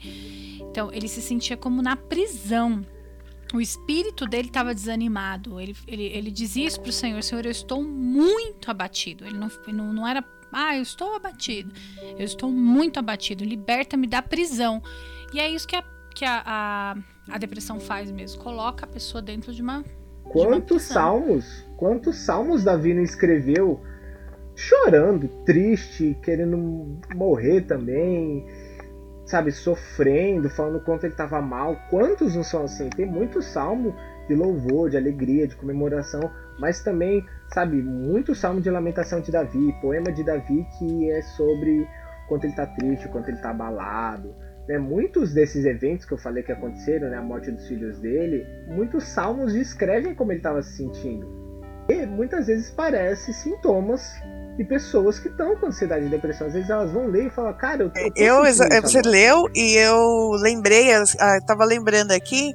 [0.61, 2.85] Então ele se sentia como na prisão
[3.53, 5.61] o espírito dele estava desanimado.
[5.61, 9.27] Ele, ele, ele dizia isso para o Senhor: Senhor, eu estou muito abatido.
[9.27, 11.73] Ele não, não, não era, ah, eu estou abatido.
[12.19, 13.45] Eu estou muito abatido.
[13.45, 14.83] Liberta-me da prisão.
[15.35, 15.85] E é isso que a,
[16.15, 16.97] que a, a,
[17.29, 19.85] a depressão faz mesmo: coloca a pessoa dentro de uma.
[20.25, 21.67] Quantos de uma salmos?
[21.83, 23.81] Quantos salmos Davi não escreveu
[24.55, 26.57] chorando, triste, querendo
[27.13, 28.47] morrer também?
[29.27, 31.77] sabe, sofrendo, falando quanto ele estava mal.
[31.91, 32.89] Quantos não são assim?
[32.91, 33.97] Tem muito salmo
[34.29, 36.31] de louvor, de alegria, de comemoração,
[36.61, 41.85] mas também, sabe, muito salmo de lamentação de Davi, poema de Davi que é sobre
[42.29, 44.33] quanto ele está triste, quanto ele está abalado.
[44.69, 44.79] Né?
[44.79, 49.03] Muitos desses eventos que eu falei que aconteceram, né, a morte dos filhos dele, muitos
[49.03, 51.42] salmos descrevem como ele estava se sentindo.
[51.93, 54.15] E muitas vezes parece sintomas
[54.57, 56.47] de pessoas que estão com ansiedade e depressão.
[56.47, 60.31] Às vezes elas vão ler e falam, cara, eu, eu, eu Você leu e eu
[60.41, 61.05] lembrei, eu
[61.47, 62.53] tava lembrando aqui,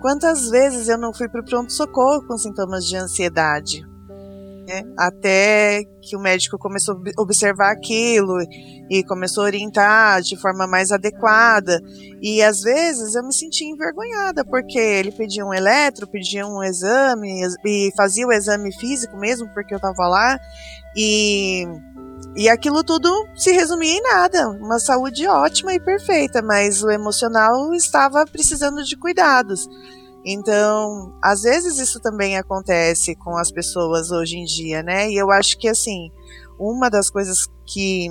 [0.00, 3.93] quantas vezes eu não fui pro pronto-socorro com sintomas de ansiedade
[4.66, 4.82] né?
[4.98, 8.36] Até que o médico começou a observar aquilo
[8.90, 11.80] e começou a orientar de forma mais adequada.
[12.22, 17.42] E às vezes eu me sentia envergonhada, porque ele pedia um eletro, pedia um exame
[17.64, 20.38] e fazia o exame físico mesmo, porque eu estava lá.
[20.96, 21.66] E
[22.36, 27.72] e aquilo tudo se resumia em nada, uma saúde ótima e perfeita, mas o emocional
[27.72, 29.68] estava precisando de cuidados.
[30.24, 35.10] Então, às vezes isso também acontece com as pessoas hoje em dia, né?
[35.10, 36.10] E eu acho que assim,
[36.58, 38.08] uma das coisas que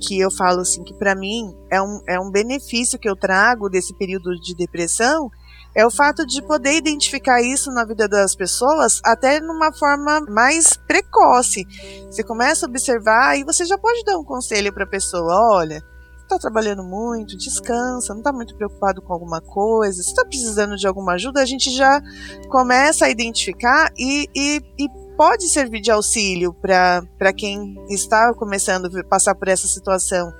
[0.00, 3.68] que eu falo assim que para mim é um, é um benefício que eu trago
[3.68, 5.30] desse período de depressão
[5.76, 10.74] é o fato de poder identificar isso na vida das pessoas até numa forma mais
[10.88, 11.64] precoce.
[12.06, 15.82] Você começa a observar e você já pode dar um conselho para a pessoa, olha,
[16.26, 20.86] está trabalhando muito, descansa, não está muito preocupado com alguma coisa, se está precisando de
[20.86, 22.00] alguma ajuda, a gente já
[22.48, 29.04] começa a identificar e, e, e pode servir de auxílio para quem está começando a
[29.04, 30.32] passar por essa situação.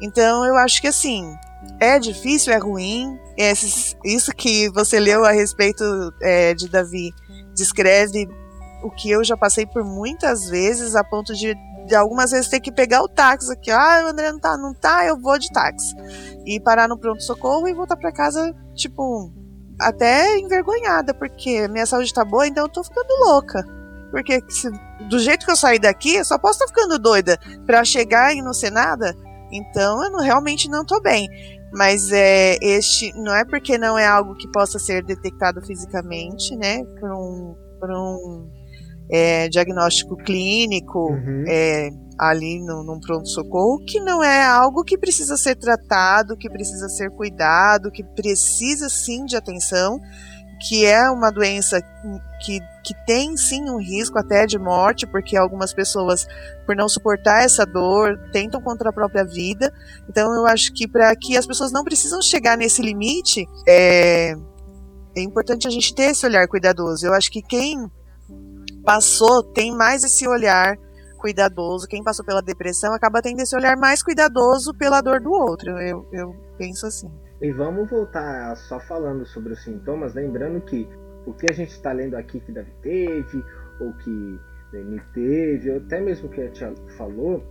[0.00, 1.34] Então, eu acho que assim,
[1.80, 3.18] é difícil, é ruim.
[3.36, 5.84] Esses, isso que você leu a respeito
[6.20, 7.12] é, de Davi
[7.54, 8.28] descreve
[8.82, 11.56] o que eu já passei por muitas vezes, a ponto de
[11.88, 13.70] de algumas vezes ter que pegar o táxi aqui.
[13.70, 15.94] Ah, o André não tá, não tá, eu vou de táxi.
[16.46, 19.32] E parar no pronto-socorro e voltar para casa, tipo,
[19.80, 23.64] até envergonhada, porque minha saúde tá boa, então eu tô ficando louca.
[24.10, 24.70] Porque se,
[25.08, 28.42] do jeito que eu saí daqui, eu só posso estar ficando doida para chegar e
[28.42, 29.16] não ser nada.
[29.50, 31.28] Então eu não, realmente não tô bem.
[31.72, 36.82] Mas é, este não é porque não é algo que possa ser detectado fisicamente, né?
[36.98, 38.57] Por um, por um
[39.10, 41.44] é, diagnóstico clínico Uhum.
[41.48, 46.88] é, ali no, num pronto-socorro, que não é algo que precisa ser tratado, que precisa
[46.88, 50.00] ser cuidado, que precisa sim de atenção,
[50.66, 51.80] que é uma doença
[52.44, 56.26] que, que tem sim um risco até de morte, porque algumas pessoas,
[56.66, 59.72] por não suportar essa dor, tentam contra a própria vida.
[60.08, 64.34] Então eu acho que para que as pessoas não precisam chegar nesse limite, é,
[65.16, 67.06] é importante a gente ter esse olhar cuidadoso.
[67.06, 67.88] Eu acho que quem
[68.88, 70.78] passou tem mais esse olhar
[71.18, 71.86] cuidadoso.
[71.86, 75.78] Quem passou pela depressão acaba tendo esse olhar mais cuidadoso pela dor do outro.
[75.78, 77.10] Eu, eu penso assim.
[77.42, 80.88] E vamos voltar só falando sobre os sintomas, lembrando que
[81.26, 83.44] o que a gente está lendo aqui que Davi teve,
[83.78, 84.40] ou que
[84.72, 87.44] Dani teve, ou até mesmo que a tia falou,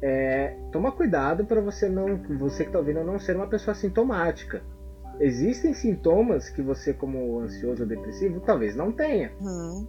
[0.00, 4.62] é, toma cuidado para você não, você que está ouvindo, não ser uma pessoa sintomática.
[5.20, 9.30] Existem sintomas que você, como ansioso ou depressivo, talvez não tenha.
[9.40, 9.86] Hum,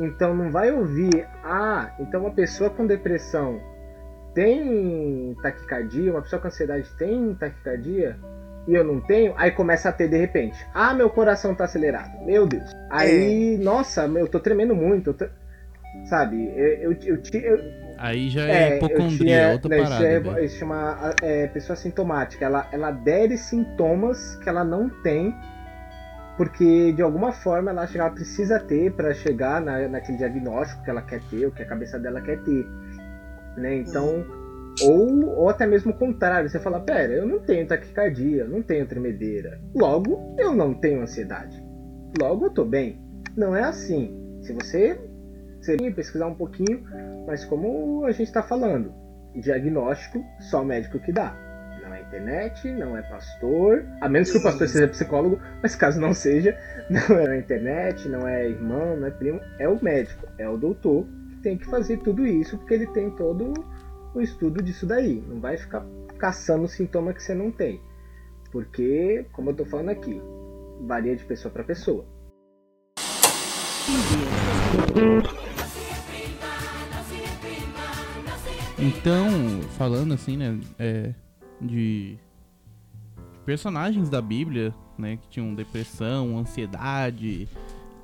[0.00, 3.60] Então não vai ouvir, ah, então uma pessoa com depressão
[4.34, 8.16] tem taquicardia, uma pessoa com ansiedade tem taquicardia
[8.68, 10.56] e eu não tenho, aí começa a ter de repente.
[10.72, 12.24] Ah, meu coração tá acelerado.
[12.24, 12.70] Meu Deus.
[12.90, 15.12] Aí, nossa, eu tô tremendo muito.
[15.12, 15.26] tô-
[16.04, 17.58] Sabe, eu, eu, eu, eu,
[17.98, 20.06] Aí já é, é, hipocondria, tinha- outra né, isso parada.
[20.08, 20.44] é- velho.
[20.44, 22.44] Isso chama é, pessoa sintomática.
[22.44, 25.34] Ela, ela adere sintomas que ela não tem,
[26.40, 31.02] porque de alguma forma ela ela precisa ter para chegar na, naquele diagnóstico que ela
[31.02, 32.66] quer ter, o que a cabeça dela quer ter.
[33.58, 33.74] Né?
[33.74, 34.24] Então,
[34.80, 38.62] ou, ou até mesmo o contrário, você fala: pera, eu não tenho taquicardia, eu não
[38.62, 41.62] tenho tremedeira, logo eu não tenho ansiedade,
[42.18, 42.98] logo eu tô bem.
[43.36, 44.40] Não é assim.
[44.40, 44.98] Se você
[45.60, 46.82] você pesquisar um pouquinho,
[47.26, 48.94] mas como a gente está falando,
[49.34, 51.49] diagnóstico só o médico que dá.
[52.10, 56.00] Não é internet, não é pastor, a menos que o pastor seja psicólogo, mas caso
[56.00, 56.58] não seja,
[56.90, 60.56] não é na internet, não é irmão, não é primo, é o médico, é o
[60.56, 63.54] doutor que tem que fazer tudo isso, porque ele tem todo
[64.12, 65.22] o estudo disso daí.
[65.28, 65.86] Não vai ficar
[66.18, 67.80] caçando sintoma que você não tem.
[68.50, 70.20] Porque, como eu tô falando aqui,
[70.80, 72.04] varia de pessoa para pessoa.
[78.76, 81.14] Então, falando assim, né, é,
[81.60, 82.16] de
[83.44, 87.48] personagens da Bíblia, né, que tinham depressão, ansiedade,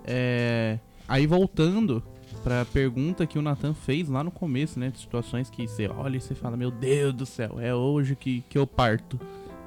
[0.05, 2.03] é, aí voltando
[2.43, 6.17] pra pergunta que o Nathan fez lá no começo, né, de situações que você olha
[6.17, 9.19] e você fala, meu Deus do céu, é hoje que, que eu parto.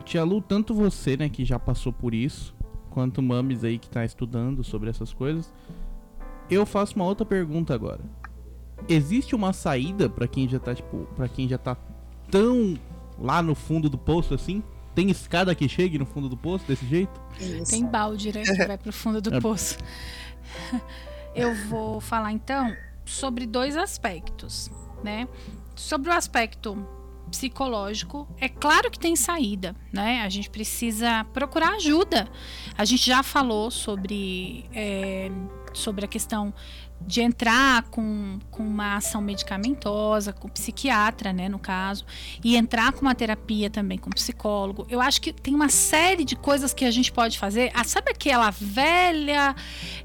[0.06, 2.56] Tia Lu, tanto você, né, que já passou por isso,
[2.90, 5.54] quanto Mames aí que tá estudando sobre essas coisas,
[6.50, 8.02] eu faço uma outra pergunta agora
[8.88, 11.76] existe uma saída pra quem já tá, tipo, para quem já tá
[12.30, 12.78] tão
[13.20, 14.64] lá no fundo do poço assim?
[14.96, 17.22] Tem escada que chegue no fundo do poço desse jeito?
[17.40, 17.72] isso.
[17.72, 18.44] Tem balde, né?
[18.44, 19.40] Que vai pro fundo do É.
[19.40, 19.78] poço.
[21.36, 22.76] Eu vou falar então
[23.06, 24.70] sobre dois aspectos,
[25.04, 25.28] né?
[25.76, 26.86] Sobre o aspecto
[27.30, 30.22] psicológico, é claro que tem saída, né?
[30.24, 32.28] A gente precisa procurar ajuda.
[32.76, 35.30] A gente já falou sobre, é,
[35.72, 36.52] sobre a questão
[37.02, 42.06] de entrar com, com uma ação medicamentosa, com psiquiatra, né, no caso,
[42.44, 44.86] e entrar com uma terapia também com psicólogo.
[44.90, 47.72] Eu acho que tem uma série de coisas que a gente pode fazer.
[47.74, 49.56] Ah, sabe aquela velha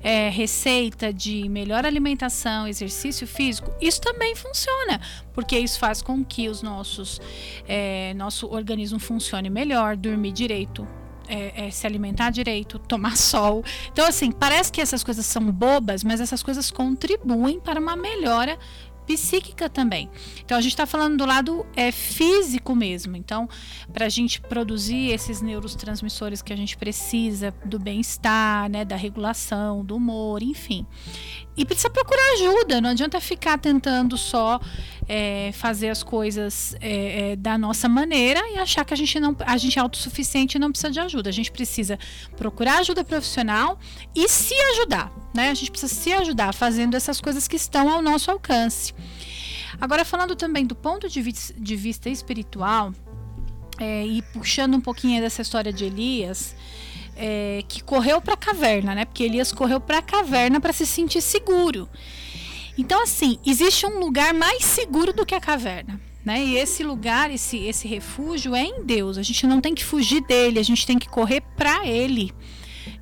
[0.02, 3.72] é, receita de melhor alimentação, exercício físico?
[3.80, 5.00] Isso também funciona,
[5.32, 7.20] porque isso faz com que os nossos
[7.66, 10.86] é, nosso organismo funcione melhor, dormir direito.
[11.28, 13.64] É, é, se alimentar direito, tomar sol.
[13.92, 18.58] Então, assim, parece que essas coisas são bobas, mas essas coisas contribuem para uma melhora
[19.06, 20.10] psíquica também.
[20.44, 23.16] Então a gente está falando do lado é, físico mesmo.
[23.16, 23.48] Então,
[23.92, 29.84] para a gente produzir esses neurotransmissores que a gente precisa do bem-estar, né, da regulação,
[29.84, 30.86] do humor, enfim.
[31.56, 32.80] E precisa procurar ajuda.
[32.80, 34.60] Não adianta ficar tentando só
[35.08, 39.36] é, fazer as coisas é, é, da nossa maneira e achar que a gente não,
[39.40, 41.30] a gente é autossuficiente e não precisa de ajuda.
[41.30, 41.98] A gente precisa
[42.36, 43.78] procurar ajuda profissional
[44.14, 45.50] e se ajudar, né?
[45.50, 48.92] A gente precisa se ajudar fazendo essas coisas que estão ao nosso alcance.
[49.80, 52.92] Agora, falando também do ponto de, de vista espiritual,
[53.78, 56.54] é, e puxando um pouquinho dessa história de Elias,
[57.16, 59.04] é, que correu para a caverna, né?
[59.04, 61.88] Porque Elias correu para a caverna para se sentir seguro.
[62.76, 66.00] Então, assim, existe um lugar mais seguro do que a caverna.
[66.24, 66.42] Né?
[66.44, 69.18] E esse lugar, esse, esse refúgio é em Deus.
[69.18, 72.32] A gente não tem que fugir dele, a gente tem que correr para ele.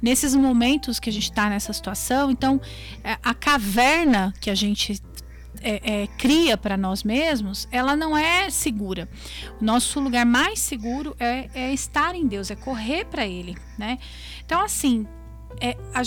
[0.00, 2.60] nesses momentos que a gente está nessa situação, então
[3.04, 5.00] é, a caverna que a gente
[5.62, 9.08] é, é, cria para nós mesmos, ela não é segura.
[9.60, 13.98] O nosso lugar mais seguro é, é estar em Deus, é correr para Ele, né?
[14.44, 15.06] Então, assim,
[15.60, 16.02] é, a,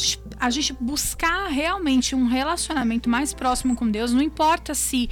[0.45, 5.09] a, gente buscar realmente um relacionamento mais próximo com Deus, não importa se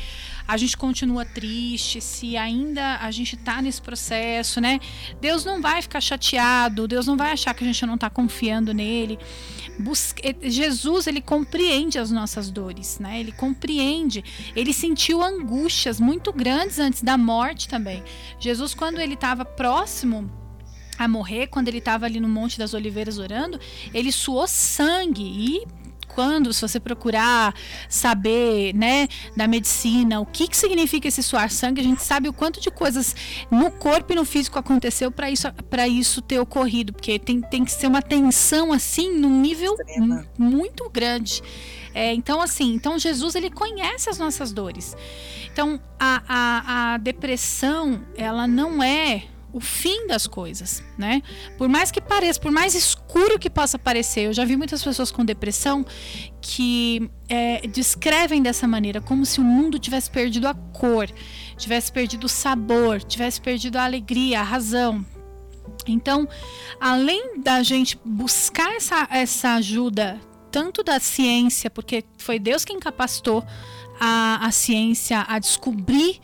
[0.47, 4.79] a gente continua triste, se ainda a gente está nesse processo, né?
[5.21, 8.73] Deus não vai ficar chateado, Deus não vai achar que a gente não está confiando
[8.73, 9.17] nele.
[9.79, 13.19] Busca, Jesus, ele compreende as nossas dores, né?
[13.19, 14.23] Ele compreende.
[14.55, 18.03] Ele sentiu angústias muito grandes antes da morte também.
[18.39, 20.42] Jesus, quando ele estava próximo
[20.97, 23.59] a morrer, quando ele estava ali no Monte das Oliveiras orando,
[23.93, 25.83] ele suou sangue e
[26.13, 27.53] quando, se você procurar
[27.89, 32.33] saber, né, da medicina, o que, que significa esse suar sangue, a gente sabe o
[32.33, 33.15] quanto de coisas
[33.49, 35.47] no corpo e no físico aconteceu para isso,
[35.89, 39.75] isso ter ocorrido, porque tem, tem que ser uma tensão assim, num nível
[40.37, 41.41] muito grande.
[41.95, 44.95] É, então, assim, então Jesus ele conhece as nossas dores.
[45.51, 51.21] Então, a, a, a depressão, ela não é o fim das coisas, né?
[51.57, 55.11] Por mais que pareça, por mais escuro que possa parecer, eu já vi muitas pessoas
[55.11, 55.85] com depressão
[56.41, 61.07] que é, descrevem dessa maneira, como se o mundo tivesse perdido a cor,
[61.55, 65.05] tivesse perdido o sabor, tivesse perdido a alegria, a razão.
[65.87, 66.27] Então,
[66.79, 70.19] além da gente buscar essa, essa ajuda,
[70.51, 73.45] tanto da ciência, porque foi Deus quem capacitou
[73.99, 76.19] a, a ciência a descobrir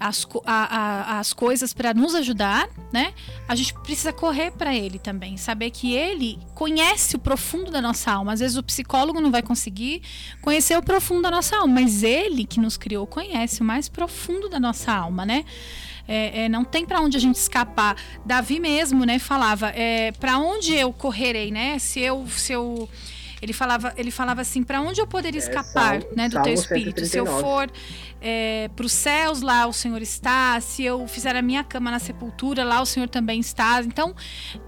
[0.00, 3.12] as, a, a, as coisas para nos ajudar, né?
[3.46, 8.10] A gente precisa correr para ele também, saber que ele conhece o profundo da nossa
[8.10, 8.32] alma.
[8.32, 10.00] Às vezes o psicólogo não vai conseguir
[10.40, 14.48] conhecer o profundo da nossa alma, mas ele que nos criou conhece o mais profundo
[14.48, 15.44] da nossa alma, né?
[16.08, 17.96] É, é, não tem para onde a gente escapar.
[18.24, 21.78] Davi mesmo, né, falava, é, para onde eu correrei, né?
[21.78, 22.88] Se eu, se eu
[23.40, 26.52] ele falava, ele falava assim: para onde eu poderia é, escapar, é, né, do teu
[26.52, 27.04] espírito?
[27.04, 27.08] 139.
[27.08, 27.70] Se eu for
[28.20, 30.60] é, para os céus, lá o Senhor está.
[30.60, 33.82] Se eu fizer a minha cama na sepultura, lá o Senhor também está.
[33.82, 34.14] Então,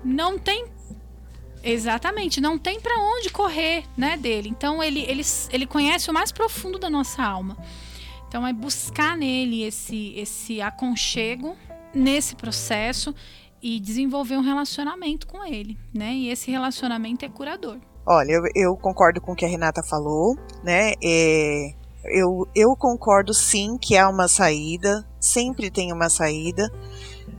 [0.04, 0.66] não tem
[1.64, 4.48] Exatamente, não tem para onde correr, né, dele.
[4.48, 7.56] Então ele, ele, ele conhece o mais profundo da nossa alma.
[8.26, 11.56] Então é buscar nele esse esse aconchego
[11.94, 13.14] nesse processo
[13.62, 16.12] e desenvolver um relacionamento com ele, né?
[16.14, 17.78] E esse relacionamento é curador.
[18.04, 20.94] Olha, eu, eu concordo com o que a Renata falou, né?
[21.02, 21.72] É,
[22.04, 26.68] eu, eu concordo sim que há uma saída, sempre tem uma saída.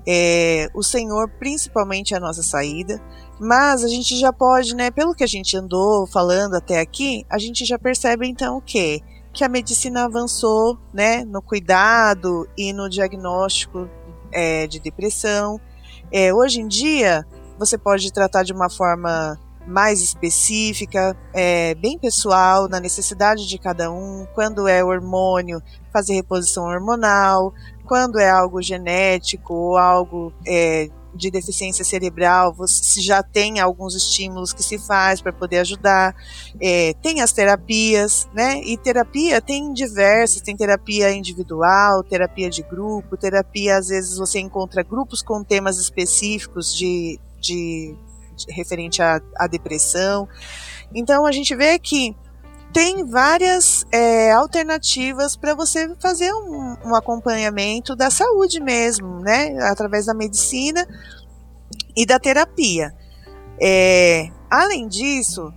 [0.08, 3.02] É, o Senhor, principalmente, é a nossa saída.
[3.40, 4.90] Mas a gente já pode, né?
[4.90, 9.02] Pelo que a gente andou falando até aqui, a gente já percebe então o quê?
[9.34, 11.26] Que a medicina avançou, né?
[11.26, 13.90] No cuidado e no diagnóstico
[14.32, 15.60] é, de depressão.
[16.10, 17.26] É, hoje em dia,
[17.58, 19.38] você pode tratar de uma forma
[19.68, 25.62] mais específica, é, bem pessoal, na necessidade de cada um, quando é hormônio,
[25.92, 27.54] fazer reposição hormonal,
[27.86, 34.52] quando é algo genético ou algo é, de deficiência cerebral, você já tem alguns estímulos
[34.52, 36.16] que se faz para poder ajudar.
[36.60, 38.62] É, tem as terapias, né?
[38.64, 44.84] E terapia tem diversas, tem terapia individual, terapia de grupo, terapia, às vezes você encontra
[44.84, 47.96] grupos com temas específicos de, de
[48.50, 50.28] referente à, à depressão.
[50.94, 52.16] Então a gente vê que
[52.74, 59.56] tem várias é, alternativas para você fazer um, um, acompanhamento da saúde mesmo, né?
[59.70, 60.88] Através da medicina
[61.96, 62.92] e da terapia.
[63.62, 65.54] É, além disso,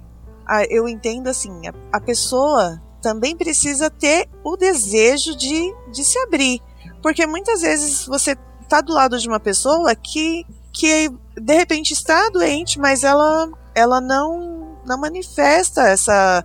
[0.47, 6.19] a, eu entendo assim, a, a, pessoa também precisa ter o desejo de, de se
[6.19, 6.61] abrir.
[7.03, 10.45] Porque muitas vezes você está do lado de uma pessoa que,
[10.77, 16.45] que de repente está doente, mas ela, ela não, não manifesta essa,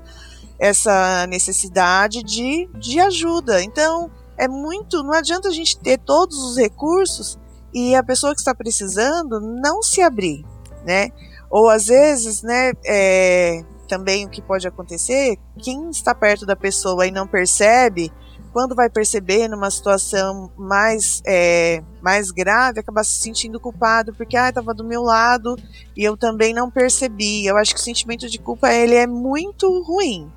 [0.57, 3.61] essa necessidade de, de ajuda.
[3.61, 5.03] Então, é muito.
[5.03, 7.37] Não adianta a gente ter todos os recursos
[7.73, 10.45] e a pessoa que está precisando não se abrir,
[10.85, 11.09] né?
[11.49, 17.05] Ou às vezes, né, é, também o que pode acontecer, quem está perto da pessoa
[17.05, 18.09] e não percebe,
[18.51, 24.49] quando vai perceber numa situação mais, é, mais grave, acaba se sentindo culpado porque ah,
[24.49, 25.55] estava do meu lado
[25.95, 27.45] e eu também não percebi.
[27.45, 30.31] Eu acho que o sentimento de culpa ele é muito ruim,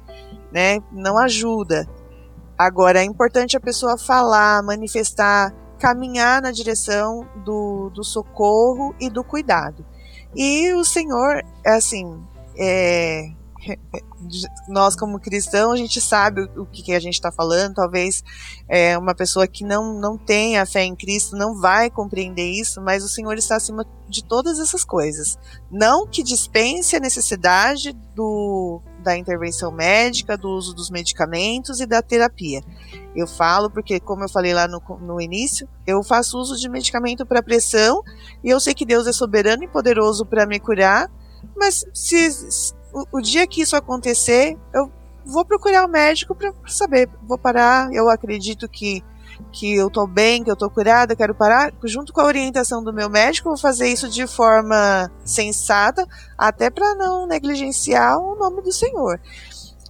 [0.52, 0.80] né?
[0.92, 1.88] Não ajuda.
[2.56, 9.24] Agora é importante a pessoa falar, manifestar, caminhar na direção do, do socorro e do
[9.24, 9.84] cuidado.
[10.34, 12.22] E o Senhor, assim,
[12.56, 13.30] é,
[14.68, 17.74] nós como cristãos a gente sabe o que, que a gente está falando.
[17.74, 18.22] Talvez
[18.68, 22.80] é, uma pessoa que não não tem a fé em Cristo não vai compreender isso,
[22.80, 25.38] mas o Senhor está acima de todas essas coisas.
[25.70, 32.00] Não que dispense a necessidade do da intervenção médica, do uso dos medicamentos e da
[32.00, 32.62] terapia.
[33.14, 37.26] Eu falo porque, como eu falei lá no, no início, eu faço uso de medicamento
[37.26, 38.02] para pressão
[38.42, 41.10] e eu sei que Deus é soberano e poderoso para me curar,
[41.54, 42.30] mas se
[42.94, 44.90] o, o, dia que isso acontecer, eu
[45.24, 47.10] vou procurar o um médico para saber.
[47.22, 49.02] Vou parar, eu acredito que
[49.50, 52.92] que eu tô bem, que eu tô curada, quero parar, junto com a orientação do
[52.92, 56.06] meu médico, vou fazer isso de forma sensata,
[56.36, 59.20] até para não negligenciar o nome do Senhor.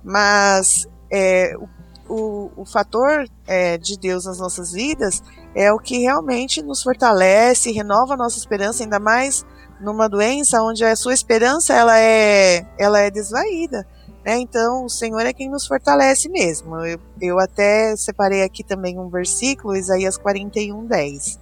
[0.03, 1.69] Mas é, o,
[2.15, 5.23] o, o, fator é, de Deus nas nossas vidas
[5.55, 9.45] é o que realmente nos fortalece, renova a nossa esperança, ainda mais
[9.81, 13.87] numa doença onde a sua esperança ela é, ela é desvaída.
[14.25, 14.39] Né?
[14.39, 16.77] Então, o Senhor é quem nos fortalece mesmo.
[16.77, 21.41] Eu, eu até separei aqui também um versículo, Isaías 41, 10,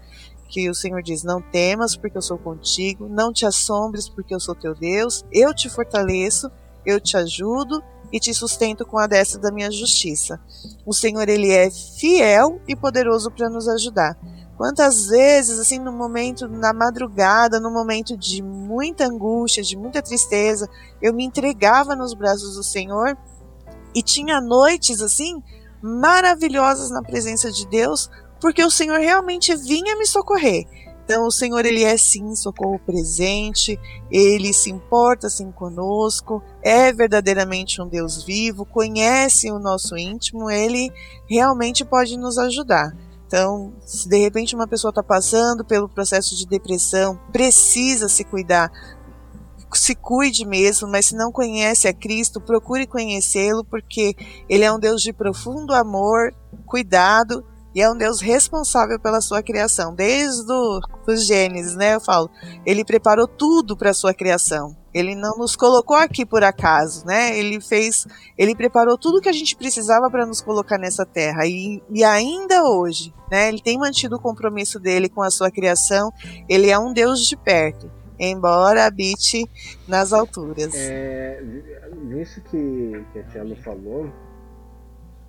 [0.48, 4.40] que o Senhor diz: Não temas, porque eu sou contigo, não te assombres, porque eu
[4.40, 6.50] sou teu Deus, eu te fortaleço,
[6.84, 7.82] eu te ajudo
[8.12, 10.38] e te sustento com a destra da minha justiça.
[10.84, 14.18] O Senhor, ele é fiel e poderoso para nos ajudar.
[14.62, 20.70] Quantas vezes, assim, no momento, na madrugada, no momento de muita angústia, de muita tristeza,
[21.02, 23.18] eu me entregava nos braços do Senhor
[23.93, 25.43] e tinha noites, assim,
[25.82, 28.09] maravilhosas na presença de Deus,
[28.40, 30.64] porque o Senhor realmente vinha me socorrer.
[31.05, 33.76] Então, o Senhor, Ele é sim socorro presente,
[34.12, 40.89] Ele se importa assim conosco, é verdadeiramente um Deus vivo, conhece o nosso íntimo, Ele
[41.28, 42.93] realmente pode nos ajudar.
[43.32, 48.70] Então, se de repente uma pessoa está passando pelo processo de depressão, precisa se cuidar,
[49.72, 54.14] se cuide mesmo, mas se não conhece a Cristo, procure conhecê-lo, porque
[54.50, 56.34] Ele é um Deus de profundo amor,
[56.66, 57.42] cuidado
[57.74, 60.53] e é um Deus responsável pela sua criação, desde
[61.07, 61.94] os Gênesis, né?
[61.94, 62.31] Eu falo,
[62.66, 64.77] ele preparou tudo para a sua criação.
[64.93, 67.36] Ele não nos colocou aqui por acaso, né?
[67.39, 71.82] Ele fez, ele preparou tudo que a gente precisava para nos colocar nessa terra e,
[71.90, 73.49] e ainda hoje, né?
[73.49, 76.12] Ele tem mantido o compromisso dele com a sua criação.
[76.49, 79.49] Ele é um Deus de perto, embora habite
[79.89, 80.74] nas alturas.
[80.74, 81.43] É,
[82.03, 84.12] nisso que, que a Tia falou,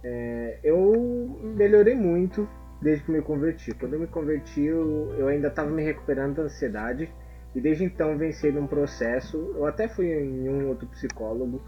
[0.04, 2.48] é, eu melhorei muito
[2.82, 3.74] desde que me converti.
[3.74, 7.10] Quando eu me converti, eu, eu ainda estava me recuperando da ansiedade
[7.56, 9.38] e desde então venci num processo.
[9.56, 11.62] Eu até fui em um outro psicólogo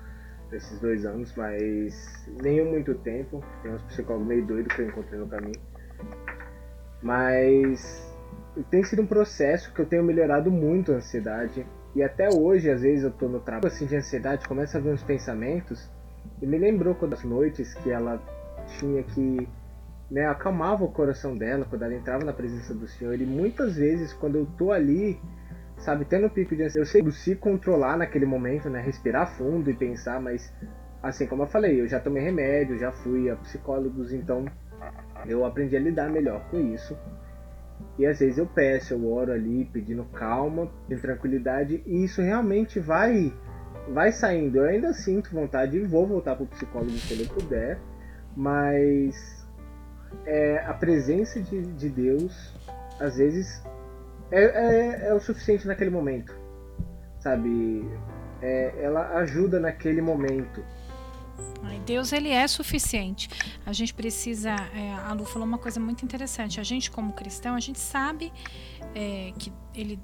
[0.51, 3.43] nesses dois anos, mas nem muito tempo.
[3.63, 5.61] Tem uns psicólogos meio doidos que eu encontrei no caminho.
[7.01, 8.13] Mas
[8.69, 11.65] tem sido um processo que eu tenho melhorado muito a ansiedade.
[11.95, 14.89] E até hoje, às vezes, eu tô no trabalho assim de ansiedade, começa a ver
[14.89, 15.89] uns pensamentos
[16.41, 18.21] e me lembrou quando as noites que ela
[18.79, 19.47] tinha que
[20.09, 23.19] né, acalmava o coração dela quando ela entrava na presença do Senhor.
[23.19, 25.19] E muitas vezes, quando eu tô ali,
[25.77, 29.69] sabe, tendo um pico de ansiedade, eu sei se controlar naquele momento, né, respirar fundo
[29.69, 30.53] e pensar, mas
[31.01, 34.45] assim como eu falei, eu já tomei remédio, já fui a psicólogos, então
[35.25, 36.97] eu aprendi a lidar melhor com isso.
[37.97, 42.79] E às vezes eu peço, eu oro ali pedindo calma, de tranquilidade, e isso realmente
[42.79, 43.33] vai
[43.93, 44.59] vai saindo.
[44.59, 47.79] Eu ainda sinto vontade e vou voltar pro psicólogo se eu puder,
[48.35, 49.45] mas
[50.25, 52.53] é, a presença de, de Deus
[52.99, 53.63] às vezes
[54.31, 56.33] é, é, é, o suficiente naquele momento,
[57.19, 57.87] sabe?
[58.41, 60.63] É, ela ajuda naquele momento.
[61.85, 63.29] Deus ele é suficiente.
[63.65, 64.51] A gente precisa.
[64.73, 66.59] É, a Lu falou uma coisa muito interessante.
[66.59, 68.33] A gente como cristão a gente sabe
[68.93, 69.99] é, que ele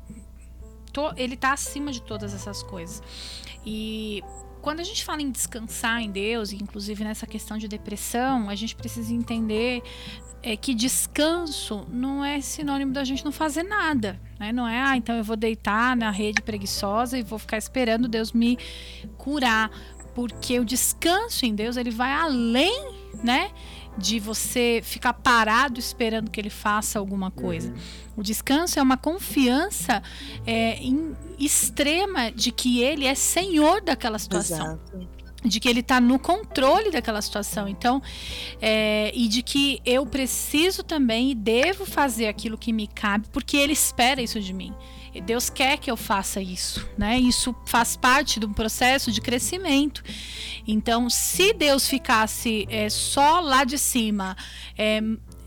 [0.92, 3.02] to, ele está acima de todas essas coisas.
[3.66, 4.24] E
[4.62, 8.76] quando a gente fala em descansar em Deus, inclusive nessa questão de depressão, a gente
[8.76, 9.82] precisa entender
[10.44, 14.20] é, que descanso não é sinônimo da gente não fazer nada.
[14.40, 14.52] Né?
[14.52, 18.32] Não é, ah, então eu vou deitar na rede preguiçosa e vou ficar esperando Deus
[18.32, 18.58] me
[19.18, 19.72] curar.
[20.14, 22.94] Porque o descanso em Deus, ele vai além,
[23.24, 23.50] né?
[23.98, 27.70] De você ficar parado esperando que ele faça alguma coisa.
[27.70, 27.76] Uhum.
[28.18, 30.02] O descanso é uma confiança
[30.46, 34.66] é, em, extrema de que ele é senhor daquela situação.
[34.66, 37.68] Exato de que ele está no controle daquela situação.
[37.68, 38.02] Então,
[38.62, 43.58] é, e de que eu preciso também e devo fazer aquilo que me cabe, porque
[43.58, 44.74] ele espera isso de mim.
[45.20, 47.20] Deus quer que eu faça isso, né?
[47.20, 50.02] Isso faz parte do processo de crescimento.
[50.66, 54.38] Então, se Deus ficasse é, só lá de cima,
[54.78, 55.02] é,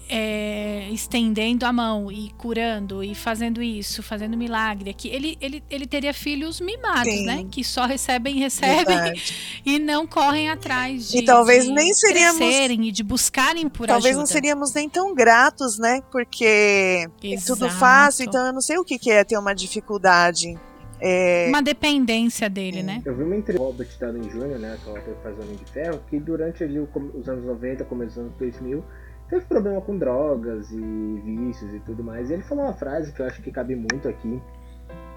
[0.09, 5.87] é, estendendo a mão e curando e fazendo isso, fazendo milagre aqui, ele, ele, ele
[5.87, 7.27] teria filhos mimados, Sim.
[7.27, 7.47] né?
[7.51, 9.61] Que só recebem, recebem Verdade.
[9.65, 13.87] e não correm atrás de, E talvez de nem seríamos- crescerem e de buscarem por
[13.87, 14.33] Talvez não ajuda.
[14.33, 16.01] seríamos nem tão gratos, né?
[16.13, 17.75] Porque é tudo Exato.
[17.81, 20.59] fácil, então eu não sei o que é ter uma dificuldade.
[21.01, 23.03] É, Uma dependência dele, né?
[23.05, 25.37] Eu vi uma entrevista do Robert Downey Jr., né, que é o ator que faz
[25.37, 28.85] o Homem de Ferro, que durante ali os anos 90, começo dos anos 2000,
[29.29, 32.31] teve problema com drogas e vícios e tudo mais.
[32.31, 34.41] E ele falou uma frase que eu acho que cabe muito aqui,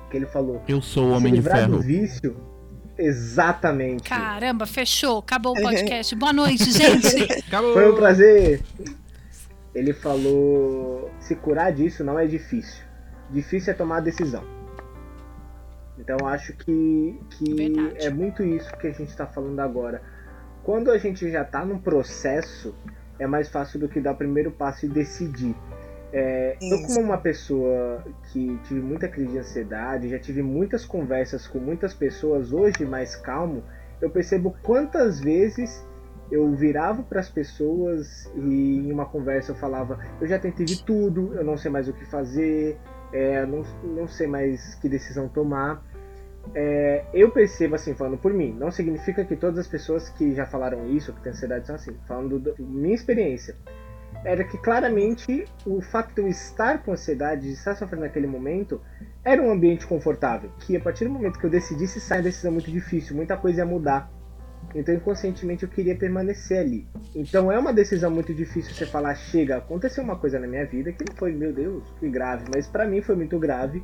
[0.09, 1.73] que ele falou, Eu sou o Homem de Ferro.
[1.77, 2.35] do vício,
[2.97, 4.09] exatamente.
[4.09, 6.15] Caramba, fechou, acabou o podcast.
[6.15, 7.23] Boa noite, gente.
[7.47, 7.73] Acabou!
[7.73, 8.61] Foi um prazer.
[9.75, 12.83] Ele falou: se curar disso não é difícil.
[13.29, 14.43] Difícil é tomar a decisão.
[15.99, 18.05] Então eu acho que, que Verdade.
[18.05, 20.01] é muito isso que a gente está falando agora.
[20.63, 22.75] Quando a gente já está num processo,
[23.19, 25.55] é mais fácil do que dar o primeiro passo e decidir.
[26.13, 31.47] É, eu, como uma pessoa que tive muita crise de ansiedade, já tive muitas conversas
[31.47, 33.63] com muitas pessoas, hoje mais calmo,
[34.01, 35.85] eu percebo quantas vezes
[36.31, 40.83] eu virava para as pessoas e em uma conversa eu falava: eu já tentei de
[40.83, 42.77] tudo, eu não sei mais o que fazer,
[43.11, 45.83] é, não, não sei mais que decisão tomar.
[46.55, 50.45] É, eu percebo assim, falando por mim, não significa que todas as pessoas que já
[50.45, 51.95] falaram isso, que têm ansiedade, são assim.
[52.07, 53.55] Falando da minha experiência,
[54.23, 58.81] era que claramente o fato de eu estar com ansiedade, de estar sofrendo naquele momento,
[59.23, 60.49] era um ambiente confortável.
[60.59, 63.59] Que a partir do momento que eu decidisse sair, a decisão muito difícil, muita coisa
[63.59, 64.11] ia mudar.
[64.75, 66.87] Então, inconscientemente, eu queria permanecer ali.
[67.15, 70.91] Então, é uma decisão muito difícil você falar: chega, aconteceu uma coisa na minha vida
[70.91, 73.83] que não foi, meu Deus, que grave, mas pra mim foi muito grave.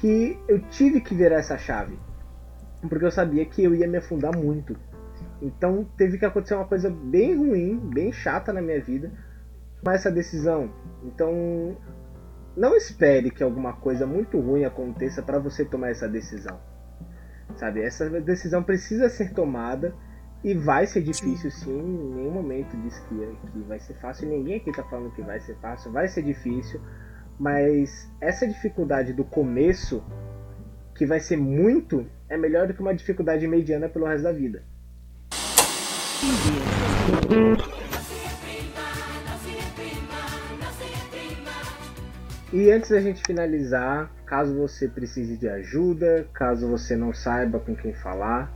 [0.00, 1.98] Que eu tive que virar essa chave.
[2.88, 4.76] Porque eu sabia que eu ia me afundar muito.
[5.42, 9.12] Então, teve que acontecer uma coisa bem ruim, bem chata na minha vida,
[9.82, 10.70] tomar essa decisão.
[11.04, 11.76] Então,
[12.56, 16.58] não espere que alguma coisa muito ruim aconteça para você tomar essa decisão.
[17.56, 17.82] Sabe?
[17.82, 19.94] Essa decisão precisa ser tomada
[20.42, 24.28] e vai ser difícil sim, em nenhum momento diz que, que vai ser fácil.
[24.28, 26.80] Ninguém aqui tá falando que vai ser fácil, vai ser difícil,
[27.40, 30.04] mas essa dificuldade do começo,
[30.94, 34.62] que vai ser muito, é melhor do que uma dificuldade mediana pelo resto da vida.
[42.52, 47.74] E antes da gente finalizar, caso você precise de ajuda, caso você não saiba com
[47.74, 48.52] quem falar,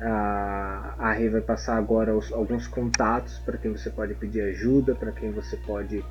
[0.00, 5.12] a, Rê vai passar agora os- alguns contatos para quem você pode pedir ajuda, para
[5.12, 6.02] quem você pode,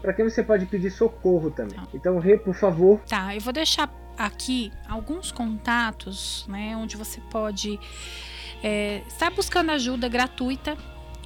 [0.00, 1.78] para quem você pode pedir socorro também.
[1.94, 7.78] Então, Rê, por favor, Tá, eu vou deixar aqui alguns contatos, né, onde você pode
[8.62, 10.76] é, estar buscando ajuda gratuita,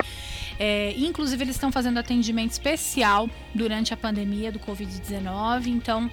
[0.58, 6.10] É, inclusive, eles estão fazendo atendimento especial durante a pandemia do Covid-19, então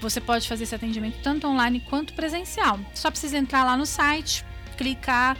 [0.00, 2.78] você pode fazer esse atendimento tanto online quanto presencial.
[2.94, 4.44] Só precisa entrar lá no site,
[4.76, 5.36] clicar,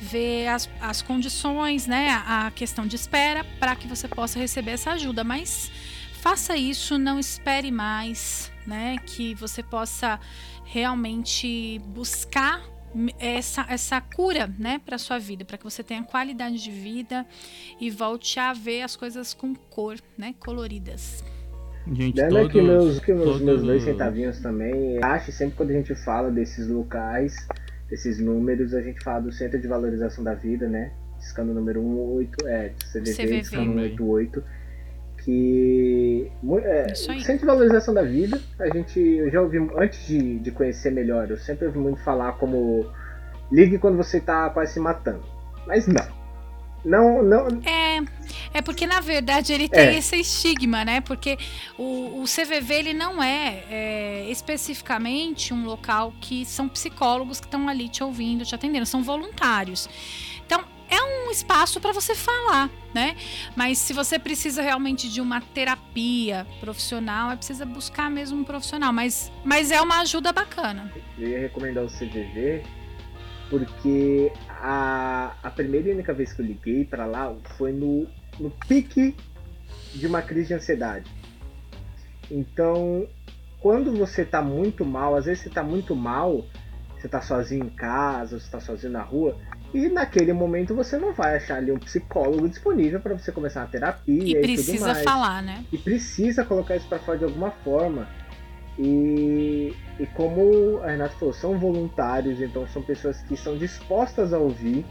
[0.00, 2.22] ver as, as condições, né?
[2.26, 5.22] A, questão de espera para que você possa receber essa ajuda.
[5.22, 5.70] Mas
[6.20, 8.96] faça isso, não espere mais, né?
[9.06, 10.18] Que você possa
[10.64, 12.62] realmente buscar
[13.18, 17.24] essa, essa cura, né, para sua vida, para que você tenha qualidade de vida
[17.80, 21.22] e volte a ver as coisas com cor, né, coloridas.
[21.92, 25.70] Gente, Dando todos, aqui meus, aqui meus, todos- meus dois centavinhos também, acho sempre quando
[25.70, 27.34] a gente fala desses locais,
[27.88, 30.92] desses números, a gente fala do Centro de Valorização da Vida, né?
[31.20, 33.38] Escano número 18, é, CVV, CVV.
[33.40, 33.88] escano Também.
[33.96, 34.44] 188,
[35.24, 36.30] que
[36.64, 36.94] é.
[36.94, 41.30] Centro de Valorização da Vida, a gente, eu já ouvi, antes de, de conhecer melhor,
[41.30, 42.86] eu sempre ouvi muito falar como
[43.52, 45.22] ligue quando você tá quase se matando,
[45.66, 46.20] mas não.
[46.82, 48.00] Não, não, É,
[48.54, 49.98] é porque na verdade ele tem É.
[49.98, 51.02] esse estigma, né?
[51.02, 51.36] Porque
[51.76, 57.68] o, o CVV ele não é, é, especificamente um local que são psicólogos que estão
[57.68, 59.90] ali te ouvindo, te atendendo, são voluntários.
[60.46, 63.16] Então é um espaço para você falar, né?
[63.56, 68.92] Mas se você precisa realmente de uma terapia profissional, é precisa buscar mesmo um profissional.
[68.92, 70.92] Mas, mas é uma ajuda bacana.
[71.18, 72.62] Eu ia recomendar o CVV
[73.48, 78.06] porque a, a primeira e única vez que eu liguei pra lá foi no,
[78.38, 79.14] no pique
[79.92, 81.10] de uma crise de ansiedade.
[82.30, 83.08] Então,
[83.58, 86.46] quando você tá muito mal, às vezes você tá muito mal,
[86.96, 89.36] você tá sozinho em casa, você tá sozinho na rua,
[89.72, 93.68] e naquele momento você não vai achar ali um psicólogo disponível para você começar uma
[93.68, 95.64] terapia E e, precisa falar, né?
[95.72, 98.08] e precisa colocar isso para fora de alguma forma.
[98.78, 104.38] E, e como a Renata falou, são voluntários, então são pessoas que estão dispostas a
[104.38, 104.86] ouvir,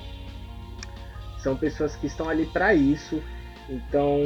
[1.40, 3.22] são pessoas que estão ali para isso,
[3.70, 4.20] então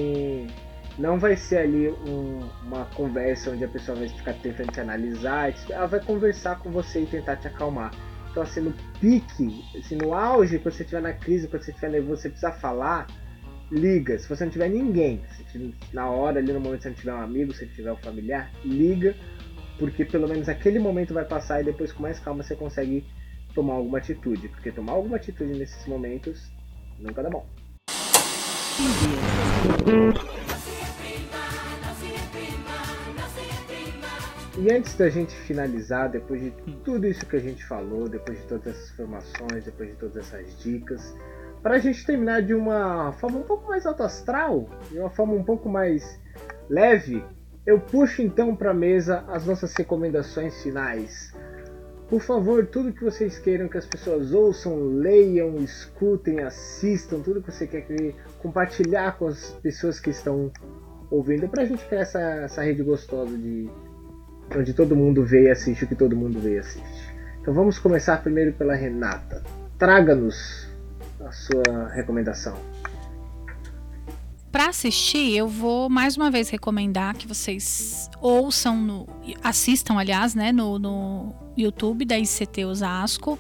[0.98, 5.54] não vai ser ali um- uma conversa onde a pessoa vai ficar tentando te analisar,
[5.70, 7.92] ela vai conversar com você e tentar te acalmar.
[8.34, 11.92] Então assim, no pique, assim, no auge, quando você estiver na crise, quando você estiver
[11.92, 13.06] nervoso, você precisa falar,
[13.72, 14.18] liga.
[14.18, 17.22] Se você não tiver ninguém, tiver- na hora ali no momento se não tiver um
[17.22, 19.16] amigo, se tiver um familiar, liga,
[19.78, 23.06] porque pelo menos aquele momento vai passar e depois com mais calma você consegue
[23.54, 26.52] tomar alguma atitude, porque tomar alguma atitude nesses momentos
[26.98, 27.46] nunca dá bom.
[34.64, 36.52] E antes da gente finalizar, depois de
[36.86, 40.58] tudo isso que a gente falou, depois de todas essas informações, depois de todas essas
[40.58, 41.14] dicas,
[41.62, 45.34] para a gente terminar de uma forma um pouco mais alto astral, de uma forma
[45.34, 46.18] um pouco mais
[46.70, 47.26] leve,
[47.66, 51.34] eu puxo então para a mesa as nossas recomendações finais.
[52.08, 57.52] Por favor, tudo que vocês queiram que as pessoas ouçam, leiam, escutem, assistam, tudo que
[57.52, 60.50] você quer que- compartilhar com as pessoas que estão
[61.12, 63.70] ouvindo, para a gente criar essa, essa rede gostosa de
[64.56, 67.14] onde todo mundo vê e assiste o que todo mundo vê e assiste.
[67.42, 69.44] Então vamos começar primeiro pela Renata.
[69.78, 70.68] Traga-nos
[71.20, 72.58] a sua recomendação.
[74.52, 79.08] Para assistir, eu vou mais uma vez recomendar que vocês ouçam, no,
[79.44, 83.40] assistam, aliás, né, no, no YouTube da ICT Osasco.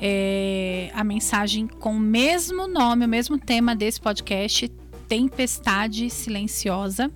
[0.00, 4.68] É, a mensagem com o mesmo nome, o mesmo tema desse podcast,
[5.06, 7.10] Tempestade Silenciosa,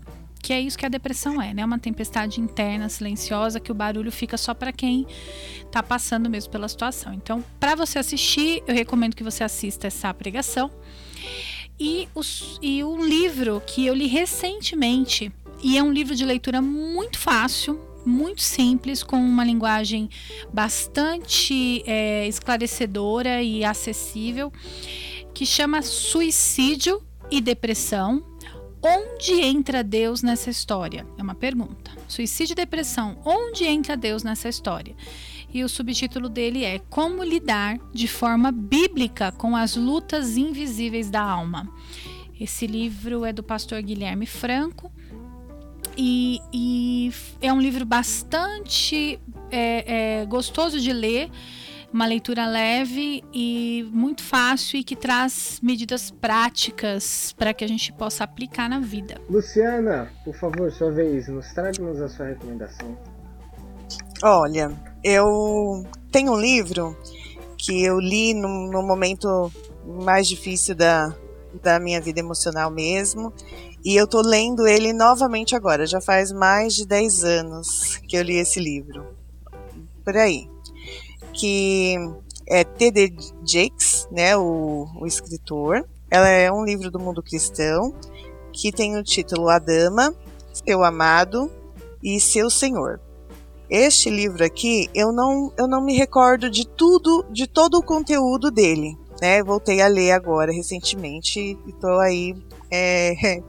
[0.45, 1.65] que é isso que a depressão é, né?
[1.65, 5.07] Uma tempestade interna silenciosa que o barulho fica só para quem
[5.73, 7.15] tá passando mesmo pela situação.
[7.15, 10.71] Então, para você assistir, eu recomendo que você assista essa pregação.
[11.81, 17.19] E, os, e livro que eu li recentemente, e é um livro de leitura muito
[17.19, 20.11] fácil, muito simples, com uma linguagem
[20.53, 24.53] bastante é, esclarecedora e acessível,
[25.33, 28.23] que chama Suicídio e Depressão.
[28.87, 31.07] Onde entra Deus nessa história?
[31.17, 31.91] É uma pergunta.
[32.07, 34.95] Suicídio e depressão, onde entra Deus nessa história?
[35.51, 41.23] E o subtítulo dele é Como lidar de forma bíblica com as lutas invisíveis da
[41.23, 41.67] alma.
[42.39, 44.93] Esse livro é do pastor Guilherme Franco
[45.97, 49.19] e, e é um livro bastante
[49.51, 51.31] é, é, gostoso de ler,
[51.95, 57.93] uma leitura leve e muito fácil e que traz medidas práticas para que a gente
[57.93, 59.21] possa aplicar na vida.
[59.31, 62.99] Luciana, por favor, sua vez, nos traga-nos a sua recomendação.
[64.21, 64.73] Olha,
[65.05, 66.99] eu tenho um livro
[67.57, 69.53] que eu li no, no momento
[69.87, 71.15] mais difícil da,
[71.63, 73.33] da minha vida emocional mesmo.
[73.85, 75.87] E eu tô lendo ele novamente agora.
[75.87, 79.15] Já faz mais de 10 anos que eu li esse livro.
[80.05, 80.54] Por aí.
[81.35, 81.97] Que
[82.47, 83.15] é T.D.
[83.45, 85.85] Jakes, né, o, o escritor.
[86.11, 87.95] Ela é um livro do mundo cristão
[88.53, 90.15] que tem o título A Dama,
[90.53, 91.51] Seu Amado
[92.03, 93.01] e Seu Senhor.
[93.69, 98.51] Este livro aqui, eu não, eu não me recordo de tudo, de todo o conteúdo
[98.51, 98.97] dele.
[99.21, 99.43] Né?
[99.43, 102.37] Voltei a ler agora recentemente e estou aí,
[102.71, 103.43] é,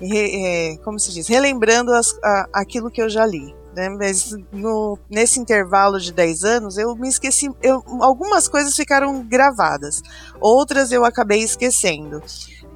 [0.00, 3.54] é, como se diz, relembrando as, a, aquilo que eu já li.
[3.74, 3.88] Né?
[3.88, 7.48] Mas no, nesse intervalo de 10 anos, eu me esqueci.
[7.62, 10.02] Eu, algumas coisas ficaram gravadas,
[10.40, 12.22] outras eu acabei esquecendo.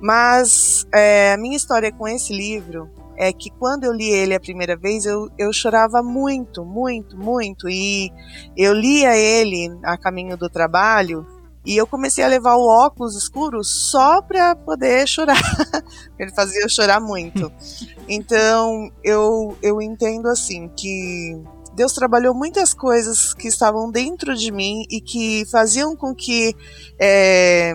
[0.00, 4.40] Mas é, a minha história com esse livro é que quando eu li ele a
[4.40, 7.68] primeira vez, eu, eu chorava muito, muito, muito.
[7.68, 8.12] E
[8.56, 11.26] eu lia ele a caminho do trabalho
[11.64, 15.40] e eu comecei a levar o óculos escuro só para poder chorar.
[16.18, 17.50] Ele fazia eu chorar muito.
[18.08, 21.40] Então, eu, eu entendo assim que
[21.74, 26.54] Deus trabalhou muitas coisas que estavam dentro de mim e que faziam com que
[27.00, 27.74] é,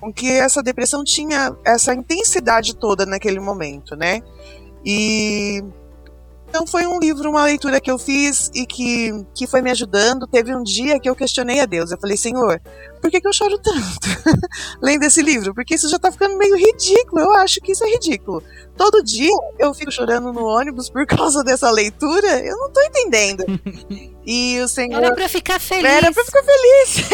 [0.00, 4.22] com que essa depressão tinha essa intensidade toda naquele momento, né?
[4.84, 5.64] E
[6.48, 10.26] então foi um livro, uma leitura que eu fiz e que, que foi me ajudando.
[10.26, 11.90] Teve um dia que eu questionei a Deus.
[11.90, 12.60] Eu falei, Senhor,
[13.00, 14.08] por que, que eu choro tanto
[14.80, 15.52] lendo esse livro?
[15.54, 17.20] Porque isso já tá ficando meio ridículo.
[17.20, 18.42] Eu acho que isso é ridículo.
[18.76, 22.40] Todo dia eu fico chorando no ônibus por causa dessa leitura.
[22.40, 23.44] Eu não tô entendendo.
[24.28, 25.00] E o Senhor.
[25.00, 25.84] Era pra ficar feliz.
[25.84, 27.08] Era pra ficar feliz.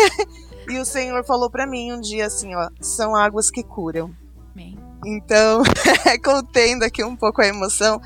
[0.70, 4.10] e o Senhor falou para mim um dia assim: ó, são águas que curam.
[4.54, 4.78] Amém.
[5.04, 5.62] Então,
[6.24, 8.00] contendo aqui um pouco a emoção,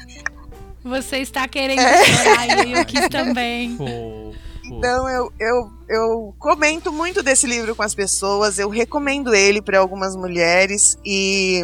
[0.86, 2.04] você está querendo é.
[2.04, 3.76] chorar e eu quis também.
[4.68, 9.78] Então eu, eu, eu comento muito desse livro com as pessoas, eu recomendo ele para
[9.78, 11.62] algumas mulheres e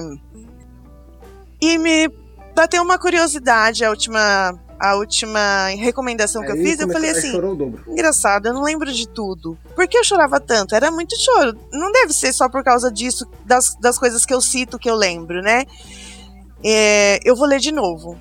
[1.61, 2.09] e me
[2.55, 7.33] bateu uma curiosidade a última a última recomendação que eu fiz, eu falei assim,
[7.87, 9.57] engraçado, eu não lembro de tudo.
[9.77, 10.75] Por que eu chorava tanto?
[10.75, 11.57] Era muito choro.
[11.73, 14.97] Não deve ser só por causa disso, das, das coisas que eu cito que eu
[14.97, 15.67] lembro, né?
[16.65, 18.19] É, eu vou ler de novo.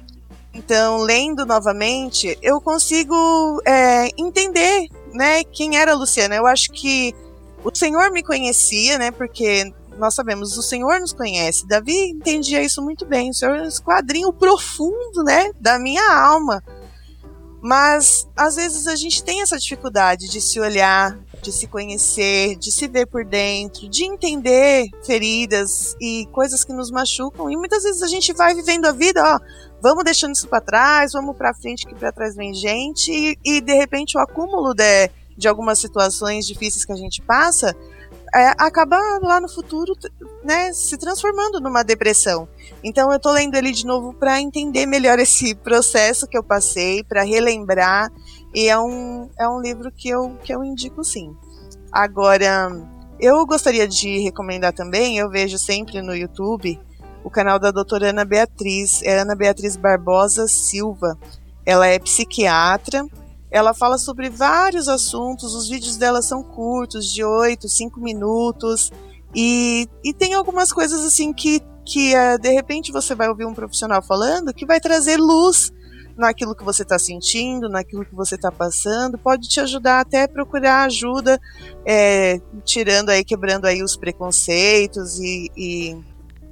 [0.54, 6.36] Então, lendo novamente, eu consigo é, entender, né, quem era a Luciana.
[6.36, 7.16] Eu acho que
[7.64, 11.68] o Senhor me conhecia, né, porque nós sabemos, o Senhor nos conhece.
[11.68, 13.30] Davi entendia isso muito bem.
[13.30, 16.62] O Senhor é um esquadrinho profundo, né, da minha alma.
[17.62, 22.72] Mas às vezes a gente tem essa dificuldade de se olhar, de se conhecer, de
[22.72, 27.52] se ver por dentro, de entender feridas e coisas que nos machucam.
[27.52, 29.40] E muitas vezes a gente vai vivendo a vida, ó,
[29.82, 33.62] vamos deixando isso para trás, vamos para frente que para trás vem gente e, e,
[33.62, 37.76] de repente o acúmulo de, de algumas situações difíceis que a gente passa
[38.34, 39.94] é, acaba lá no futuro
[40.44, 42.48] né, se transformando numa depressão.
[42.84, 47.04] Então eu tô lendo ele de novo para entender melhor esse processo que eu passei,
[47.04, 48.12] para relembrar,
[48.54, 51.36] e é um, é um livro que eu, que eu indico sim.
[51.92, 52.70] Agora,
[53.20, 56.80] eu gostaria de recomendar também, eu vejo sempre no YouTube
[57.24, 61.18] o canal da doutora Ana Beatriz, é Ana Beatriz Barbosa Silva.
[61.66, 63.06] Ela é psiquiatra,
[63.52, 68.92] ela fala sobre vários assuntos, os vídeos dela são curtos, de 8, 5 minutos,
[69.36, 73.54] e, e tem algumas coisas assim que, que uh, de repente você vai ouvir um
[73.54, 75.72] profissional falando que vai trazer luz
[76.18, 80.28] naquilo que você está sentindo, naquilo que você está passando, pode te ajudar até a
[80.28, 81.40] procurar ajuda,
[81.86, 85.98] é, tirando aí, quebrando aí os preconceitos e, e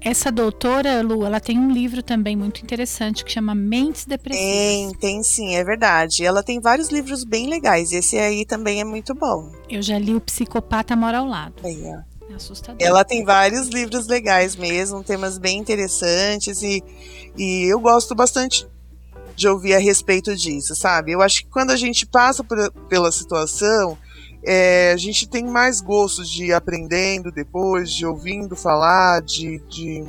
[0.02, 4.50] essa doutora, Lu, ela tem um livro também muito interessante que chama Mentes Depressivas.
[4.50, 6.26] Tem, tem sim, é verdade.
[6.26, 7.92] Ela tem vários livros bem legais.
[7.92, 9.52] Esse aí também é muito bom.
[9.70, 11.56] Eu já li O Psicopata Mora ao Lado.
[11.64, 12.10] Aí, ó.
[12.32, 12.78] É assustador.
[12.80, 16.84] Ela tem vários livros legais mesmo, temas bem interessantes e,
[17.36, 18.68] e eu gosto bastante
[19.36, 21.14] de ouvir a respeito disso, sabe?
[21.14, 23.98] Eu acho que quando a gente passa por, pela situação,
[24.44, 30.06] é, a gente tem mais gosto de ir aprendendo depois, de ouvindo falar, de, de,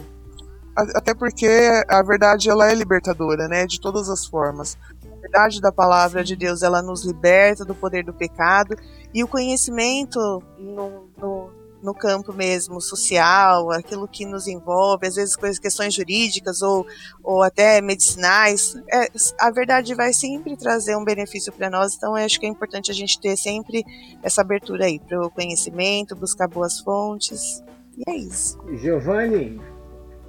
[0.94, 1.48] até porque
[1.88, 3.66] a verdade ela é libertadora, né?
[3.66, 4.78] De todas as formas.
[5.04, 8.76] A verdade da palavra de Deus ela nos liberta do poder do pecado
[9.12, 10.18] e o conhecimento
[10.58, 16.86] no, no no campo mesmo social, aquilo que nos envolve, às vezes questões jurídicas ou,
[17.22, 19.06] ou até medicinais, é,
[19.38, 22.90] a verdade vai sempre trazer um benefício para nós, então eu acho que é importante
[22.90, 23.84] a gente ter sempre
[24.22, 27.62] essa abertura aí para o conhecimento, buscar boas fontes,
[27.96, 28.58] e é isso.
[28.76, 29.60] Giovanni,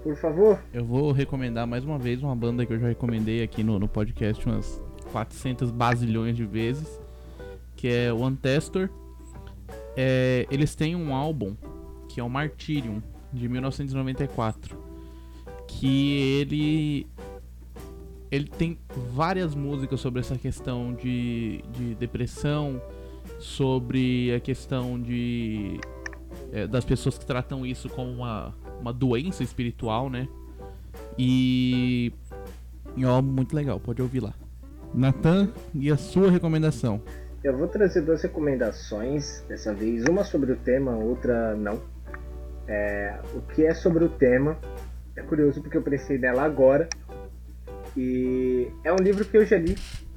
[0.04, 0.60] por favor.
[0.74, 3.88] Eu vou recomendar mais uma vez uma banda que eu já recomendei aqui no, no
[3.88, 7.00] podcast umas 400 bazilhões de vezes,
[7.76, 8.90] que é o Antestor
[9.96, 11.56] é, eles têm um álbum
[12.08, 13.02] que é o Martyrium
[13.32, 14.78] de 1994,
[15.68, 17.08] que ele
[18.30, 18.78] ele tem
[19.14, 22.82] várias músicas sobre essa questão de, de depressão,
[23.40, 25.80] sobre a questão de
[26.52, 30.28] é, das pessoas que tratam isso como uma, uma doença espiritual, né?
[31.18, 32.14] E
[32.98, 34.34] é um álbum muito legal, pode ouvir lá.
[34.94, 37.02] Natan, e a sua recomendação?
[37.44, 41.82] Eu vou trazer duas recomendações dessa vez, uma sobre o tema, outra não.
[42.68, 44.58] É, o que é sobre o tema
[45.16, 46.88] é curioso porque eu pensei nela agora
[47.98, 49.76] e é um livro que eu já li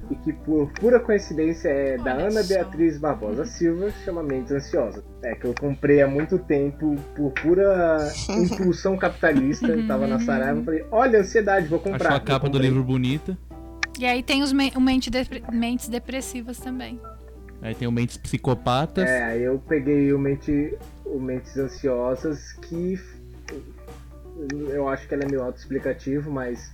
[0.09, 2.43] e que por pura coincidência é da Olha Ana.
[2.43, 5.03] Beatriz Barbosa Silva, chama Mentes Ansiosas.
[5.23, 7.97] É que eu comprei há muito tempo por pura
[8.29, 12.09] impulsão capitalista, eu tava na Saraiva e falei, olha, ansiedade, vou comprar.
[12.09, 13.35] Achou a capa do livro bonita.
[13.99, 16.99] E aí tem os me- o mente depre- mentes depressivas também.
[17.65, 19.09] Aí tem o Mentes Psicopatas.
[19.09, 22.99] É, aí eu peguei o, Mente, o Mentes Ansiosas, que
[24.69, 26.71] eu acho que ela é meio autoexplicativo, mas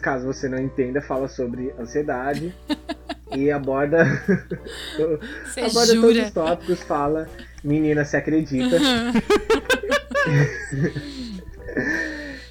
[0.00, 2.54] caso você não entenda, fala sobre ansiedade
[3.36, 4.04] e aborda,
[4.96, 5.20] aborda
[5.54, 6.22] todos jura?
[6.22, 7.28] os tópicos, fala
[7.62, 8.78] menina se acredita.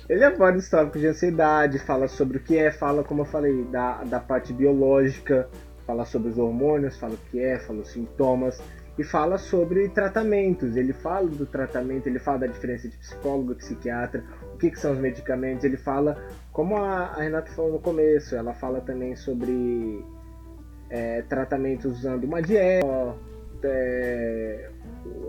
[0.08, 3.64] Ele aborda os tópicos de ansiedade, fala sobre o que é, fala, como eu falei,
[3.66, 5.50] da, da parte biológica,
[5.86, 8.62] fala sobre os hormônios, fala o que é, fala os sintomas
[8.98, 10.76] e fala sobre tratamentos.
[10.76, 14.80] Ele fala do tratamento, ele fala da diferença de psicólogo e psiquiatra, o que, que
[14.80, 16.18] são os medicamentos, ele fala,
[16.52, 20.04] como a, a Renata falou no começo, ela fala também sobre
[20.90, 23.18] é, tratamentos usando uma dieta,
[23.64, 24.70] é,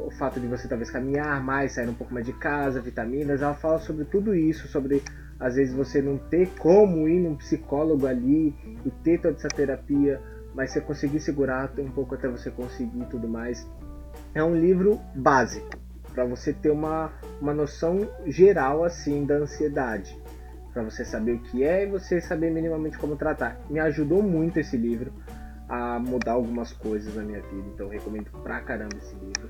[0.07, 3.55] o fato de você talvez caminhar mais, sair um pouco mais de casa, vitaminas, ela
[3.55, 5.03] fala sobre tudo isso, sobre
[5.39, 8.55] às vezes você não ter como ir num psicólogo ali
[8.85, 10.21] e ter toda essa terapia,
[10.55, 13.67] mas você conseguir segurar um pouco até você conseguir tudo mais.
[14.35, 15.79] É um livro básico
[16.13, 17.11] para você ter uma,
[17.41, 20.19] uma noção geral assim da ansiedade,
[20.73, 23.59] para você saber o que é e você saber minimamente como tratar.
[23.69, 25.13] Me ajudou muito esse livro
[25.69, 29.49] a mudar algumas coisas na minha vida, então recomendo pra caramba esse livro.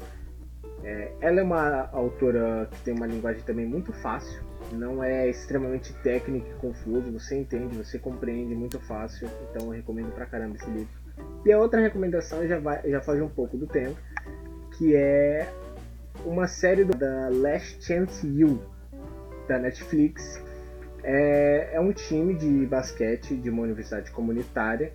[0.85, 4.43] É, ela é uma autora que tem uma linguagem também muito fácil,
[4.73, 10.13] não é extremamente técnica e confuso, você entende, você compreende muito fácil, então eu recomendo
[10.13, 11.03] pra caramba esse livro.
[11.45, 13.97] E a outra recomendação já, vai, já foge um pouco do tempo,
[14.77, 15.49] que é
[16.25, 18.63] uma série da Last Chance You,
[19.49, 20.41] da Netflix.
[21.05, 24.93] É, é um time de basquete de uma universidade comunitária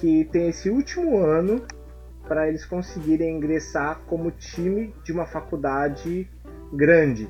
[0.00, 1.66] que tem esse último ano
[2.26, 6.30] para eles conseguirem ingressar como time de uma faculdade
[6.72, 7.28] grande.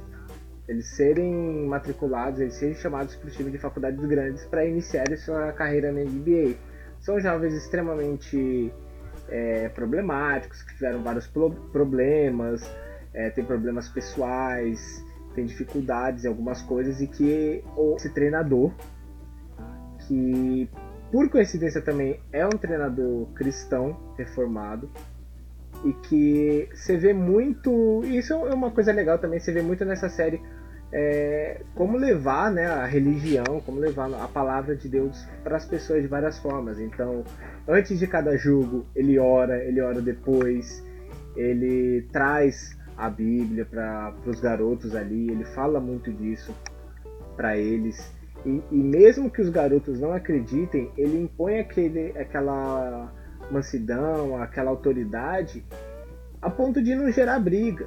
[0.73, 5.53] Eles serem matriculados, eles serem chamados para o time de faculdades grandes para iniciarem sua
[5.53, 6.55] carreira na NBA.
[6.99, 8.73] São jovens extremamente
[9.29, 12.63] é, problemáticos, que tiveram vários pro- problemas,
[13.13, 15.05] é, tem problemas pessoais,
[15.35, 17.63] tem dificuldades em algumas coisas e que
[17.97, 18.73] esse treinador,
[20.07, 20.71] que
[21.11, 24.91] por coincidência também é um treinador cristão reformado
[25.85, 30.09] e que você vê muito isso é uma coisa legal também você vê muito nessa
[30.09, 30.41] série
[30.93, 36.03] é, como levar né, a religião como levar a palavra de Deus para as pessoas
[36.03, 36.79] de várias formas.
[36.79, 37.25] Então
[37.67, 40.85] antes de cada jogo ele ora ele ora depois
[41.35, 46.55] ele traz a Bíblia para os garotos ali ele fala muito disso
[47.37, 48.13] para eles.
[48.45, 53.13] E, e mesmo que os garotos não acreditem, ele impõe aquele, aquela
[53.51, 55.65] mansidão, aquela autoridade,
[56.41, 57.87] a ponto de não gerar briga,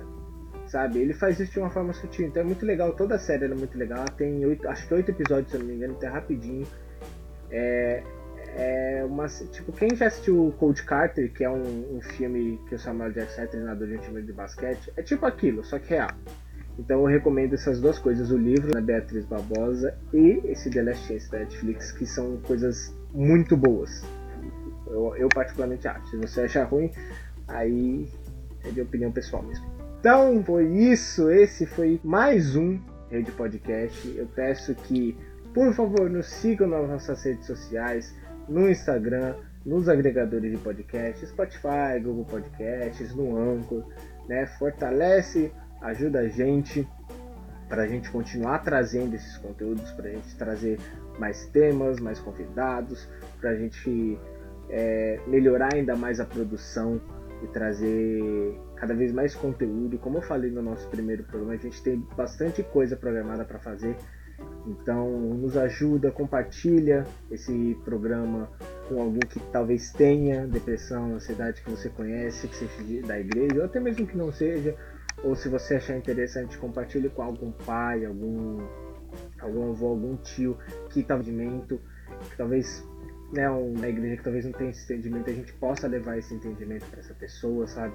[0.67, 0.99] sabe?
[0.99, 2.93] Ele faz isso de uma forma sutil, então é muito legal.
[2.93, 3.99] Toda a série é muito legal.
[3.99, 6.67] Ela tem oito, acho que oito episódios, se eu não me engano, então é rapidinho.
[7.51, 8.03] É,
[8.55, 12.79] é uma tipo quem já assistiu Coach Carter, que é um, um filme que o
[12.79, 16.11] Samuel Jackson é treinador de um time de basquete, é tipo aquilo, só que real.
[16.77, 21.07] Então eu recomendo essas duas coisas, o livro da Beatriz Barbosa e esse The Last
[21.07, 24.03] Chance da Netflix, que são coisas muito boas.
[24.87, 26.07] Eu, eu particularmente acho.
[26.09, 26.91] Se você achar ruim,
[27.47, 28.07] aí
[28.63, 29.74] é de opinião pessoal mesmo.
[30.06, 32.80] Então foi isso, esse foi mais um
[33.10, 34.07] Rede Podcast.
[34.15, 35.18] Eu peço que,
[35.52, 38.15] por favor, nos sigam nas nossas redes sociais,
[38.48, 39.34] no Instagram,
[39.65, 43.84] nos agregadores de podcast, Spotify, Google Podcasts, no Anchor,
[44.30, 44.45] né?
[44.60, 45.52] Fortalece
[45.82, 46.88] ajuda a gente
[47.68, 50.77] para a gente continuar trazendo esses conteúdos, para a gente trazer
[51.18, 53.10] mais temas, mais convidados,
[53.41, 54.19] para a gente
[54.69, 57.02] é, melhorar ainda mais a produção
[57.41, 59.97] e trazer cada vez mais conteúdo.
[59.97, 63.95] Como eu falei no nosso primeiro programa, a gente tem bastante coisa programada para fazer.
[64.68, 68.49] Então, nos ajuda, compartilha esse programa
[68.89, 73.65] com alguém que talvez tenha depressão, ansiedade que você conhece, que seja da igreja, ou
[73.65, 74.76] até mesmo que não seja,
[75.23, 78.60] ou se você achar interessante, compartilhe com algum pai, algum,
[79.39, 80.57] algum avô, algum tio
[80.89, 81.80] que está entendimento,
[82.38, 82.84] talvez
[83.31, 86.85] né, uma igreja que talvez não tenha esse entendimento, a gente possa levar esse entendimento
[86.88, 87.93] para essa pessoa, sabe?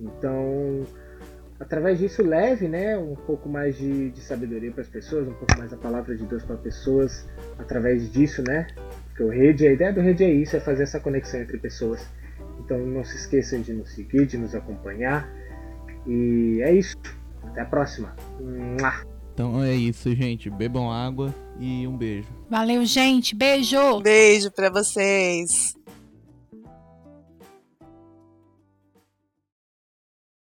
[0.00, 0.84] Então,
[1.58, 5.58] através disso, leve né, um pouco mais de, de sabedoria para as pessoas, um pouco
[5.58, 8.66] mais da palavra de Deus para pessoas, através disso, né?
[9.08, 12.06] Porque o rede, a ideia do rede é isso, é fazer essa conexão entre pessoas.
[12.60, 15.28] Então não se esqueçam de nos seguir, de nos acompanhar.
[16.06, 16.96] E é isso.
[17.42, 18.14] Até a próxima.
[18.40, 19.06] Mua.
[19.34, 20.50] Então é isso, gente.
[20.50, 22.28] Bebam água e um beijo.
[22.50, 23.34] Valeu, gente.
[23.34, 24.00] Beijo!
[24.00, 25.76] Beijo pra vocês.